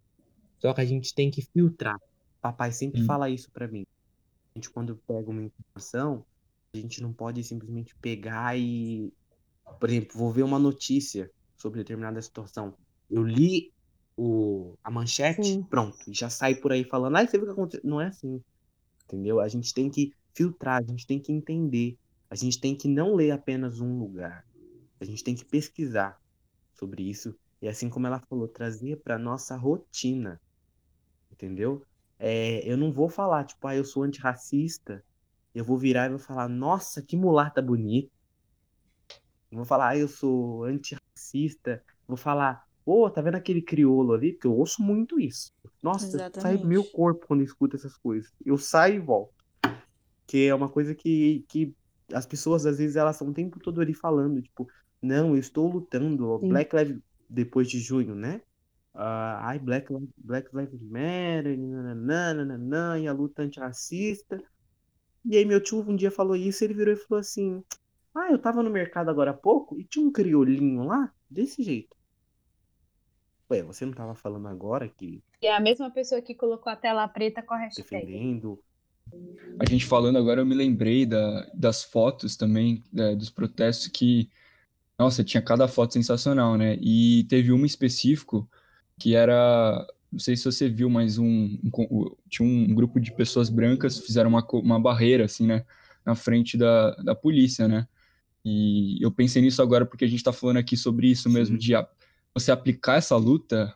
Só 0.60 0.74
que 0.74 0.82
a 0.82 0.86
gente 0.86 1.14
tem 1.14 1.30
que 1.30 1.42
filtrar. 1.42 1.98
Papai 2.42 2.72
sempre 2.72 3.02
Sim. 3.02 3.08
fala 3.08 3.30
isso 3.30 3.50
pra 3.52 3.68
mim. 3.68 3.86
A 4.56 4.60
gente 4.60 4.70
quando 4.70 4.96
pega 5.08 5.30
uma 5.30 5.44
informação, 5.44 6.26
a 6.74 6.78
gente 6.78 7.02
não 7.02 7.14
pode 7.14 7.44
simplesmente 7.44 7.96
pegar 8.02 8.58
e, 8.58 9.12
por 9.80 9.90
exemplo, 9.90 10.18
vou 10.18 10.32
ver 10.32 10.44
uma 10.44 10.60
notícia 10.60 11.30
sobre 11.58 11.80
determinada 11.80 12.22
situação. 12.22 12.76
Eu 13.10 13.24
li 13.24 13.72
o, 14.18 14.74
a 14.84 14.90
manchete, 14.90 15.44
Sim. 15.44 15.64
pronto, 15.64 15.98
e 16.08 16.14
já 16.14 16.30
sai 16.30 16.56
por 16.56 16.72
aí 16.72 16.84
falando, 16.84 17.18
ai, 17.18 17.28
você 17.28 17.38
viu 17.38 17.44
o 17.44 17.48
que 17.48 17.54
aconteceu? 17.54 17.82
Não 17.84 18.00
é 18.00 18.08
assim, 18.08 18.42
entendeu? 19.06 19.40
A 19.40 19.48
gente 19.48 19.74
tem 19.74 19.90
que 19.90 20.14
filtrar, 20.34 20.82
a 20.82 20.86
gente 20.86 21.08
tem 21.08 21.20
que 21.20 21.32
entender, 21.32 21.98
a 22.30 22.36
gente 22.36 22.60
tem 22.60 22.76
que 22.76 22.88
não 22.88 23.16
ler 23.16 23.32
apenas 23.32 23.80
um 23.80 23.98
lugar, 23.98 24.46
a 25.00 25.06
gente 25.06 25.24
tem 25.24 25.36
que 25.36 25.46
pesquisar 25.46 26.20
sobre 26.74 27.04
isso, 27.04 27.36
e 27.62 27.68
assim 27.68 27.90
como 27.90 28.08
ela 28.08 28.20
falou, 28.30 28.48
trazer 28.48 28.98
para 28.98 29.18
nossa 29.18 29.56
rotina, 29.56 30.40
entendeu? 31.32 31.86
É, 32.18 32.62
eu 32.70 32.78
não 32.78 32.92
vou 32.92 33.10
falar, 33.10 33.46
tipo, 33.46 33.68
ah, 33.68 33.76
eu 33.76 33.84
sou 33.84 34.04
antirracista, 34.04 35.04
eu 35.54 35.64
vou 35.64 35.78
virar 35.78 36.08
e 36.08 36.10
vou 36.10 36.20
falar, 36.20 36.50
nossa, 36.50 37.02
que 37.02 37.16
mulata 37.16 37.62
bonita. 37.62 38.12
Não 39.50 39.60
vou 39.60 39.66
falar, 39.66 39.90
ah, 39.90 39.98
eu 39.98 40.08
sou 40.08 40.66
antirracista. 40.66 41.82
Vou 42.06 42.18
falar, 42.18 42.65
pô, 42.86 43.10
tá 43.10 43.22
vendo 43.22 43.36
aquele 43.36 43.62
crioulo 43.62 44.14
ali? 44.14 44.34
Porque 44.34 44.48
eu 44.48 44.56
ouço 44.56 44.82
muito 44.82 45.20
isso. 45.20 45.52
Nossa, 45.84 46.08
sai 46.08 46.22
Exatamente. 46.22 46.62
do 46.62 46.68
meu 46.68 46.84
corpo 46.84 47.26
quando 47.28 47.42
eu 47.42 47.46
escuto 47.46 47.76
essas 47.76 47.98
coisas. 47.98 48.32
Eu 48.46 48.58
saio 48.58 48.96
e 48.96 49.00
volto. 49.00 49.34
Que 50.28 50.48
é 50.48 50.56
uma 50.56 50.70
coisa 50.70 50.96
que, 50.96 51.44
que 51.50 51.76
as 52.14 52.26
pessoas, 52.26 52.66
às 52.66 52.78
vezes, 52.78 52.96
elas 52.96 53.16
estão 53.16 53.30
o 53.30 53.34
tempo 53.34 53.60
todo 53.60 53.82
ali 53.82 53.94
falando, 53.94 54.42
tipo, 54.42 54.68
não, 55.02 55.34
eu 55.34 55.40
estou 55.40 55.68
lutando, 55.68 56.40
Sim. 56.40 56.50
Black 56.50 56.76
Lives 56.76 57.02
depois 57.30 57.68
de 57.68 57.80
junho, 57.80 58.16
né? 58.16 58.42
ah, 58.96 59.50
ai, 59.50 59.60
Black, 59.60 59.88
Black 60.18 60.56
Lives 60.56 60.82
Matter, 60.82 61.58
nananã, 61.58 62.34
nananã, 62.34 63.00
e 63.00 63.08
a 63.08 63.14
luta 63.14 63.44
antirracista. 63.44 64.42
E 65.26 65.36
aí 65.36 65.46
meu 65.46 65.62
tio 65.62 65.82
um 65.82 65.96
dia 65.96 66.12
falou 66.12 66.36
isso, 66.36 66.64
ele 66.64 66.74
virou 66.74 66.94
e 66.94 66.98
falou 66.98 67.20
assim: 67.20 67.64
Ah, 68.16 68.32
eu 68.32 68.40
tava 68.40 68.64
no 68.64 68.70
mercado 68.70 69.10
agora 69.10 69.32
há 69.32 69.34
pouco 69.34 69.80
e 69.80 69.84
tinha 69.84 70.06
um 70.06 70.12
criolinho 70.12 70.84
lá, 70.84 71.12
desse 71.30 71.62
jeito. 71.62 71.96
Ué, 73.50 73.62
você 73.62 73.86
não 73.86 73.94
tava 73.94 74.16
falando 74.16 74.48
agora 74.48 74.88
que 74.88 75.22
é 75.42 75.54
a 75.54 75.60
mesma 75.60 75.92
pessoa 75.92 76.22
que 76.22 76.34
colocou 76.34 76.72
a 76.72 76.76
tela 76.76 77.08
preta 77.08 77.42
com 77.42 77.54
a 77.54 77.58
hashtag. 77.58 77.86
defendendo. 77.86 78.60
A 79.60 79.66
gente 79.66 79.86
falando 79.86 80.18
agora, 80.18 80.42
eu 80.42 80.46
me 80.46 80.56
lembrei 80.56 81.06
da, 81.06 81.50
das 81.54 81.84
fotos 81.84 82.36
também, 82.36 82.84
dos 83.18 83.30
protestos 83.30 83.88
que, 83.88 84.30
nossa, 84.98 85.24
tinha 85.24 85.42
cada 85.42 85.68
foto 85.68 85.94
sensacional, 85.94 86.58
né? 86.58 86.78
E 86.82 87.26
teve 87.30 87.52
uma 87.52 87.66
específico 87.66 88.50
que 89.00 89.16
era, 89.16 89.86
não 90.12 90.20
sei 90.20 90.36
se 90.36 90.46
você 90.46 90.68
viu, 90.68 90.90
mas 90.90 91.18
um, 91.18 91.58
um 91.64 92.16
tinha 92.30 92.48
um 92.48 92.74
grupo 92.74 93.00
de 93.00 93.14
pessoas 93.14 93.50
brancas 93.50 94.00
fizeram 94.00 94.30
uma, 94.30 94.46
uma 94.54 94.80
barreira, 94.80 95.26
assim, 95.26 95.46
né? 95.46 95.66
Na 96.06 96.16
frente 96.16 96.58
da, 96.58 96.92
da 96.96 97.16
polícia, 97.16 97.68
né? 97.68 97.88
E 98.44 99.04
eu 99.04 99.12
pensei 99.12 99.42
nisso 99.42 99.62
agora 99.62 99.86
porque 99.86 100.06
a 100.06 100.08
gente 100.08 100.24
tá 100.24 100.34
falando 100.34 100.58
aqui 100.58 100.78
sobre 100.78 101.08
isso 101.10 101.30
mesmo, 101.30 101.58
Sim. 101.58 101.60
de 101.60 101.74
você 102.36 102.52
aplicar 102.52 102.98
essa 102.98 103.16
luta. 103.16 103.76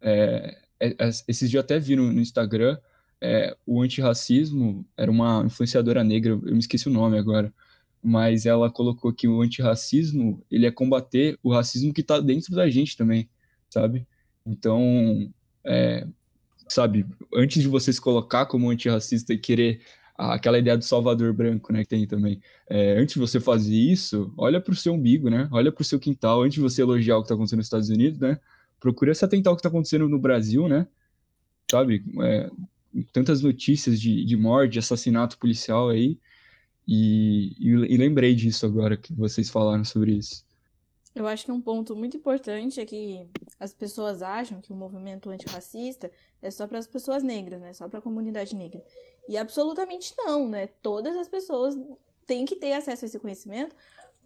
é, 0.00 0.58
é- 0.80 0.96
é- 0.98 1.08
esses 1.28 1.48
dias 1.50 1.54
eu 1.54 1.60
até 1.60 1.78
vi 1.78 1.96
no, 1.96 2.12
no 2.12 2.20
Instagram 2.20 2.78
é, 3.20 3.56
o 3.66 3.80
antirracismo 3.80 4.84
era 4.98 5.10
uma 5.10 5.42
influenciadora 5.46 6.04
negra, 6.04 6.32
eu 6.32 6.40
me 6.52 6.58
esqueci 6.58 6.88
o 6.88 6.92
nome 6.92 7.18
agora, 7.18 7.50
mas 8.02 8.44
ela 8.44 8.70
colocou 8.70 9.14
que 9.14 9.26
o 9.26 9.40
antirracismo, 9.40 10.44
ele 10.50 10.66
é 10.66 10.70
combater 10.70 11.38
o 11.42 11.50
racismo 11.50 11.94
que 11.94 12.02
está 12.02 12.20
dentro 12.20 12.54
da 12.54 12.68
gente 12.68 12.98
também, 12.98 13.26
sabe? 13.70 14.06
Então, 14.44 15.32
é, 15.64 16.06
sabe, 16.68 17.06
antes 17.34 17.62
de 17.62 17.68
você 17.68 17.90
se 17.92 18.00
colocar 18.00 18.44
como 18.44 18.68
antirracista 18.68 19.32
e 19.32 19.38
querer 19.38 19.80
aquela 20.16 20.58
ideia 20.58 20.76
do 20.76 20.84
salvador 20.84 21.32
branco, 21.32 21.72
né, 21.72 21.82
que 21.82 21.88
tem 21.88 22.06
também, 22.06 22.40
é, 22.68 22.98
antes 22.98 23.14
de 23.14 23.20
você 23.20 23.40
fazer 23.40 23.74
isso, 23.74 24.32
olha 24.36 24.60
para 24.60 24.72
o 24.72 24.76
seu 24.76 24.94
umbigo, 24.94 25.28
né? 25.28 25.48
Olha 25.50 25.72
para 25.72 25.82
o 25.82 25.84
seu 25.84 25.98
quintal, 25.98 26.42
antes 26.42 26.54
de 26.54 26.60
você 26.60 26.82
elogiar 26.82 27.16
o 27.16 27.20
que 27.20 27.26
está 27.26 27.34
acontecendo 27.34 27.58
nos 27.58 27.66
Estados 27.66 27.88
Unidos, 27.88 28.20
né? 28.20 28.38
Procura 28.78 29.14
se 29.14 29.24
atentar 29.24 29.50
ao 29.50 29.56
que 29.56 29.60
está 29.60 29.68
acontecendo 29.68 30.08
no 30.08 30.18
Brasil, 30.18 30.68
né? 30.68 30.86
Sabe? 31.70 32.04
É, 32.22 32.50
tantas 33.12 33.42
notícias 33.42 34.00
de, 34.00 34.24
de 34.24 34.36
morte, 34.36 34.74
de 34.74 34.78
assassinato 34.78 35.38
policial 35.38 35.88
aí, 35.88 36.18
e, 36.86 37.56
e, 37.58 37.70
e 37.70 37.96
lembrei 37.96 38.34
disso 38.34 38.66
agora 38.66 38.96
que 38.96 39.12
vocês 39.14 39.48
falaram 39.48 39.84
sobre 39.84 40.12
isso. 40.12 40.44
Eu 41.14 41.28
acho 41.28 41.44
que 41.44 41.52
um 41.52 41.60
ponto 41.60 41.94
muito 41.94 42.16
importante 42.16 42.80
é 42.80 42.84
que 42.84 43.24
as 43.58 43.72
pessoas 43.72 44.20
acham 44.20 44.60
que 44.60 44.72
o 44.72 44.76
movimento 44.76 45.30
antirracista 45.30 46.10
é 46.42 46.50
só 46.50 46.66
para 46.66 46.78
as 46.78 46.88
pessoas 46.88 47.22
negras, 47.22 47.60
né? 47.60 47.72
Só 47.72 47.88
para 47.88 48.00
a 48.00 48.02
comunidade 48.02 48.54
negra. 48.54 48.82
E 49.28 49.36
absolutamente 49.36 50.14
não, 50.18 50.48
né? 50.48 50.66
Todas 50.66 51.16
as 51.16 51.28
pessoas 51.28 51.76
têm 52.26 52.44
que 52.44 52.56
ter 52.56 52.72
acesso 52.72 53.04
a 53.04 53.06
esse 53.06 53.18
conhecimento, 53.18 53.74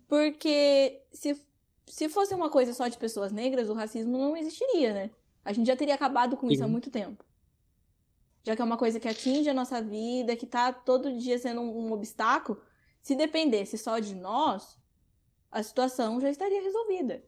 porque 0.06 1.02
se, 1.12 1.40
se 1.86 2.08
fosse 2.08 2.34
uma 2.34 2.50
coisa 2.50 2.72
só 2.72 2.88
de 2.88 2.98
pessoas 2.98 3.32
negras, 3.32 3.68
o 3.68 3.74
racismo 3.74 4.16
não 4.16 4.36
existiria, 4.36 4.92
né? 4.92 5.10
A 5.44 5.52
gente 5.52 5.66
já 5.66 5.76
teria 5.76 5.94
acabado 5.94 6.36
com 6.36 6.50
isso 6.50 6.62
há 6.62 6.66
Sim. 6.66 6.72
muito 6.72 6.90
tempo. 6.90 7.24
Já 8.44 8.56
que 8.56 8.62
é 8.62 8.64
uma 8.64 8.76
coisa 8.76 8.98
que 8.98 9.08
atinge 9.08 9.48
a 9.48 9.54
nossa 9.54 9.80
vida, 9.82 10.36
que 10.36 10.46
tá 10.46 10.72
todo 10.72 11.16
dia 11.18 11.38
sendo 11.38 11.60
um, 11.60 11.86
um 11.86 11.92
obstáculo, 11.92 12.60
se 13.02 13.14
dependesse 13.14 13.78
só 13.78 13.98
de 13.98 14.14
nós, 14.14 14.78
a 15.50 15.62
situação 15.62 16.20
já 16.20 16.30
estaria 16.30 16.62
resolvida. 16.62 17.22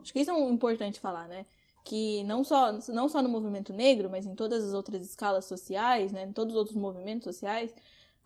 Acho 0.00 0.12
que 0.12 0.20
isso 0.20 0.30
é 0.30 0.34
um 0.34 0.50
importante 0.50 1.00
falar, 1.00 1.26
né? 1.28 1.46
Que 1.88 2.22
não 2.24 2.44
só, 2.44 2.72
não 2.88 3.08
só 3.08 3.22
no 3.22 3.30
movimento 3.30 3.72
negro, 3.72 4.10
mas 4.10 4.26
em 4.26 4.34
todas 4.34 4.62
as 4.62 4.74
outras 4.74 5.02
escalas 5.06 5.46
sociais, 5.46 6.12
né? 6.12 6.24
Em 6.24 6.32
todos 6.32 6.52
os 6.54 6.58
outros 6.58 6.76
movimentos 6.76 7.24
sociais, 7.24 7.74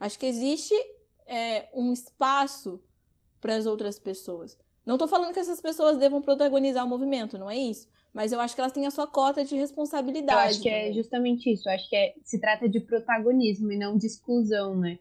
acho 0.00 0.18
que 0.18 0.26
existe 0.26 0.74
é, 1.28 1.68
um 1.72 1.92
espaço 1.92 2.82
para 3.40 3.54
as 3.54 3.64
outras 3.64 4.00
pessoas. 4.00 4.58
Não 4.84 4.96
estou 4.96 5.06
falando 5.06 5.32
que 5.32 5.38
essas 5.38 5.60
pessoas 5.60 5.96
devam 5.96 6.20
protagonizar 6.20 6.84
o 6.84 6.88
movimento, 6.88 7.38
não 7.38 7.48
é 7.48 7.56
isso. 7.56 7.88
Mas 8.12 8.32
eu 8.32 8.40
acho 8.40 8.54
que 8.54 8.60
elas 8.60 8.72
têm 8.72 8.84
a 8.84 8.90
sua 8.90 9.06
cota 9.06 9.44
de 9.44 9.54
Eu 9.54 9.60
responsabilidade. 9.60 10.50
acho 10.50 10.60
que 10.62 10.68
é 10.68 10.92
justamente 10.92 11.50
isso. 11.52 11.68
Eu 11.68 11.72
acho 11.74 11.88
que 11.88 11.94
é- 11.96 12.14
se 12.24 12.40
trata 12.40 12.68
de 12.68 12.80
protagonismo 12.80 13.70
e 13.70 13.78
não 13.78 13.96
de 13.96 14.06
exclusão, 14.06 14.76
né? 14.76 14.98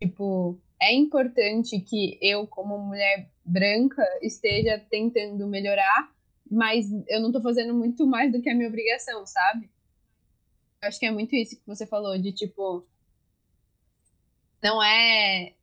Tipo, 0.00 0.58
é 0.80 0.94
importante 0.94 1.78
que 1.80 2.16
eu, 2.22 2.46
como 2.46 2.78
mulher 2.78 3.28
branca, 3.44 4.02
esteja 4.22 4.78
tentando 4.88 5.46
melhorar, 5.48 6.10
mas 6.50 6.86
eu 7.08 7.20
não 7.20 7.32
tô 7.32 7.40
fazendo 7.42 7.74
muito 7.74 8.06
mais 8.06 8.32
do 8.32 8.40
que 8.42 8.50
a 8.50 8.54
minha 8.54 8.68
obrigação, 8.68 9.26
sabe? 9.26 9.70
Eu 10.82 10.88
acho 10.88 10.98
que 10.98 11.06
é 11.06 11.10
muito 11.10 11.34
isso 11.34 11.56
que 11.56 11.66
você 11.66 11.86
falou, 11.86 12.18
de 12.18 12.32
tipo. 12.32 12.86
Não 14.62 14.82
é. 14.82 15.54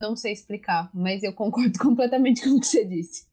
Não 0.00 0.16
sei 0.16 0.32
explicar, 0.32 0.90
mas 0.92 1.22
eu 1.22 1.32
concordo 1.32 1.78
completamente 1.78 2.42
com 2.42 2.56
o 2.56 2.60
que 2.60 2.66
você 2.66 2.84
disse. 2.84 3.28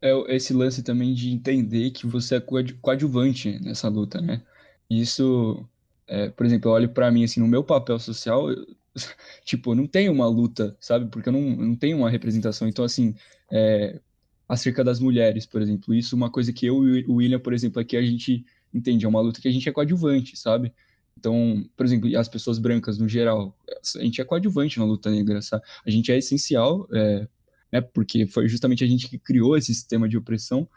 É 0.00 0.10
esse 0.36 0.52
lance 0.52 0.82
também 0.82 1.12
de 1.14 1.30
entender 1.30 1.90
que 1.90 2.06
você 2.06 2.36
é 2.36 2.40
coadju- 2.40 2.78
coadjuvante 2.80 3.58
nessa 3.60 3.88
luta, 3.88 4.20
né? 4.20 4.44
Isso, 4.88 5.68
é, 6.06 6.30
por 6.30 6.46
exemplo, 6.46 6.70
eu 6.70 6.74
olho 6.74 6.92
pra 6.94 7.10
mim 7.10 7.24
assim, 7.24 7.40
no 7.40 7.48
meu 7.48 7.64
papel 7.64 7.98
social, 7.98 8.50
eu- 8.50 8.64
tipo, 9.44 9.72
eu 9.72 9.76
não 9.76 9.86
tenho 9.88 10.12
uma 10.12 10.26
luta, 10.28 10.76
sabe? 10.80 11.10
Porque 11.10 11.28
eu 11.28 11.32
não, 11.32 11.40
eu 11.40 11.66
não 11.66 11.76
tenho 11.76 11.98
uma 11.98 12.10
representação. 12.10 12.68
Então, 12.68 12.84
assim, 12.84 13.14
é, 13.52 14.00
acerca 14.48 14.82
das 14.82 14.98
mulheres, 14.98 15.44
por 15.44 15.60
exemplo, 15.60 15.94
isso 15.94 16.14
é 16.14 16.16
uma 16.16 16.30
coisa 16.30 16.52
que 16.52 16.66
eu 16.66 16.86
e 16.88 17.04
o 17.06 17.16
William, 17.16 17.38
por 17.38 17.52
exemplo, 17.52 17.80
aqui 17.80 17.96
a 17.96 18.02
gente 18.02 18.44
entende, 18.72 19.04
é 19.04 19.08
uma 19.08 19.20
luta 19.20 19.40
que 19.40 19.48
a 19.48 19.50
gente 19.50 19.68
é 19.68 19.72
coadjuvante, 19.72 20.36
sabe? 20.36 20.72
Então, 21.18 21.68
por 21.76 21.84
exemplo, 21.84 22.16
as 22.16 22.28
pessoas 22.28 22.58
brancas 22.58 22.96
no 22.98 23.08
geral, 23.08 23.56
a 23.96 24.02
gente 24.02 24.20
é 24.20 24.24
coadjuvante 24.24 24.78
na 24.78 24.84
luta 24.84 25.10
negra, 25.10 25.42
sabe? 25.42 25.64
A 25.84 25.90
gente 25.90 26.10
é 26.10 26.16
essencial, 26.16 26.88
é, 26.92 27.26
né? 27.72 27.80
Porque 27.80 28.26
foi 28.26 28.48
justamente 28.48 28.84
a 28.84 28.86
gente 28.86 29.08
que 29.08 29.18
criou 29.18 29.56
esse 29.56 29.74
sistema 29.74 30.08
de 30.08 30.16
opressão, 30.16 30.68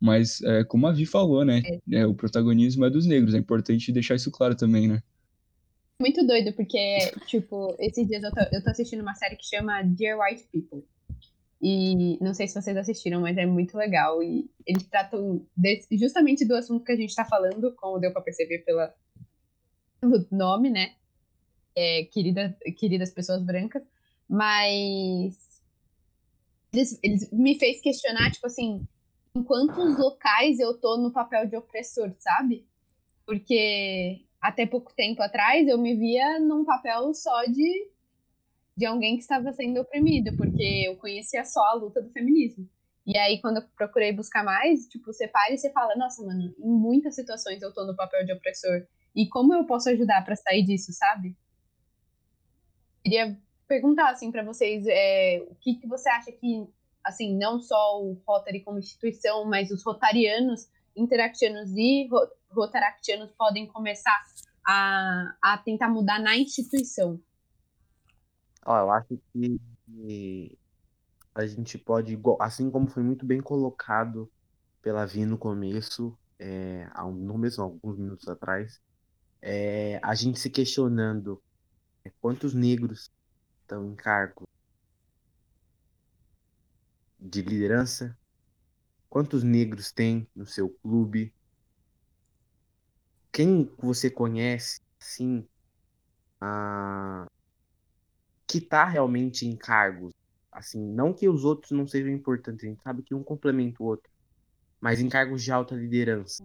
mas 0.00 0.40
é, 0.42 0.64
como 0.64 0.86
a 0.86 0.92
Vi 0.92 1.06
falou, 1.06 1.44
né? 1.44 1.62
é, 1.92 2.06
o 2.06 2.14
protagonismo 2.14 2.84
é 2.84 2.90
dos 2.90 3.06
negros, 3.06 3.34
é 3.34 3.38
importante 3.38 3.92
deixar 3.92 4.14
isso 4.14 4.30
claro 4.30 4.56
também, 4.56 4.88
né? 4.88 5.02
Muito 6.00 6.26
doido, 6.26 6.54
porque, 6.54 7.12
tipo, 7.26 7.76
esses 7.78 8.08
dias 8.08 8.22
eu 8.22 8.30
tô, 8.30 8.40
eu 8.56 8.64
tô 8.64 8.70
assistindo 8.70 9.02
uma 9.02 9.14
série 9.14 9.36
que 9.36 9.46
chama 9.46 9.82
Dear 9.82 10.18
White 10.18 10.48
People. 10.50 10.82
E 11.62 12.16
não 12.22 12.32
sei 12.32 12.48
se 12.48 12.60
vocês 12.60 12.76
assistiram, 12.76 13.20
mas 13.20 13.36
é 13.36 13.44
muito 13.44 13.76
legal. 13.76 14.22
E 14.22 14.50
eles 14.66 14.86
tratam 14.86 15.46
justamente 15.92 16.44
do 16.46 16.56
assunto 16.56 16.84
que 16.84 16.92
a 16.92 16.96
gente 16.96 17.14
tá 17.14 17.24
falando, 17.24 17.74
como 17.76 17.98
deu 17.98 18.12
pra 18.12 18.22
perceber 18.22 18.60
pela, 18.60 18.94
pelo 20.00 20.26
nome, 20.30 20.70
né? 20.70 20.94
É, 21.76 22.04
querida, 22.04 22.56
queridas 22.78 23.12
pessoas 23.12 23.42
brancas. 23.42 23.82
Mas 24.28 25.50
eles, 26.72 26.98
eles 27.02 27.30
me 27.30 27.58
fez 27.58 27.80
questionar, 27.80 28.30
tipo 28.30 28.46
assim, 28.46 28.86
em 29.34 29.42
quantos 29.42 29.98
locais 29.98 30.58
eu 30.58 30.78
tô 30.78 30.96
no 30.96 31.12
papel 31.12 31.46
de 31.46 31.56
opressor, 31.56 32.14
sabe? 32.18 32.66
Porque 33.26 34.24
até 34.40 34.66
pouco 34.66 34.94
tempo 34.94 35.22
atrás 35.22 35.68
eu 35.68 35.76
me 35.76 35.94
via 35.96 36.38
num 36.40 36.64
papel 36.64 37.12
só 37.12 37.44
de, 37.44 37.88
de 38.80 38.86
alguém 38.86 39.16
que 39.16 39.20
estava 39.22 39.52
sendo 39.52 39.78
oprimido, 39.78 40.34
porque 40.38 40.84
eu 40.86 40.96
conhecia 40.96 41.44
só 41.44 41.60
a 41.66 41.74
luta 41.74 42.00
do 42.00 42.10
feminismo. 42.12 42.66
E 43.06 43.14
aí, 43.18 43.38
quando 43.38 43.58
eu 43.58 43.68
procurei 43.76 44.10
buscar 44.10 44.42
mais, 44.42 44.88
tipo, 44.88 45.12
você 45.12 45.28
para 45.28 45.52
e 45.52 45.58
você 45.58 45.70
fala, 45.70 45.94
nossa, 45.96 46.24
mano, 46.24 46.54
em 46.58 46.70
muitas 46.70 47.14
situações 47.14 47.60
eu 47.60 47.74
tô 47.74 47.84
no 47.84 47.94
papel 47.94 48.24
de 48.24 48.32
opressor. 48.32 48.86
E 49.14 49.28
como 49.28 49.52
eu 49.52 49.66
posso 49.66 49.90
ajudar 49.90 50.24
pra 50.24 50.34
sair 50.34 50.64
disso, 50.64 50.94
sabe? 50.94 51.36
Queria 53.04 53.36
perguntar, 53.68 54.12
assim, 54.12 54.32
pra 54.32 54.42
vocês, 54.42 54.86
é, 54.88 55.44
o 55.46 55.54
que, 55.56 55.74
que 55.74 55.86
você 55.86 56.08
acha 56.08 56.32
que, 56.32 56.66
assim, 57.04 57.36
não 57.36 57.60
só 57.60 58.02
o 58.02 58.14
Rotary 58.26 58.62
como 58.62 58.78
instituição, 58.78 59.44
mas 59.44 59.70
os 59.70 59.84
rotarianos, 59.84 60.70
interactianos 60.96 61.70
e 61.76 62.08
ro- 62.10 62.30
rotaractianos 62.50 63.30
podem 63.32 63.66
começar 63.66 64.16
a, 64.66 65.36
a 65.42 65.58
tentar 65.58 65.90
mudar 65.90 66.18
na 66.18 66.34
instituição? 66.34 67.20
Ó, 68.70 68.78
eu 68.78 68.90
acho 68.92 69.18
que 69.32 69.60
a 71.34 71.44
gente 71.46 71.76
pode, 71.76 72.16
assim 72.40 72.70
como 72.70 72.88
foi 72.88 73.02
muito 73.02 73.26
bem 73.26 73.40
colocado 73.40 74.30
pela 74.80 75.04
Vi 75.06 75.26
no 75.26 75.36
começo, 75.36 76.16
é, 76.38 76.86
no 77.12 77.36
mesmo 77.36 77.64
alguns 77.64 77.98
minutos 77.98 78.28
atrás, 78.28 78.80
é, 79.42 80.00
a 80.02 80.14
gente 80.14 80.38
se 80.38 80.50
questionando 80.50 81.42
é, 82.04 82.12
quantos 82.20 82.54
negros 82.54 83.10
estão 83.62 83.86
em 83.86 83.96
cargo 83.96 84.44
de 87.20 87.42
liderança, 87.42 88.16
quantos 89.08 89.42
negros 89.44 89.92
tem 89.92 90.28
no 90.34 90.46
seu 90.46 90.70
clube, 90.82 91.34
quem 93.32 93.70
você 93.78 94.10
conhece, 94.10 94.80
assim, 95.00 95.46
a... 96.40 97.26
que 98.50 98.58
está 98.58 98.84
realmente 98.84 99.46
em 99.46 99.56
cargos, 99.56 100.12
assim, 100.50 100.80
não 100.80 101.12
que 101.12 101.28
os 101.28 101.44
outros 101.44 101.70
não 101.70 101.86
sejam 101.86 102.10
importantes, 102.10 102.64
a 102.64 102.68
gente 102.68 102.82
sabe 102.82 103.02
que 103.02 103.14
um 103.14 103.22
complementa 103.22 103.82
o 103.82 103.86
outro, 103.86 104.10
mas 104.80 105.00
em 105.00 105.08
cargos 105.08 105.44
de 105.44 105.52
alta 105.52 105.74
liderança, 105.74 106.44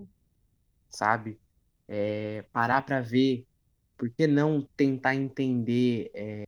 sabe? 0.89 1.39
É, 1.87 2.43
parar 2.51 2.83
para 2.83 3.01
ver, 3.01 3.45
por 3.97 4.09
que 4.09 4.27
não 4.27 4.67
tentar 4.75 5.15
entender 5.15 6.11
é, 6.13 6.45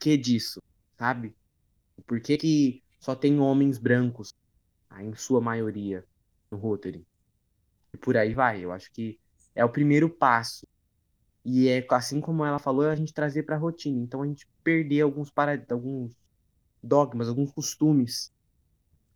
que 0.00 0.16
disso, 0.16 0.62
sabe? 0.98 1.34
Por 2.06 2.20
que, 2.20 2.38
que 2.38 2.82
só 2.98 3.14
tem 3.14 3.38
homens 3.38 3.78
brancos, 3.78 4.32
tá? 4.88 5.02
em 5.02 5.14
sua 5.14 5.40
maioria, 5.40 6.04
no 6.50 6.56
Rotary? 6.56 7.06
E 7.92 7.96
por 7.98 8.16
aí 8.16 8.32
vai. 8.34 8.64
Eu 8.64 8.72
acho 8.72 8.90
que 8.92 9.18
é 9.54 9.64
o 9.64 9.68
primeiro 9.68 10.08
passo. 10.08 10.66
E 11.48 11.68
é 11.68 11.86
assim 11.90 12.20
como 12.20 12.44
ela 12.44 12.58
falou, 12.58 12.84
é 12.84 12.90
a 12.90 12.96
gente 12.96 13.14
trazer 13.14 13.44
para 13.44 13.54
a 13.54 13.58
rotina. 13.58 14.02
Então 14.02 14.20
a 14.20 14.26
gente 14.26 14.48
perder 14.64 15.02
alguns, 15.02 15.30
para... 15.30 15.64
alguns 15.70 16.12
dogmas, 16.82 17.28
alguns 17.28 17.52
costumes, 17.52 18.32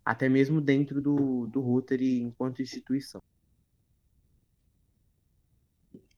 até 0.04 0.28
mesmo 0.28 0.60
dentro 0.60 1.02
do, 1.02 1.48
do 1.48 1.60
Rotary 1.60 2.20
enquanto 2.20 2.62
instituição. 2.62 3.20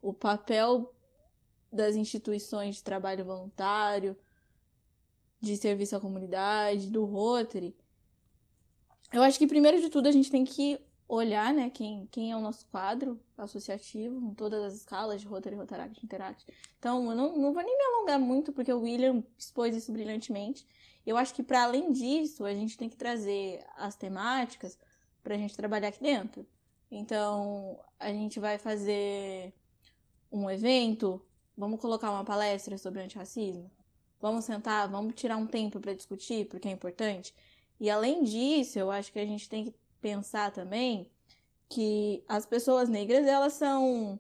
O 0.03 0.13
papel 0.13 0.95
das 1.73 1.97
instituições 1.97 2.77
de 2.77 2.85
trabalho 2.85 3.25
voluntário, 3.25 4.15
de 5.41 5.57
serviço 5.57 5.97
à 5.97 6.01
comunidade, 6.01 6.91
do 6.91 7.07
Rotary. 7.07 7.75
Eu 9.11 9.23
acho 9.23 9.39
que 9.39 9.47
primeiro 9.47 9.81
de 9.81 9.89
tudo 9.89 10.09
a 10.09 10.13
gente 10.13 10.31
tem 10.31 10.45
que 10.45 10.79
olhar, 11.15 11.53
né, 11.53 11.69
quem, 11.69 12.07
quem 12.11 12.33
é 12.33 12.37
o 12.37 12.41
nosso 12.41 12.65
quadro 12.67 13.21
associativo, 13.37 14.19
em 14.19 14.33
todas 14.33 14.63
as 14.63 14.75
escalas 14.77 15.21
de 15.21 15.27
Rotary, 15.27 15.55
Rotaract, 15.55 16.03
Interact. 16.03 16.47
Então, 16.79 17.11
eu 17.11 17.15
não, 17.15 17.37
não 17.37 17.53
vou 17.53 17.63
nem 17.63 17.77
me 17.77 17.85
alongar 17.85 18.19
muito, 18.19 18.51
porque 18.51 18.73
o 18.73 18.81
William 18.81 19.23
expôs 19.37 19.77
isso 19.77 19.93
brilhantemente. 19.93 20.67
Eu 21.05 21.19
acho 21.19 21.35
que, 21.35 21.43
para 21.43 21.65
além 21.65 21.93
disso, 21.93 22.47
a 22.47 22.55
gente 22.55 22.79
tem 22.79 22.89
que 22.89 22.97
trazer 22.97 23.63
as 23.77 23.95
temáticas 23.95 24.79
para 25.23 25.35
a 25.35 25.39
gente 25.39 25.55
trabalhar 25.55 25.89
aqui 25.89 26.03
dentro. 26.03 26.47
Então, 26.91 27.79
a 28.01 28.09
gente 28.09 28.41
vai 28.41 28.57
fazer 28.57 29.53
um 30.31 30.49
evento, 30.49 31.21
vamos 31.55 31.79
colocar 31.79 32.11
uma 32.11 32.25
palestra 32.25 32.79
sobre 32.79 33.03
antirracismo, 33.03 33.71
vamos 34.19 34.47
sentar, 34.47 34.89
vamos 34.89 35.15
tirar 35.15 35.37
um 35.37 35.47
tempo 35.47 35.79
para 35.79 35.93
discutir, 35.93 36.49
porque 36.49 36.69
é 36.69 36.71
importante. 36.71 37.35
E 37.79 37.91
além 37.91 38.25
disso, 38.25 38.79
eu 38.79 38.91
acho 38.91 39.13
que 39.13 39.19
a 39.19 39.27
gente 39.27 39.47
tem 39.47 39.65
que 39.65 39.75
pensar 40.03 40.51
também 40.51 41.11
que 41.71 42.23
as 42.29 42.45
pessoas 42.45 42.89
negras, 42.89 43.27
elas 43.27 43.55
são 43.55 44.19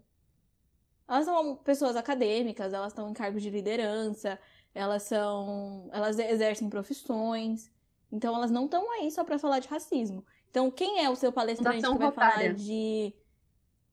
elas 1.06 1.26
são 1.26 1.56
pessoas 1.56 1.96
acadêmicas, 1.96 2.72
elas 2.72 2.92
estão 2.92 3.10
em 3.10 3.12
cargos 3.12 3.42
de 3.42 3.50
liderança, 3.50 4.38
elas 4.74 5.02
são 5.02 5.90
elas 5.92 6.18
exercem 6.18 6.70
profissões. 6.70 7.70
Então 8.10 8.34
elas 8.34 8.50
não 8.50 8.64
estão 8.64 8.90
aí 8.92 9.10
só 9.10 9.24
para 9.24 9.38
falar 9.38 9.58
de 9.58 9.68
racismo. 9.68 10.24
Então 10.50 10.70
quem 10.70 11.04
é 11.04 11.10
o 11.10 11.16
seu 11.16 11.30
palestrante 11.32 11.76
Fundação 11.76 11.92
que 11.92 11.98
vai 11.98 12.08
Rotária. 12.08 12.34
falar 12.34 12.54
de 12.54 13.12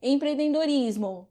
empreendedorismo? 0.02 1.28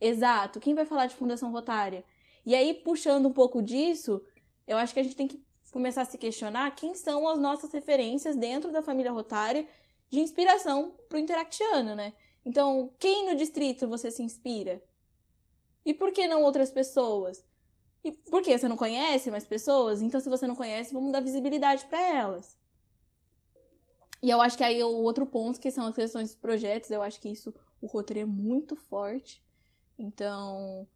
Exato. 0.00 0.60
Quem 0.60 0.74
vai 0.74 0.84
falar 0.84 1.06
de 1.06 1.16
Fundação 1.16 1.50
Rotária? 1.50 2.04
E 2.46 2.54
aí 2.54 2.74
puxando 2.74 3.26
um 3.26 3.32
pouco 3.32 3.60
disso, 3.60 4.22
eu 4.66 4.76
acho 4.76 4.94
que 4.94 5.00
a 5.00 5.02
gente 5.02 5.16
tem 5.16 5.26
que 5.26 5.42
começar 5.72 6.02
a 6.02 6.04
se 6.04 6.16
questionar 6.18 6.70
quem 6.76 6.94
são 6.94 7.26
as 7.28 7.36
nossas 7.36 7.72
referências 7.72 8.36
dentro 8.36 8.70
da 8.70 8.80
família 8.80 9.10
Rotária 9.10 9.66
de 10.10 10.20
inspiração 10.20 10.94
pro 11.08 11.18
interactiano, 11.18 11.94
né? 11.94 12.12
Então, 12.44 12.92
quem 12.98 13.26
no 13.26 13.36
distrito 13.36 13.88
você 13.88 14.10
se 14.10 14.22
inspira? 14.22 14.82
E 15.84 15.94
por 15.94 16.12
que 16.12 16.26
não 16.26 16.42
outras 16.42 16.70
pessoas? 16.70 17.44
E 18.02 18.12
por 18.12 18.42
que 18.42 18.56
você 18.56 18.68
não 18.68 18.76
conhece 18.76 19.30
mais 19.30 19.46
pessoas? 19.46 20.02
Então, 20.02 20.20
se 20.20 20.28
você 20.28 20.46
não 20.46 20.54
conhece, 20.54 20.92
vamos 20.92 21.12
dar 21.12 21.20
visibilidade 21.20 21.86
para 21.86 22.00
elas. 22.00 22.56
E 24.22 24.30
eu 24.30 24.40
acho 24.40 24.56
que 24.56 24.64
aí 24.64 24.82
o 24.82 24.88
outro 24.88 25.26
ponto, 25.26 25.60
que 25.60 25.70
são 25.70 25.86
as 25.86 25.94
questões 25.94 26.28
dos 26.28 26.36
projetos, 26.36 26.90
eu 26.90 27.02
acho 27.02 27.20
que 27.20 27.28
isso, 27.28 27.54
o 27.80 27.86
roteiro 27.86 28.20
é 28.20 28.24
muito 28.24 28.76
forte. 28.76 29.42
Então, 29.98 30.86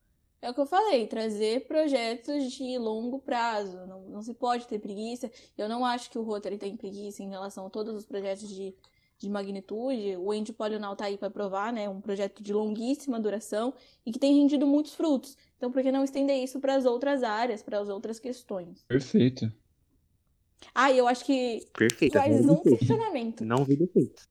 é 0.41 0.51
o 0.51 0.55
que 0.55 0.61
eu 0.61 0.67
falei, 0.67 1.07
trazer 1.07 1.67
projetos 1.67 2.53
de 2.53 2.79
longo 2.79 3.19
prazo. 3.19 3.87
Não, 3.87 4.01
não 4.03 4.23
se 4.23 4.35
pode 4.35 4.67
ter 4.67 4.79
preguiça. 4.79 5.31
Eu 5.57 5.69
não 5.69 5.85
acho 5.85 6.11
que 6.11 6.19
o 6.19 6.23
Rotary 6.23 6.59
tem 6.59 6.77
preguiça 6.77 7.23
em 7.23 7.29
relação 7.29 7.67
a 7.67 7.71
todos 7.71 7.95
os 7.95 8.07
projetos 8.07 8.49
de 8.49 8.75
de 9.19 9.29
magnitude. 9.29 10.17
O 10.17 10.33
Ende 10.33 10.53
Polional 10.53 10.93
está 10.93 11.07
aí 11.07 11.19
para 11.19 11.31
provar, 11.31 11.73
né? 11.73 11.89
Um 11.89 12.01
projeto 12.01 12.43
de 12.43 12.53
longuíssima 12.53 13.19
duração 13.19 13.75
e 14.07 14.13
que 14.13 14.19
tem 14.19 14.35
rendido 14.35 14.67
muitos 14.67 14.95
frutos. 14.95 15.37
Então, 15.57 15.71
por 15.73 15.83
que 15.83 15.91
não 15.91 16.05
estender 16.05 16.43
isso 16.43 16.61
para 16.61 16.75
as 16.75 16.85
outras 16.85 17.23
áreas, 17.23 17.63
para 17.63 17.81
as 17.81 17.89
outras 17.89 18.21
questões? 18.21 18.85
Perfeito. 18.85 19.53
Ah, 20.75 20.93
eu 20.93 21.07
acho 21.07 21.25
que 21.25 21.67
Perfeito, 21.77 22.13
faz 22.13 22.49
um 22.49 22.57
questionamento. 22.57 23.45
Não 23.45 23.65
vi 23.65 23.77
defeito. 23.77 24.29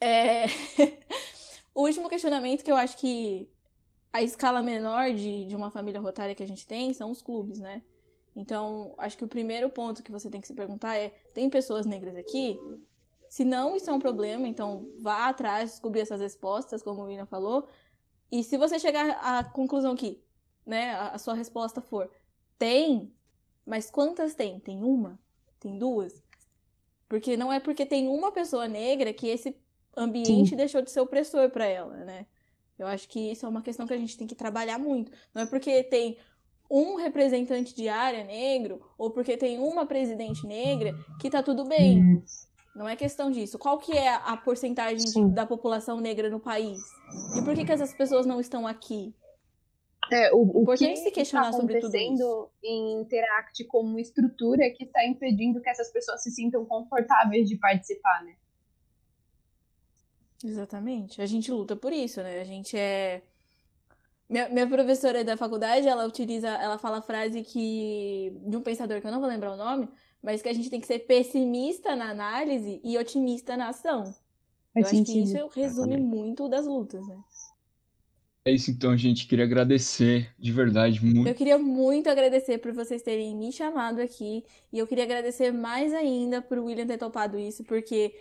É... 0.00 0.46
o 1.74 1.82
último 1.82 2.08
questionamento 2.08 2.62
que 2.62 2.70
eu 2.70 2.76
acho 2.76 2.96
que 2.98 3.48
a 4.12 4.22
escala 4.22 4.62
menor 4.62 5.12
de, 5.12 5.46
de 5.46 5.54
uma 5.54 5.70
família 5.70 6.00
rotária 6.00 6.34
que 6.34 6.42
a 6.42 6.46
gente 6.46 6.66
tem 6.66 6.92
são 6.92 7.10
os 7.10 7.22
clubes, 7.22 7.58
né? 7.58 7.82
Então, 8.34 8.94
acho 8.98 9.16
que 9.16 9.24
o 9.24 9.28
primeiro 9.28 9.70
ponto 9.70 10.02
que 10.02 10.12
você 10.12 10.28
tem 10.28 10.40
que 10.40 10.46
se 10.46 10.54
perguntar 10.54 10.96
é: 10.96 11.08
tem 11.32 11.48
pessoas 11.48 11.86
negras 11.86 12.14
aqui? 12.16 12.58
Se 13.28 13.44
não, 13.44 13.76
isso 13.76 13.90
é 13.90 13.92
um 13.92 13.98
problema, 13.98 14.46
então 14.46 14.88
vá 15.00 15.28
atrás, 15.28 15.70
descobrir 15.72 16.00
essas 16.00 16.20
respostas, 16.20 16.82
como 16.82 17.02
o 17.02 17.04
William 17.04 17.26
falou. 17.26 17.68
E 18.30 18.42
se 18.42 18.56
você 18.56 18.78
chegar 18.78 19.10
à 19.22 19.44
conclusão 19.44 19.94
que, 19.94 20.22
né, 20.64 20.94
a 20.94 21.18
sua 21.18 21.34
resposta 21.34 21.80
for 21.80 22.10
tem, 22.58 23.12
mas 23.64 23.90
quantas 23.90 24.34
tem? 24.34 24.58
Tem 24.60 24.82
uma? 24.82 25.18
Tem 25.60 25.78
duas? 25.78 26.22
Porque 27.08 27.36
não 27.36 27.52
é 27.52 27.60
porque 27.60 27.86
tem 27.86 28.08
uma 28.08 28.32
pessoa 28.32 28.66
negra 28.66 29.12
que 29.12 29.28
esse 29.28 29.56
ambiente 29.96 30.50
Sim. 30.50 30.56
deixou 30.56 30.82
de 30.82 30.90
ser 30.90 31.00
opressor 31.00 31.50
para 31.50 31.66
ela, 31.66 31.96
né? 32.04 32.26
Eu 32.78 32.86
acho 32.86 33.08
que 33.08 33.32
isso 33.32 33.46
é 33.46 33.48
uma 33.48 33.62
questão 33.62 33.86
que 33.86 33.94
a 33.94 33.98
gente 33.98 34.16
tem 34.18 34.26
que 34.26 34.34
trabalhar 34.34 34.78
muito. 34.78 35.10
Não 35.34 35.42
é 35.42 35.46
porque 35.46 35.82
tem 35.84 36.18
um 36.70 36.96
representante 36.96 37.74
de 37.74 37.88
área 37.88 38.24
negro 38.24 38.80
ou 38.98 39.10
porque 39.10 39.36
tem 39.36 39.58
uma 39.58 39.86
presidente 39.86 40.46
negra 40.46 40.94
que 41.20 41.30
tá 41.30 41.42
tudo 41.42 41.64
bem. 41.64 42.22
Não 42.76 42.86
é 42.86 42.94
questão 42.94 43.30
disso. 43.30 43.58
Qual 43.58 43.78
que 43.78 43.92
é 43.96 44.14
a 44.14 44.36
porcentagem 44.36 44.98
de, 44.98 45.34
da 45.34 45.46
população 45.46 45.98
negra 45.98 46.28
no 46.28 46.38
país? 46.38 46.78
E 47.34 47.42
por 47.42 47.54
que, 47.54 47.64
que 47.64 47.72
essas 47.72 47.94
pessoas 47.94 48.26
não 48.26 48.38
estão 48.38 48.66
aqui? 48.66 49.14
É, 50.12 50.32
o, 50.32 50.62
o 50.62 50.66
que 50.76 50.96
se 50.96 51.10
questionar 51.10 51.48
está 51.48 51.58
sobre 51.58 51.80
tudo 51.80 51.96
isso. 51.96 52.50
em 52.62 53.00
Interact 53.00 53.64
como 53.64 53.98
estrutura 53.98 54.70
que 54.70 54.84
está 54.84 55.04
impedindo 55.06 55.60
que 55.60 55.70
essas 55.70 55.90
pessoas 55.90 56.22
se 56.22 56.30
sintam 56.30 56.66
confortáveis 56.66 57.48
de 57.48 57.56
participar, 57.56 58.22
né? 58.24 58.36
Exatamente. 60.44 61.22
A 61.22 61.26
gente 61.26 61.50
luta 61.50 61.74
por 61.74 61.92
isso, 61.94 62.22
né? 62.22 62.40
A 62.40 62.44
gente 62.44 62.76
é 62.76 63.22
minha, 64.28 64.50
minha 64.50 64.68
professora 64.68 65.24
da 65.24 65.36
faculdade, 65.36 65.88
ela 65.88 66.06
utiliza, 66.06 66.48
ela 66.48 66.78
fala 66.78 66.98
a 66.98 67.02
frase 67.02 67.42
que 67.42 68.38
de 68.46 68.56
um 68.56 68.62
pensador 68.62 69.00
que 69.00 69.06
eu 69.06 69.12
não 69.12 69.20
vou 69.20 69.28
lembrar 69.28 69.52
o 69.52 69.56
nome, 69.56 69.88
mas 70.26 70.42
que 70.42 70.48
a 70.48 70.52
gente 70.52 70.68
tem 70.68 70.80
que 70.80 70.88
ser 70.88 70.98
pessimista 70.98 71.94
na 71.94 72.10
análise 72.10 72.80
e 72.82 72.98
otimista 72.98 73.56
na 73.56 73.68
ação. 73.68 74.12
Eu 74.74 74.84
acho 74.84 75.04
que 75.04 75.20
isso 75.20 75.48
resume 75.54 75.96
muito 75.96 76.48
das 76.48 76.66
lutas, 76.66 77.06
né? 77.06 77.16
É 78.44 78.50
isso 78.50 78.72
então, 78.72 78.96
gente. 78.96 79.28
Queria 79.28 79.44
agradecer 79.44 80.34
de 80.36 80.50
verdade 80.50 81.04
muito. 81.04 81.28
Eu 81.28 81.34
queria 81.34 81.56
muito 81.56 82.10
agradecer 82.10 82.58
por 82.58 82.72
vocês 82.72 83.02
terem 83.02 83.36
me 83.36 83.52
chamado 83.52 84.00
aqui. 84.00 84.44
E 84.72 84.78
eu 84.80 84.86
queria 84.88 85.04
agradecer 85.04 85.52
mais 85.52 85.94
ainda 85.94 86.42
por 86.42 86.58
William 86.58 86.88
ter 86.88 86.98
topado 86.98 87.38
isso, 87.38 87.62
porque 87.62 88.12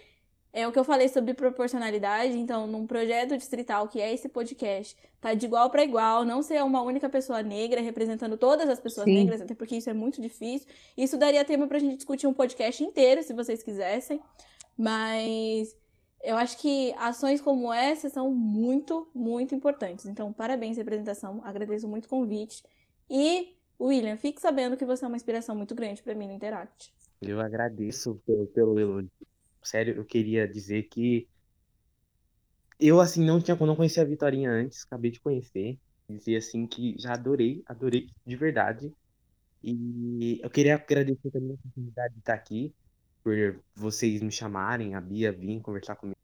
é 0.55 0.65
o 0.65 0.71
que 0.71 0.79
eu 0.79 0.85
falei 0.85 1.09
sobre 1.09 1.33
proporcionalidade, 1.33 2.37
então, 2.37 2.65
num 2.65 2.87
projeto 2.87 3.35
distrital 3.35 3.89
que 3.89 3.99
é 3.99 4.13
esse 4.13 4.29
podcast, 4.29 4.95
tá 5.19 5.33
de 5.33 5.45
igual 5.45 5.69
para 5.69 5.83
igual, 5.83 6.23
não 6.23 6.41
ser 6.41 6.63
uma 6.63 6.81
única 6.81 7.09
pessoa 7.09 7.43
negra 7.43 7.81
representando 7.81 8.37
todas 8.37 8.69
as 8.69 8.79
pessoas 8.79 9.03
Sim. 9.03 9.15
negras, 9.15 9.41
até 9.41 9.53
porque 9.53 9.75
isso 9.75 9.89
é 9.89 9.93
muito 9.93 10.21
difícil. 10.21 10.65
Isso 10.95 11.17
daria 11.17 11.43
tema 11.43 11.67
pra 11.67 11.77
gente 11.77 11.97
discutir 11.97 12.25
um 12.25 12.33
podcast 12.33 12.81
inteiro, 12.81 13.21
se 13.21 13.33
vocês 13.33 13.61
quisessem. 13.61 14.21
Mas 14.77 15.75
eu 16.23 16.37
acho 16.37 16.57
que 16.57 16.93
ações 16.99 17.41
como 17.41 17.73
essa 17.73 18.09
são 18.09 18.31
muito, 18.31 19.09
muito 19.13 19.53
importantes. 19.53 20.05
Então, 20.05 20.31
parabéns, 20.31 20.77
representação. 20.77 21.41
Agradeço 21.43 21.85
muito 21.85 22.05
o 22.05 22.09
convite. 22.09 22.63
E, 23.09 23.57
William, 23.77 24.15
fique 24.15 24.39
sabendo 24.39 24.77
que 24.77 24.85
você 24.85 25.03
é 25.03 25.07
uma 25.09 25.17
inspiração 25.17 25.53
muito 25.53 25.75
grande 25.75 26.01
para 26.01 26.15
mim 26.15 26.27
no 26.27 26.33
Interact. 26.33 26.93
Eu 27.21 27.41
agradeço 27.41 28.21
pelo, 28.25 28.47
pelo 28.47 28.79
elogio 28.79 29.11
sério, 29.67 29.95
eu 29.95 30.05
queria 30.05 30.47
dizer 30.47 30.83
que 30.83 31.27
eu, 32.79 32.99
assim, 32.99 33.23
não 33.25 33.41
tinha, 33.41 33.55
não 33.55 33.75
conhecia 33.75 34.03
a 34.03 34.05
Vitorinha 34.05 34.51
antes, 34.51 34.83
acabei 34.83 35.11
de 35.11 35.19
conhecer. 35.19 35.79
Dizer, 36.09 36.35
assim, 36.37 36.67
que 36.67 36.95
já 36.99 37.13
adorei, 37.13 37.63
adorei 37.65 38.09
de 38.25 38.35
verdade. 38.35 38.93
E 39.63 40.39
eu 40.43 40.49
queria 40.49 40.75
agradecer 40.75 41.31
também 41.31 41.51
a 41.51 41.53
oportunidade 41.55 42.13
de 42.13 42.19
estar 42.19 42.33
aqui, 42.33 42.73
por 43.23 43.35
vocês 43.73 44.21
me 44.21 44.31
chamarem, 44.31 44.93
a 44.93 45.01
Bia 45.01 45.31
vir 45.31 45.61
conversar 45.61 45.95
comigo. 45.95 46.17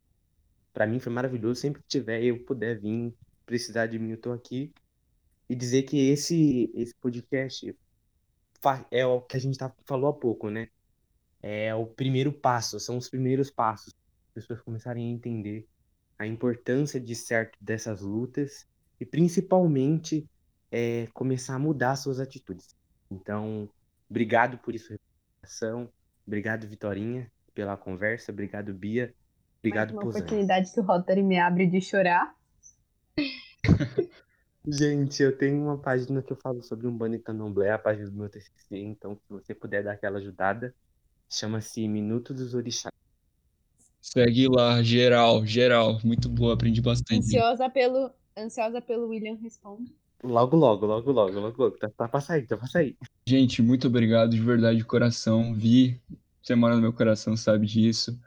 Para 0.73 0.85
mim 0.85 0.99
foi 0.99 1.11
maravilhoso, 1.11 1.59
sempre 1.59 1.81
que 1.81 1.87
tiver 1.87 2.23
eu 2.23 2.43
puder 2.45 2.79
vir, 2.79 3.13
precisar 3.45 3.87
de 3.87 3.97
mim, 3.97 4.11
eu 4.11 4.17
tô 4.21 4.31
aqui. 4.31 4.71
E 5.49 5.55
dizer 5.55 5.83
que 5.83 6.09
esse, 6.09 6.71
esse 6.75 6.93
podcast 6.95 7.75
é 8.91 9.05
o 9.05 9.21
que 9.21 9.37
a 9.37 9.39
gente 9.39 9.57
tá, 9.57 9.73
falou 9.85 10.09
há 10.09 10.13
pouco, 10.13 10.49
né? 10.49 10.69
É 11.41 11.73
o 11.73 11.85
primeiro 11.85 12.31
passo, 12.31 12.79
são 12.79 12.97
os 12.97 13.09
primeiros 13.09 13.49
passos. 13.49 13.93
pessoas 14.33 14.61
começarem 14.61 15.07
a 15.07 15.11
entender 15.11 15.67
a 16.17 16.27
importância 16.27 16.99
de 16.99 17.15
certo 17.15 17.57
dessas 17.59 18.01
lutas 18.01 18.67
e 18.99 19.05
principalmente 19.05 20.29
é, 20.71 21.07
começar 21.13 21.55
a 21.55 21.59
mudar 21.59 21.95
suas 21.95 22.19
atitudes. 22.19 22.75
Então, 23.09 23.67
obrigado 24.09 24.57
por 24.59 24.75
isso, 24.75 24.93
representação. 24.93 25.91
Obrigado, 26.25 26.67
Vitorinha, 26.67 27.31
pela 27.53 27.75
conversa. 27.75 28.31
Obrigado, 28.31 28.73
Bia. 28.73 29.13
Obrigado, 29.59 29.89
Mais 29.89 29.97
uma 29.97 30.01
Posani. 30.03 30.23
oportunidade 30.23 30.71
que 30.71 30.79
o 30.79 30.83
Rotary 30.83 31.23
me 31.23 31.39
abre 31.39 31.67
de 31.67 31.81
chorar. 31.81 32.35
Gente, 34.67 35.23
eu 35.23 35.35
tenho 35.35 35.63
uma 35.63 35.77
página 35.77 36.21
que 36.21 36.31
eu 36.31 36.37
falo 36.37 36.61
sobre 36.61 36.85
um 36.85 36.95
banho 36.95 37.19
candomblé, 37.19 37.71
a 37.71 37.79
página 37.79 38.09
do 38.09 38.15
meu 38.15 38.29
TCC, 38.29 38.77
então 38.77 39.15
se 39.15 39.23
você 39.27 39.55
puder 39.55 39.83
dar 39.83 39.93
aquela 39.93 40.19
ajudada, 40.19 40.73
chama-se 41.32 41.88
Minuto 41.88 42.34
dos 42.34 42.53
Orixás. 42.53 42.91
Segue 44.01 44.47
lá, 44.47 44.84
geral, 44.84 45.45
geral. 45.45 45.99
Muito 46.03 46.27
boa, 46.27 46.53
aprendi 46.53 46.82
bastante. 46.82 47.19
Ansiosa 47.19 47.69
pelo, 47.69 48.11
ansiosa 48.38 48.82
pelo 48.82 49.07
William 49.07 49.38
Responde. 49.41 49.93
Logo, 50.23 50.55
logo, 50.55 50.86
logo, 50.86 51.11
logo, 51.11 51.39
logo, 51.39 51.63
logo. 51.63 51.77
Tá, 51.77 51.89
tá 51.89 52.07
pra 52.07 52.19
sair, 52.19 52.45
tá 52.45 52.57
pra 52.57 52.67
sair. 52.67 52.95
Gente, 53.25 53.61
muito 53.61 53.88
obrigado 53.88 54.32
de 54.32 54.39
verdade 54.39 54.77
de 54.77 54.86
coração. 54.86 55.53
Vi, 55.53 55.99
você 56.41 56.53
mora 56.53 56.75
no 56.75 56.82
meu 56.82 56.93
coração, 56.93 57.38
sabe 57.38 57.65
disso. 57.65 58.19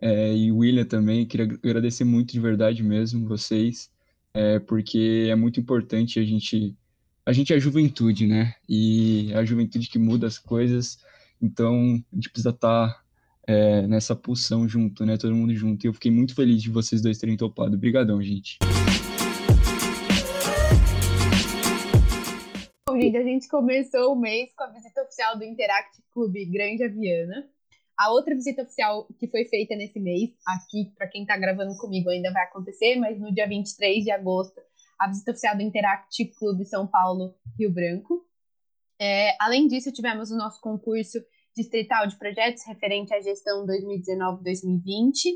É, 0.00 0.34
e 0.34 0.50
o 0.50 0.58
William 0.58 0.84
também, 0.84 1.26
queria 1.26 1.46
agradecer 1.46 2.04
muito 2.04 2.32
de 2.32 2.40
verdade 2.40 2.82
mesmo 2.82 3.28
vocês, 3.28 3.90
é, 4.34 4.58
porque 4.58 5.28
é 5.30 5.34
muito 5.34 5.60
importante 5.60 6.18
a 6.18 6.24
gente. 6.24 6.76
A 7.24 7.32
gente 7.32 7.52
é 7.52 7.56
a 7.56 7.58
juventude, 7.58 8.26
né? 8.26 8.54
E 8.68 9.30
é 9.32 9.36
a 9.36 9.44
juventude 9.44 9.88
que 9.88 9.98
muda 9.98 10.26
as 10.26 10.38
coisas, 10.38 10.98
então 11.42 12.00
a 12.12 12.14
gente 12.14 12.30
precisa 12.30 12.50
estar 12.50 13.02
é, 13.46 13.84
nessa 13.88 14.14
pulsão 14.14 14.68
junto, 14.68 15.04
né? 15.04 15.16
Todo 15.16 15.34
mundo 15.34 15.52
junto. 15.54 15.84
E 15.84 15.88
eu 15.88 15.92
fiquei 15.92 16.10
muito 16.10 16.36
feliz 16.36 16.62
de 16.62 16.70
vocês 16.70 17.02
dois 17.02 17.18
terem 17.18 17.36
topado. 17.36 17.74
Obrigadão, 17.74 18.22
gente. 18.22 18.58
Bom, 22.88 23.00
gente, 23.00 23.16
a 23.16 23.22
gente 23.24 23.48
começou 23.48 24.12
o 24.12 24.16
mês 24.16 24.52
com 24.54 24.62
a 24.62 24.68
visita 24.68 25.02
oficial 25.02 25.36
do 25.36 25.44
Interact 25.44 26.00
Clube 26.12 26.44
Grande 26.44 26.84
Aviana. 26.84 27.48
A 27.98 28.10
outra 28.10 28.34
visita 28.34 28.62
oficial 28.62 29.08
que 29.18 29.26
foi 29.26 29.44
feita 29.44 29.74
nesse 29.74 29.98
mês, 29.98 30.30
aqui, 30.46 30.92
para 30.96 31.08
quem 31.08 31.22
está 31.22 31.36
gravando 31.36 31.76
comigo, 31.76 32.08
ainda 32.08 32.32
vai 32.32 32.44
acontecer, 32.44 32.96
mas 32.96 33.20
no 33.20 33.32
dia 33.32 33.46
23 33.46 34.04
de 34.04 34.10
agosto, 34.10 34.60
a 34.98 35.08
visita 35.08 35.32
oficial 35.32 35.56
do 35.56 35.62
Interact 35.62 36.24
Clube 36.38 36.64
São 36.64 36.86
Paulo 36.86 37.34
Rio 37.58 37.72
Branco. 37.72 38.24
É, 39.00 39.36
além 39.40 39.66
disso, 39.66 39.92
tivemos 39.92 40.30
o 40.30 40.36
nosso 40.36 40.60
concurso 40.60 41.18
distrital 41.54 42.06
de 42.06 42.16
projetos 42.16 42.64
referente 42.66 43.14
à 43.14 43.20
gestão 43.20 43.66
2019-2020, 43.66 45.30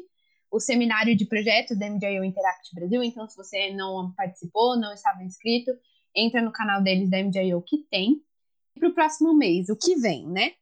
o 0.51 0.61
seminário 0.61 1.17
de 1.17 1.27
projetos 1.27 1.79
da 1.79 1.89
MJO 1.91 2.25
Interact 2.25 2.75
Brasil. 2.75 3.03
Então, 3.03 3.29
se 3.29 3.37
você 3.37 3.73
não 3.73 4.13
participou, 4.17 4.79
não 4.79 4.93
estava 4.93 5.23
inscrito, 5.23 5.71
entra 6.15 6.41
no 6.41 6.53
canal 6.53 6.83
deles 6.83 7.11
da 7.11 7.23
MJO 7.23 7.63
que 7.63 7.79
tem. 7.91 8.23
E 8.75 8.81
para 8.81 8.89
o 8.89 8.95
próximo 8.95 9.35
mês, 9.35 9.69
o 9.69 9.77
que 9.77 9.97
vem, 9.97 10.27
né? 10.27 10.53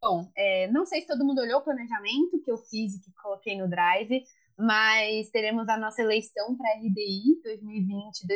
Bom, 0.00 0.30
é, 0.36 0.70
não 0.70 0.86
sei 0.86 1.00
se 1.00 1.06
todo 1.06 1.24
mundo 1.24 1.40
olhou 1.40 1.60
o 1.60 1.64
planejamento 1.64 2.40
que 2.44 2.50
eu 2.50 2.56
fiz 2.56 2.94
e 2.94 3.00
que 3.00 3.12
coloquei 3.20 3.56
no 3.56 3.68
Drive, 3.68 4.22
mas 4.56 5.28
teremos 5.30 5.68
a 5.68 5.76
nossa 5.76 6.02
eleição 6.02 6.56
para 6.56 6.74
RDI 6.74 7.40
2020, 7.42 8.26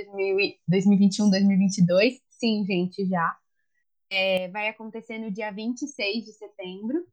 2021, 0.68 1.30
2022. 1.30 2.20
Sim, 2.30 2.64
gente, 2.64 3.06
já. 3.06 3.36
É, 4.14 4.48
vai 4.48 4.68
acontecer 4.68 5.18
no 5.18 5.30
dia 5.30 5.50
26 5.50 6.24
de 6.24 6.32
setembro, 6.32 7.06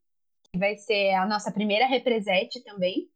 que 0.52 0.58
vai 0.58 0.76
ser 0.76 1.14
a 1.14 1.26
nossa 1.26 1.50
primeira 1.50 1.86
represete 1.86 2.62
também. 2.62 3.08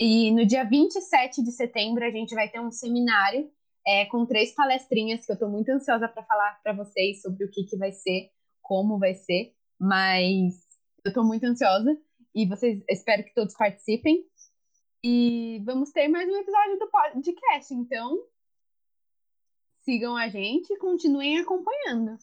E 0.00 0.30
no 0.30 0.46
dia 0.46 0.64
27 0.64 1.42
de 1.42 1.52
setembro 1.52 2.04
a 2.04 2.10
gente 2.10 2.34
vai 2.34 2.48
ter 2.48 2.60
um 2.60 2.70
seminário 2.70 3.50
é, 3.86 4.06
com 4.06 4.26
três 4.26 4.54
palestrinhas 4.54 5.24
que 5.24 5.32
eu 5.32 5.34
estou 5.34 5.48
muito 5.48 5.68
ansiosa 5.70 6.08
para 6.08 6.24
falar 6.24 6.60
para 6.62 6.72
vocês 6.72 7.20
sobre 7.20 7.44
o 7.44 7.50
que, 7.50 7.64
que 7.64 7.76
vai 7.76 7.92
ser, 7.92 8.30
como 8.62 8.98
vai 8.98 9.14
ser, 9.14 9.54
mas 9.78 10.54
eu 11.04 11.10
estou 11.10 11.24
muito 11.24 11.44
ansiosa 11.44 11.96
e 12.34 12.46
vocês 12.46 12.82
espero 12.88 13.22
que 13.22 13.34
todos 13.34 13.54
participem. 13.54 14.24
E 15.04 15.62
vamos 15.64 15.92
ter 15.92 16.08
mais 16.08 16.28
um 16.28 16.36
episódio 16.36 16.78
do 16.78 16.90
podcast, 16.90 17.72
então 17.72 18.18
sigam 19.82 20.16
a 20.16 20.28
gente 20.28 20.72
e 20.72 20.78
continuem 20.78 21.38
acompanhando. 21.38 22.18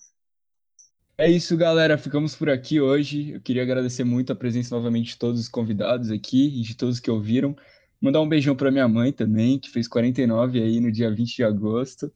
É 1.24 1.30
isso, 1.30 1.56
galera. 1.56 1.98
Ficamos 1.98 2.36
por 2.36 2.50
aqui 2.50 2.82
hoje. 2.82 3.32
Eu 3.32 3.42
queria 3.42 3.64
agradecer 3.64 4.04
muito 4.04 4.34
a 4.34 4.36
presença 4.36 4.76
novamente 4.76 5.12
de 5.12 5.18
todos 5.18 5.40
os 5.40 5.48
convidados 5.48 6.12
aqui 6.12 6.48
e 6.48 6.62
de 6.62 6.76
todos 6.76 7.00
que 7.00 7.10
ouviram. 7.10 7.56
Mandar 8.02 8.20
um 8.20 8.28
beijão 8.28 8.54
para 8.58 8.70
minha 8.70 8.90
mãe 8.90 9.14
também, 9.14 9.58
que 9.58 9.70
fez 9.70 9.88
49 9.88 10.62
aí 10.62 10.82
no 10.82 10.92
dia 10.92 11.10
20 11.10 11.38
de 11.38 11.44
agosto. 11.46 12.12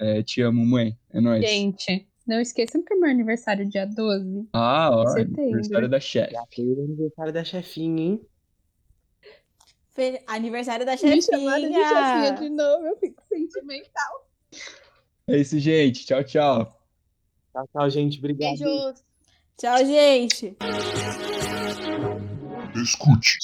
É, 0.00 0.22
te 0.22 0.40
amo, 0.40 0.64
mãe. 0.64 0.98
É 1.12 1.20
nóis. 1.20 1.44
Gente, 1.46 2.08
não 2.26 2.40
esqueçam 2.40 2.82
que 2.82 2.94
é 2.94 2.96
meu 2.96 3.10
aniversário 3.10 3.62
é 3.62 3.68
dia 3.68 3.84
12. 3.86 4.48
Ah, 4.54 4.88
ó, 4.90 5.06
setembro. 5.08 5.42
aniversário 5.42 5.88
da 5.90 6.00
chefe. 6.00 6.32
Já 6.32 6.44
fez 6.54 6.78
o 6.78 6.82
aniversário 6.82 7.32
da 7.34 7.44
chefinha, 7.44 8.02
hein? 8.02 8.20
Fe- 9.94 10.22
Aniversário 10.26 10.86
da 10.86 10.92
Me 10.92 11.20
chamaram 11.20 11.68
de 11.68 11.74
chefinha 11.74 11.84
chefinha. 11.84 12.32
de 12.32 12.48
novo, 12.48 12.86
eu 12.86 12.96
fico 12.98 13.22
sentimental. 13.28 14.26
É 15.28 15.36
isso, 15.38 15.58
gente. 15.58 16.06
Tchau, 16.06 16.24
tchau. 16.24 16.75
Tchau, 17.56 17.66
tchau, 17.72 17.90
gente. 17.90 18.18
Obrigado. 18.18 18.58
Beijos. 18.58 19.02
Tchau, 19.56 19.78
gente. 19.78 20.56
Escute, 22.74 23.38